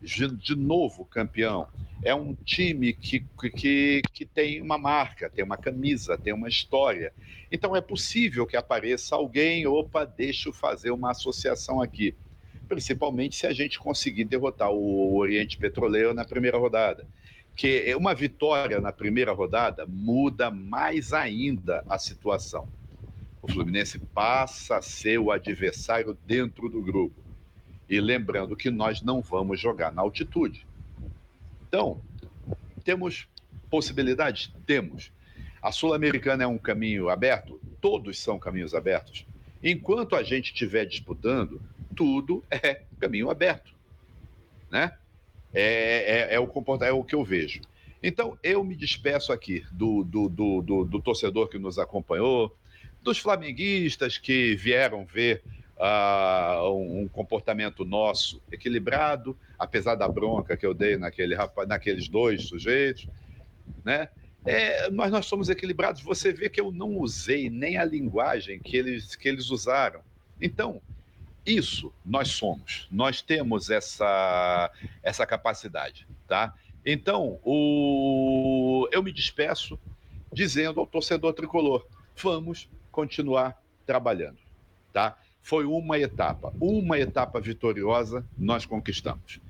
[0.00, 1.66] de, de, novo campeão.
[2.02, 3.24] É um time que,
[3.54, 7.12] que, que tem uma marca, tem uma camisa, tem uma história.
[7.50, 12.14] Então é possível que apareça alguém, opa, deixa eu fazer uma associação aqui
[12.66, 17.06] principalmente se a gente conseguir derrotar o Oriente Petroleiro na primeira rodada.
[17.54, 22.68] Que uma vitória na primeira rodada muda mais ainda a situação.
[23.40, 27.14] O Fluminense passa a ser o adversário dentro do grupo.
[27.88, 30.66] E lembrando que nós não vamos jogar na altitude.
[31.68, 32.00] Então,
[32.84, 33.28] temos
[33.70, 34.52] possibilidades?
[34.66, 35.12] Temos.
[35.62, 37.60] A Sul-Americana é um caminho aberto?
[37.80, 39.26] Todos são caminhos abertos.
[39.62, 41.60] Enquanto a gente estiver disputando,
[41.96, 43.74] tudo é caminho aberto.
[44.70, 44.92] Né?
[45.52, 47.60] É, é, é, o comportamento, é o que eu vejo.
[48.02, 52.54] Então, eu me despeço aqui do, do, do, do, do torcedor que nos acompanhou,
[53.02, 55.42] dos flamenguistas que vieram ver
[55.76, 61.36] uh, um comportamento nosso equilibrado, apesar da bronca que eu dei naquele,
[61.66, 63.08] naqueles dois sujeitos,
[63.84, 64.08] né?
[64.44, 66.00] É, mas nós somos equilibrados.
[66.02, 70.00] Você vê que eu não usei nem a linguagem que eles, que eles usaram.
[70.40, 70.80] Então,
[71.46, 72.88] isso nós somos.
[72.90, 74.70] Nós temos essa,
[75.02, 76.52] essa capacidade, tá?
[76.84, 78.88] Então, o...
[78.92, 79.78] eu me despeço
[80.32, 81.86] dizendo ao torcedor tricolor:
[82.16, 84.38] vamos continuar trabalhando,
[84.92, 85.16] tá?
[85.42, 89.40] Foi uma etapa, uma etapa vitoriosa nós conquistamos.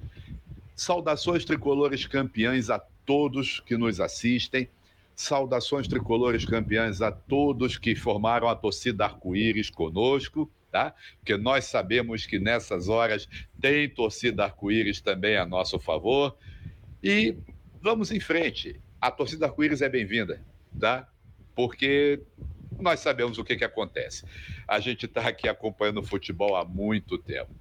[0.75, 4.69] Saudações tricolores campeãs a todos que nos assistem.
[5.15, 10.95] Saudações tricolores campeãs a todos que formaram a torcida arco-íris conosco, tá?
[11.19, 13.29] Porque nós sabemos que nessas horas
[13.61, 16.37] tem torcida arco-íris também a nosso favor.
[17.03, 17.37] E
[17.81, 18.81] vamos em frente.
[19.01, 20.43] A torcida arco-íris é bem-vinda,
[20.79, 21.09] tá?
[21.55, 22.21] Porque
[22.79, 24.25] nós sabemos o que, que acontece.
[24.67, 27.55] A gente está aqui acompanhando o futebol há muito tempo.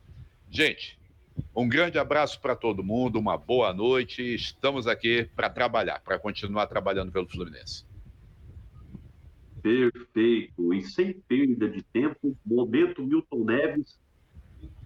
[0.50, 1.00] Gente,
[1.56, 4.22] um grande abraço para todo mundo, uma boa noite.
[4.36, 7.86] Estamos aqui para trabalhar, para continuar trabalhando pelo Fluminense.
[9.66, 10.76] Perfeito.
[10.76, 14.00] E sem perda de tempo, momento Milton Neves,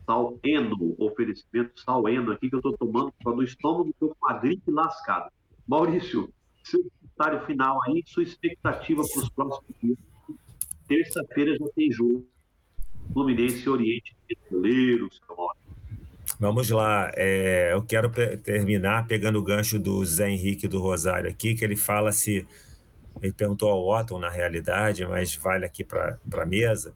[0.06, 4.40] Sal Eno, oferecimento Sal Eno aqui que eu estou tomando para no estômago com uma
[4.40, 5.30] gripe lascada.
[5.68, 6.34] Maurício,
[6.64, 9.98] seu comentário final aí, sua expectativa para os próximos dias.
[10.88, 12.26] Terça-feira já tem jogo.
[13.12, 15.60] Fluminense Oriente Petroleiro, seu Maurício.
[16.40, 21.54] Vamos lá, é, eu quero terminar pegando o gancho do Zé Henrique do Rosário aqui,
[21.54, 22.48] que ele fala se.
[23.22, 26.94] Ele perguntou ao Otton, na realidade, mas vale aqui para a mesa,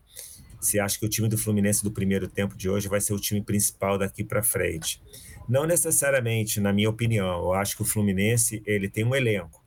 [0.59, 3.19] se acha que o time do Fluminense do primeiro tempo de hoje vai ser o
[3.19, 5.01] time principal daqui para frente.
[5.47, 7.43] Não necessariamente, na minha opinião.
[7.43, 9.61] Eu acho que o Fluminense ele tem um elenco.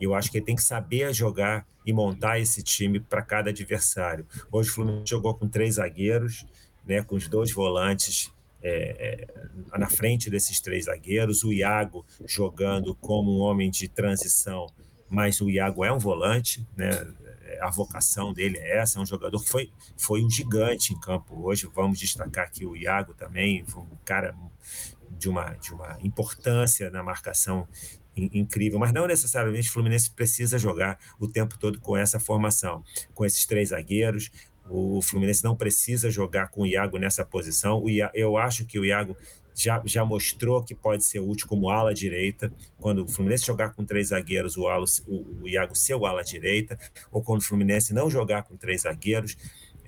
[0.00, 3.50] E eu acho que ele tem que saber jogar e montar esse time para cada
[3.50, 4.26] adversário.
[4.50, 6.46] Hoje o Fluminense jogou com três zagueiros,
[6.86, 8.32] né, com os dois volantes
[8.62, 9.26] é,
[9.72, 14.66] é, na frente desses três zagueiros, o Iago jogando como um homem de transição,
[15.08, 16.90] mas o Iago é um volante, né?
[17.60, 21.34] a vocação dele é essa, é um jogador que foi, foi um gigante em campo.
[21.42, 24.34] Hoje vamos destacar aqui o Iago também, foi um cara
[25.10, 27.66] de uma, de uma importância na marcação
[28.16, 32.82] incrível, mas não necessariamente o Fluminense precisa jogar o tempo todo com essa formação,
[33.14, 34.30] com esses três zagueiros,
[34.70, 37.82] o Fluminense não precisa jogar com o Iago nessa posição.
[37.82, 39.16] O Iago, eu acho que o Iago
[39.58, 42.52] já, já mostrou que pode ser útil como ala direita.
[42.78, 46.22] Quando o Fluminense jogar com três zagueiros, o, ala, o, o Iago ser o ala
[46.22, 46.78] direita,
[47.10, 49.36] ou quando o Fluminense não jogar com três zagueiros,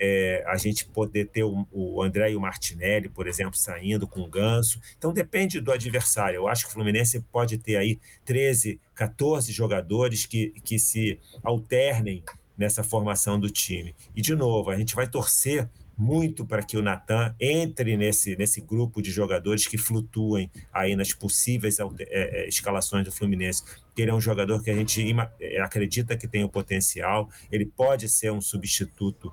[0.01, 4.23] é, a gente poder ter o, o, André e o Martinelli, por exemplo, saindo com
[4.23, 4.81] o Ganso.
[4.99, 6.39] Então depende do adversário.
[6.39, 12.25] Eu acho que o Fluminense pode ter aí 13, 14 jogadores que, que se alternem
[12.57, 13.95] nessa formação do time.
[14.17, 15.69] E, de novo, a gente vai torcer
[16.01, 21.13] muito para que o Natan entre nesse, nesse grupo de jogadores que flutuem aí nas
[21.13, 23.63] possíveis é, é, escalações do Fluminense.
[23.95, 28.09] Ele é um jogador que a gente é, acredita que tem o potencial, ele pode
[28.09, 29.31] ser um substituto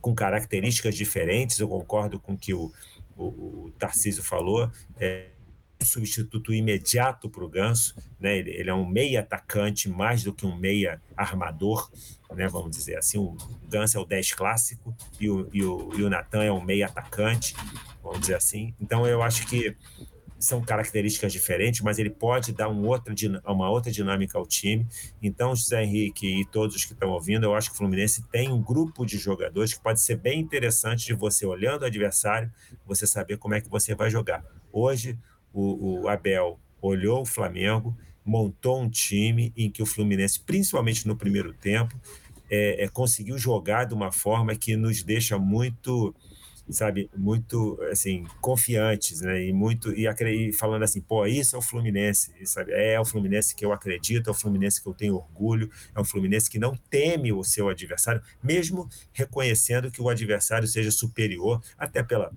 [0.00, 2.72] com características diferentes, eu concordo com o que o,
[3.16, 4.68] o, o Tarcísio falou.
[4.98, 5.26] É,
[5.84, 8.38] substituto imediato para o Ganso, né?
[8.38, 11.90] Ele, ele, é um meia atacante mais do que um meia armador,
[12.34, 12.48] né?
[12.48, 13.36] Vamos dizer assim, o
[13.68, 16.86] Ganso é o 10 clássico e o, e o, e o Natan é um meia
[16.86, 17.54] atacante,
[18.02, 18.74] vamos dizer assim.
[18.80, 19.76] Então eu acho que
[20.42, 23.14] são características diferentes, mas ele pode dar um outra,
[23.46, 24.86] uma outra dinâmica ao time.
[25.22, 28.50] Então, José Henrique e todos os que estão ouvindo, eu acho que o Fluminense tem
[28.50, 32.52] um grupo de jogadores que pode ser bem interessante de você olhando o adversário,
[32.84, 34.44] você saber como é que você vai jogar.
[34.72, 35.16] Hoje,
[35.52, 41.16] o, o Abel olhou o Flamengo, montou um time em que o Fluminense, principalmente no
[41.16, 41.94] primeiro tempo,
[42.50, 46.14] é, é, conseguiu jogar de uma forma que nos deixa muito,
[46.68, 49.46] sabe, muito assim confiantes, né?
[49.46, 52.72] E muito e, e falando assim, pô, isso é o Fluminense, sabe?
[52.72, 56.04] É o Fluminense que eu acredito, é o Fluminense que eu tenho orgulho, é um
[56.04, 62.02] Fluminense que não teme o seu adversário, mesmo reconhecendo que o adversário seja superior, até
[62.02, 62.30] pela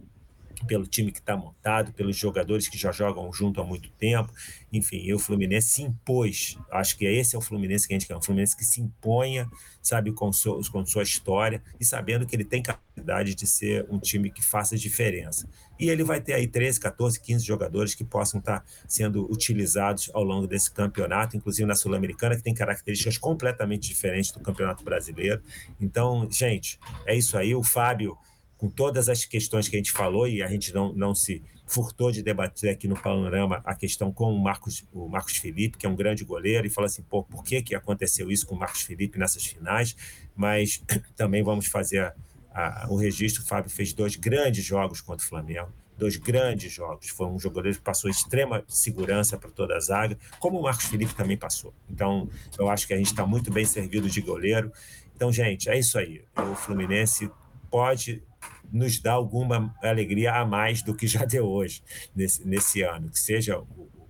[0.65, 4.31] pelo time que está montado, pelos jogadores que já jogam junto há muito tempo.
[4.71, 6.57] Enfim, e o Fluminense se impôs.
[6.71, 8.15] Acho que esse é o Fluminense que a gente quer.
[8.15, 9.49] Um Fluminense que se imponha,
[9.81, 10.31] sabe, com,
[10.71, 14.77] com sua história e sabendo que ele tem capacidade de ser um time que faça
[14.77, 15.47] diferença.
[15.79, 20.09] E ele vai ter aí 13, 14, 15 jogadores que possam estar tá sendo utilizados
[20.13, 25.41] ao longo desse campeonato, inclusive na Sul-Americana, que tem características completamente diferentes do Campeonato Brasileiro.
[25.79, 27.53] Então, gente, é isso aí.
[27.53, 28.17] O Fábio
[28.65, 32.11] com todas as questões que a gente falou, e a gente não, não se furtou
[32.11, 35.89] de debater aqui no panorama a questão com o Marcos, o Marcos Felipe, que é
[35.89, 38.81] um grande goleiro, e falou assim, pô, por que, que aconteceu isso com o Marcos
[38.81, 39.95] Felipe nessas finais?
[40.35, 40.81] Mas
[41.15, 43.43] também vamos fazer a, a, o registro.
[43.43, 47.09] O Fábio fez dois grandes jogos contra o Flamengo, dois grandes jogos.
[47.09, 51.13] Foi um jogador que passou extrema segurança para toda a zaga, como o Marcos Felipe
[51.13, 51.71] também passou.
[51.87, 52.27] Então,
[52.57, 54.71] eu acho que a gente está muito bem servido de goleiro.
[55.15, 56.23] Então, gente, é isso aí.
[56.35, 57.29] O Fluminense
[57.69, 58.23] pode
[58.71, 61.83] nos dar alguma alegria a mais do que já deu hoje,
[62.15, 63.61] nesse, nesse ano, que seja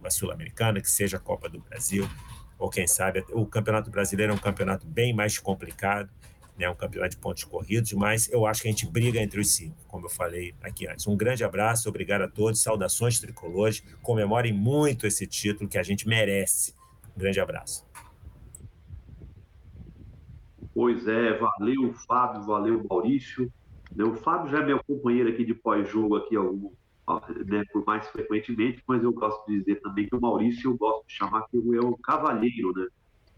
[0.03, 2.07] a Sul-Americana, que seja a Copa do Brasil,
[2.57, 6.09] ou quem sabe, o Campeonato Brasileiro é um campeonato bem mais complicado,
[6.57, 9.51] né, um campeonato de pontos corridos, mas eu acho que a gente briga entre os
[9.51, 11.05] cinco, como eu falei aqui antes.
[11.05, 16.07] Um grande abraço, obrigado a todos, saudações tricolores, comemorem muito esse título que a gente
[16.07, 16.73] merece.
[17.15, 17.85] Um grande abraço.
[20.73, 23.51] Pois é, valeu Fábio, valeu Maurício.
[23.95, 26.71] Né, o Fábio já é meu companheiro aqui de pós-jogo aqui algum,
[27.45, 31.07] né, por mais frequentemente, mas eu gosto de dizer também que o Maurício eu gosto
[31.07, 32.87] de chamar que é o cavalheiro, né?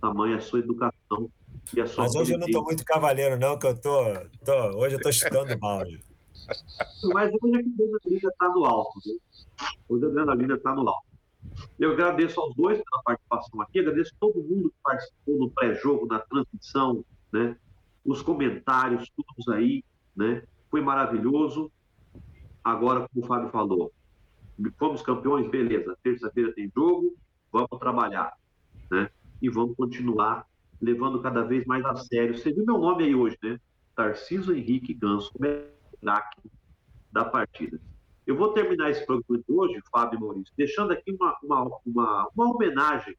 [0.02, 1.30] Tamanha a sua educação
[1.76, 4.04] e a sua Mas hoje eu não estou muito cavalheiro, não, que eu tô,
[4.44, 6.00] tô hoje eu estou chutando balde.
[7.14, 9.14] Mas hoje a adrenalina está no alto, né?
[9.90, 11.08] Hoje a adrenalina está no alto.
[11.80, 16.20] Eu agradeço aos dois pela participação aqui, agradeço todo mundo que participou no pré-jogo, na
[16.20, 17.56] transmissão, né?
[18.06, 19.84] Os comentários, todos aí,
[20.18, 20.44] né?
[20.70, 21.72] Foi maravilhoso.
[22.64, 23.94] Agora, como o Fábio falou,
[24.78, 25.98] fomos campeões, beleza.
[26.04, 27.16] Terça-feira tem jogo,
[27.52, 28.34] vamos trabalhar,
[28.92, 29.10] né?
[29.42, 30.46] E vamos continuar
[30.82, 32.38] levando cada vez mais a sério.
[32.38, 33.60] Você viu meu nome aí hoje, né?
[33.96, 35.68] Tarciso Henrique Ganso, é
[36.02, 36.52] craque
[37.12, 37.80] da partida.
[38.26, 42.54] Eu vou terminar esse programa de hoje, Fábio Maurício, deixando aqui uma, uma, uma, uma
[42.54, 43.16] homenagem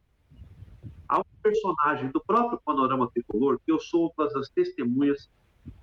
[1.09, 5.31] a um personagem do próprio Panorama Tricolor, que eu sou uma das testemunhas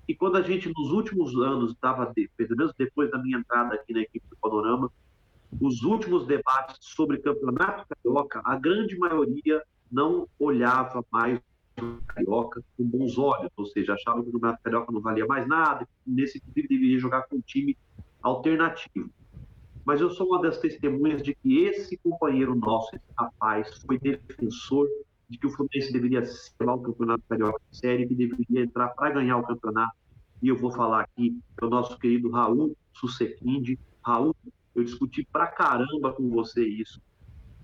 [0.08, 3.94] e quando a gente, nos últimos anos, estava, pelo menos depois da minha entrada aqui
[3.94, 4.92] na equipe do Panorama,
[5.60, 11.40] os últimos debates sobre campeonato carioca, a grande maioria não olhava mais
[11.78, 15.48] o carioca com bons olhos, ou seja, achava que o campeonato carioca não valia mais
[15.48, 17.78] nada, nesse inclusive deveria jogar com um time
[18.22, 19.10] alternativo.
[19.84, 24.88] Mas eu sou uma das testemunhas de que esse companheiro nosso, esse rapaz, foi defensor
[25.30, 26.24] de que o Fluminense deveria
[26.60, 29.96] levar o Campeonato Carioca de série, que deveria entrar para ganhar o campeonato.
[30.42, 33.80] E eu vou falar aqui para o nosso querido Raul Susequinde.
[34.04, 34.36] Raul,
[34.76, 37.02] eu discuti pra caramba com você isso.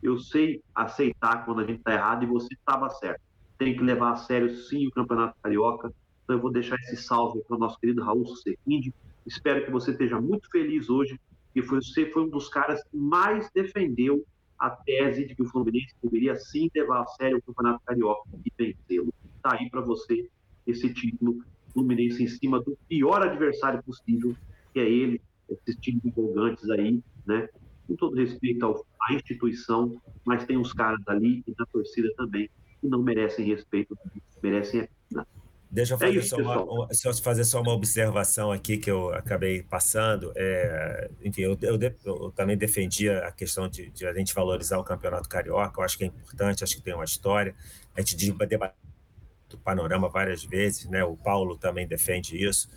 [0.01, 3.21] Eu sei aceitar quando a gente está errado e você estava certo.
[3.57, 5.93] Tem que levar a sério, sim, o Campeonato Carioca.
[6.23, 8.93] Então eu vou deixar esse salve para o nosso querido Raul Susequinde.
[9.25, 11.19] Espero que você esteja muito feliz hoje,
[11.53, 14.25] que você foi um dos caras que mais defendeu
[14.61, 18.51] a tese de que o Fluminense deveria sim levar a sério o Campeonato Carioca e
[18.55, 19.11] vencê-lo.
[19.35, 20.29] Está aí para você
[20.67, 21.43] esse título
[21.73, 24.35] Fluminense em cima do pior adversário possível,
[24.71, 25.19] que é ele,
[25.49, 27.49] esses times empolgantes aí, né?
[27.87, 32.47] Com todo respeito ao, à instituição, mas tem uns caras ali e na torcida também
[32.79, 33.97] que não merecem respeito,
[34.43, 34.81] merecem
[35.15, 35.25] a
[35.71, 39.13] Deixa eu é fazer, é isso, só, uma, fazer só uma observação aqui que eu
[39.13, 40.33] acabei passando.
[40.35, 44.83] É, enfim, eu, eu, eu, também defendia a questão de, de, a gente valorizar o
[44.83, 45.79] campeonato carioca.
[45.79, 47.55] Eu acho que é importante, acho que tem uma história.
[47.95, 48.75] A gente debateu
[49.53, 51.05] o panorama várias vezes, né?
[51.05, 52.69] O Paulo também defende isso.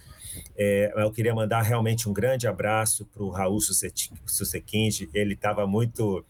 [0.56, 5.08] É, eu queria mandar realmente um grande abraço para o Raul Susequinde.
[5.12, 6.24] Ele estava muito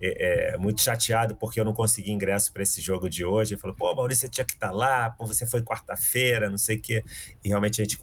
[0.00, 3.54] é, é, muito chateado porque eu não consegui ingresso para esse jogo de hoje.
[3.54, 6.58] Ele falou, pô, Maurício, você tinha que estar tá lá, pô, você foi quarta-feira, não
[6.58, 7.04] sei o quê.
[7.44, 7.98] E realmente a gente,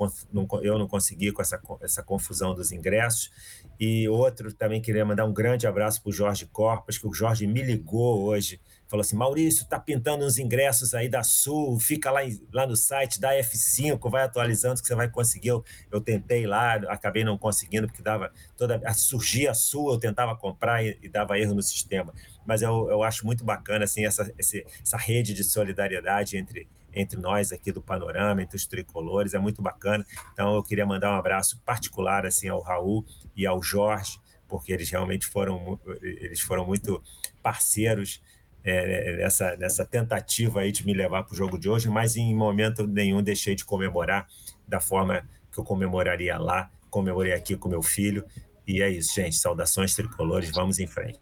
[0.62, 3.32] eu não consegui com essa, essa confusão dos ingressos.
[3.80, 7.48] E outro também queria mandar um grande abraço para o Jorge Corpas, que o Jorge
[7.48, 12.22] me ligou hoje falou assim: Maurício, tá pintando uns ingressos aí da Sul, fica lá,
[12.52, 15.50] lá no site da F5, vai atualizando que você vai conseguir.
[15.50, 18.82] Eu, eu tentei lá, acabei não conseguindo, porque dava toda.
[18.94, 22.14] Surgia a Sul, eu tentava comprar e, e dava erro no sistema.
[22.46, 27.20] Mas eu, eu acho muito bacana assim, essa, esse, essa rede de solidariedade entre, entre
[27.20, 30.06] nós aqui do Panorama, entre os tricolores, é muito bacana.
[30.34, 33.06] Então eu queria mandar um abraço particular assim ao Raul
[33.36, 37.04] e ao Jorge, porque eles realmente foram, eles foram muito
[37.44, 38.22] parceiros
[38.70, 42.36] é, nessa, nessa tentativa aí de me levar para o jogo de hoje, mas em
[42.36, 44.28] momento nenhum deixei de comemorar
[44.68, 48.26] da forma que eu comemoraria lá, comemorei aqui com meu filho,
[48.68, 49.38] E é isso, gente.
[49.38, 51.22] Saudações tricolores, vamos em frente.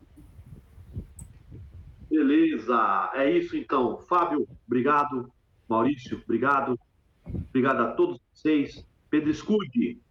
[2.10, 4.00] Beleza, é isso então.
[4.10, 5.32] Fábio, obrigado.
[5.70, 6.80] Maurício, obrigado.
[7.24, 8.84] Obrigado a todos vocês.
[9.12, 10.02] Pedro Escude,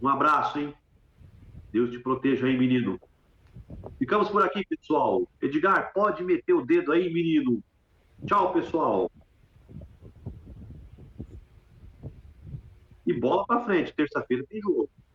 [0.00, 0.72] um abraço, hein?
[1.72, 3.00] Deus te proteja aí, menino.
[3.98, 5.28] Ficamos por aqui, pessoal.
[5.40, 7.62] Edgar, pode meter o dedo aí, menino.
[8.26, 9.10] Tchau, pessoal.
[13.06, 13.94] E bola para frente.
[13.94, 14.90] Terça-feira tem jogo.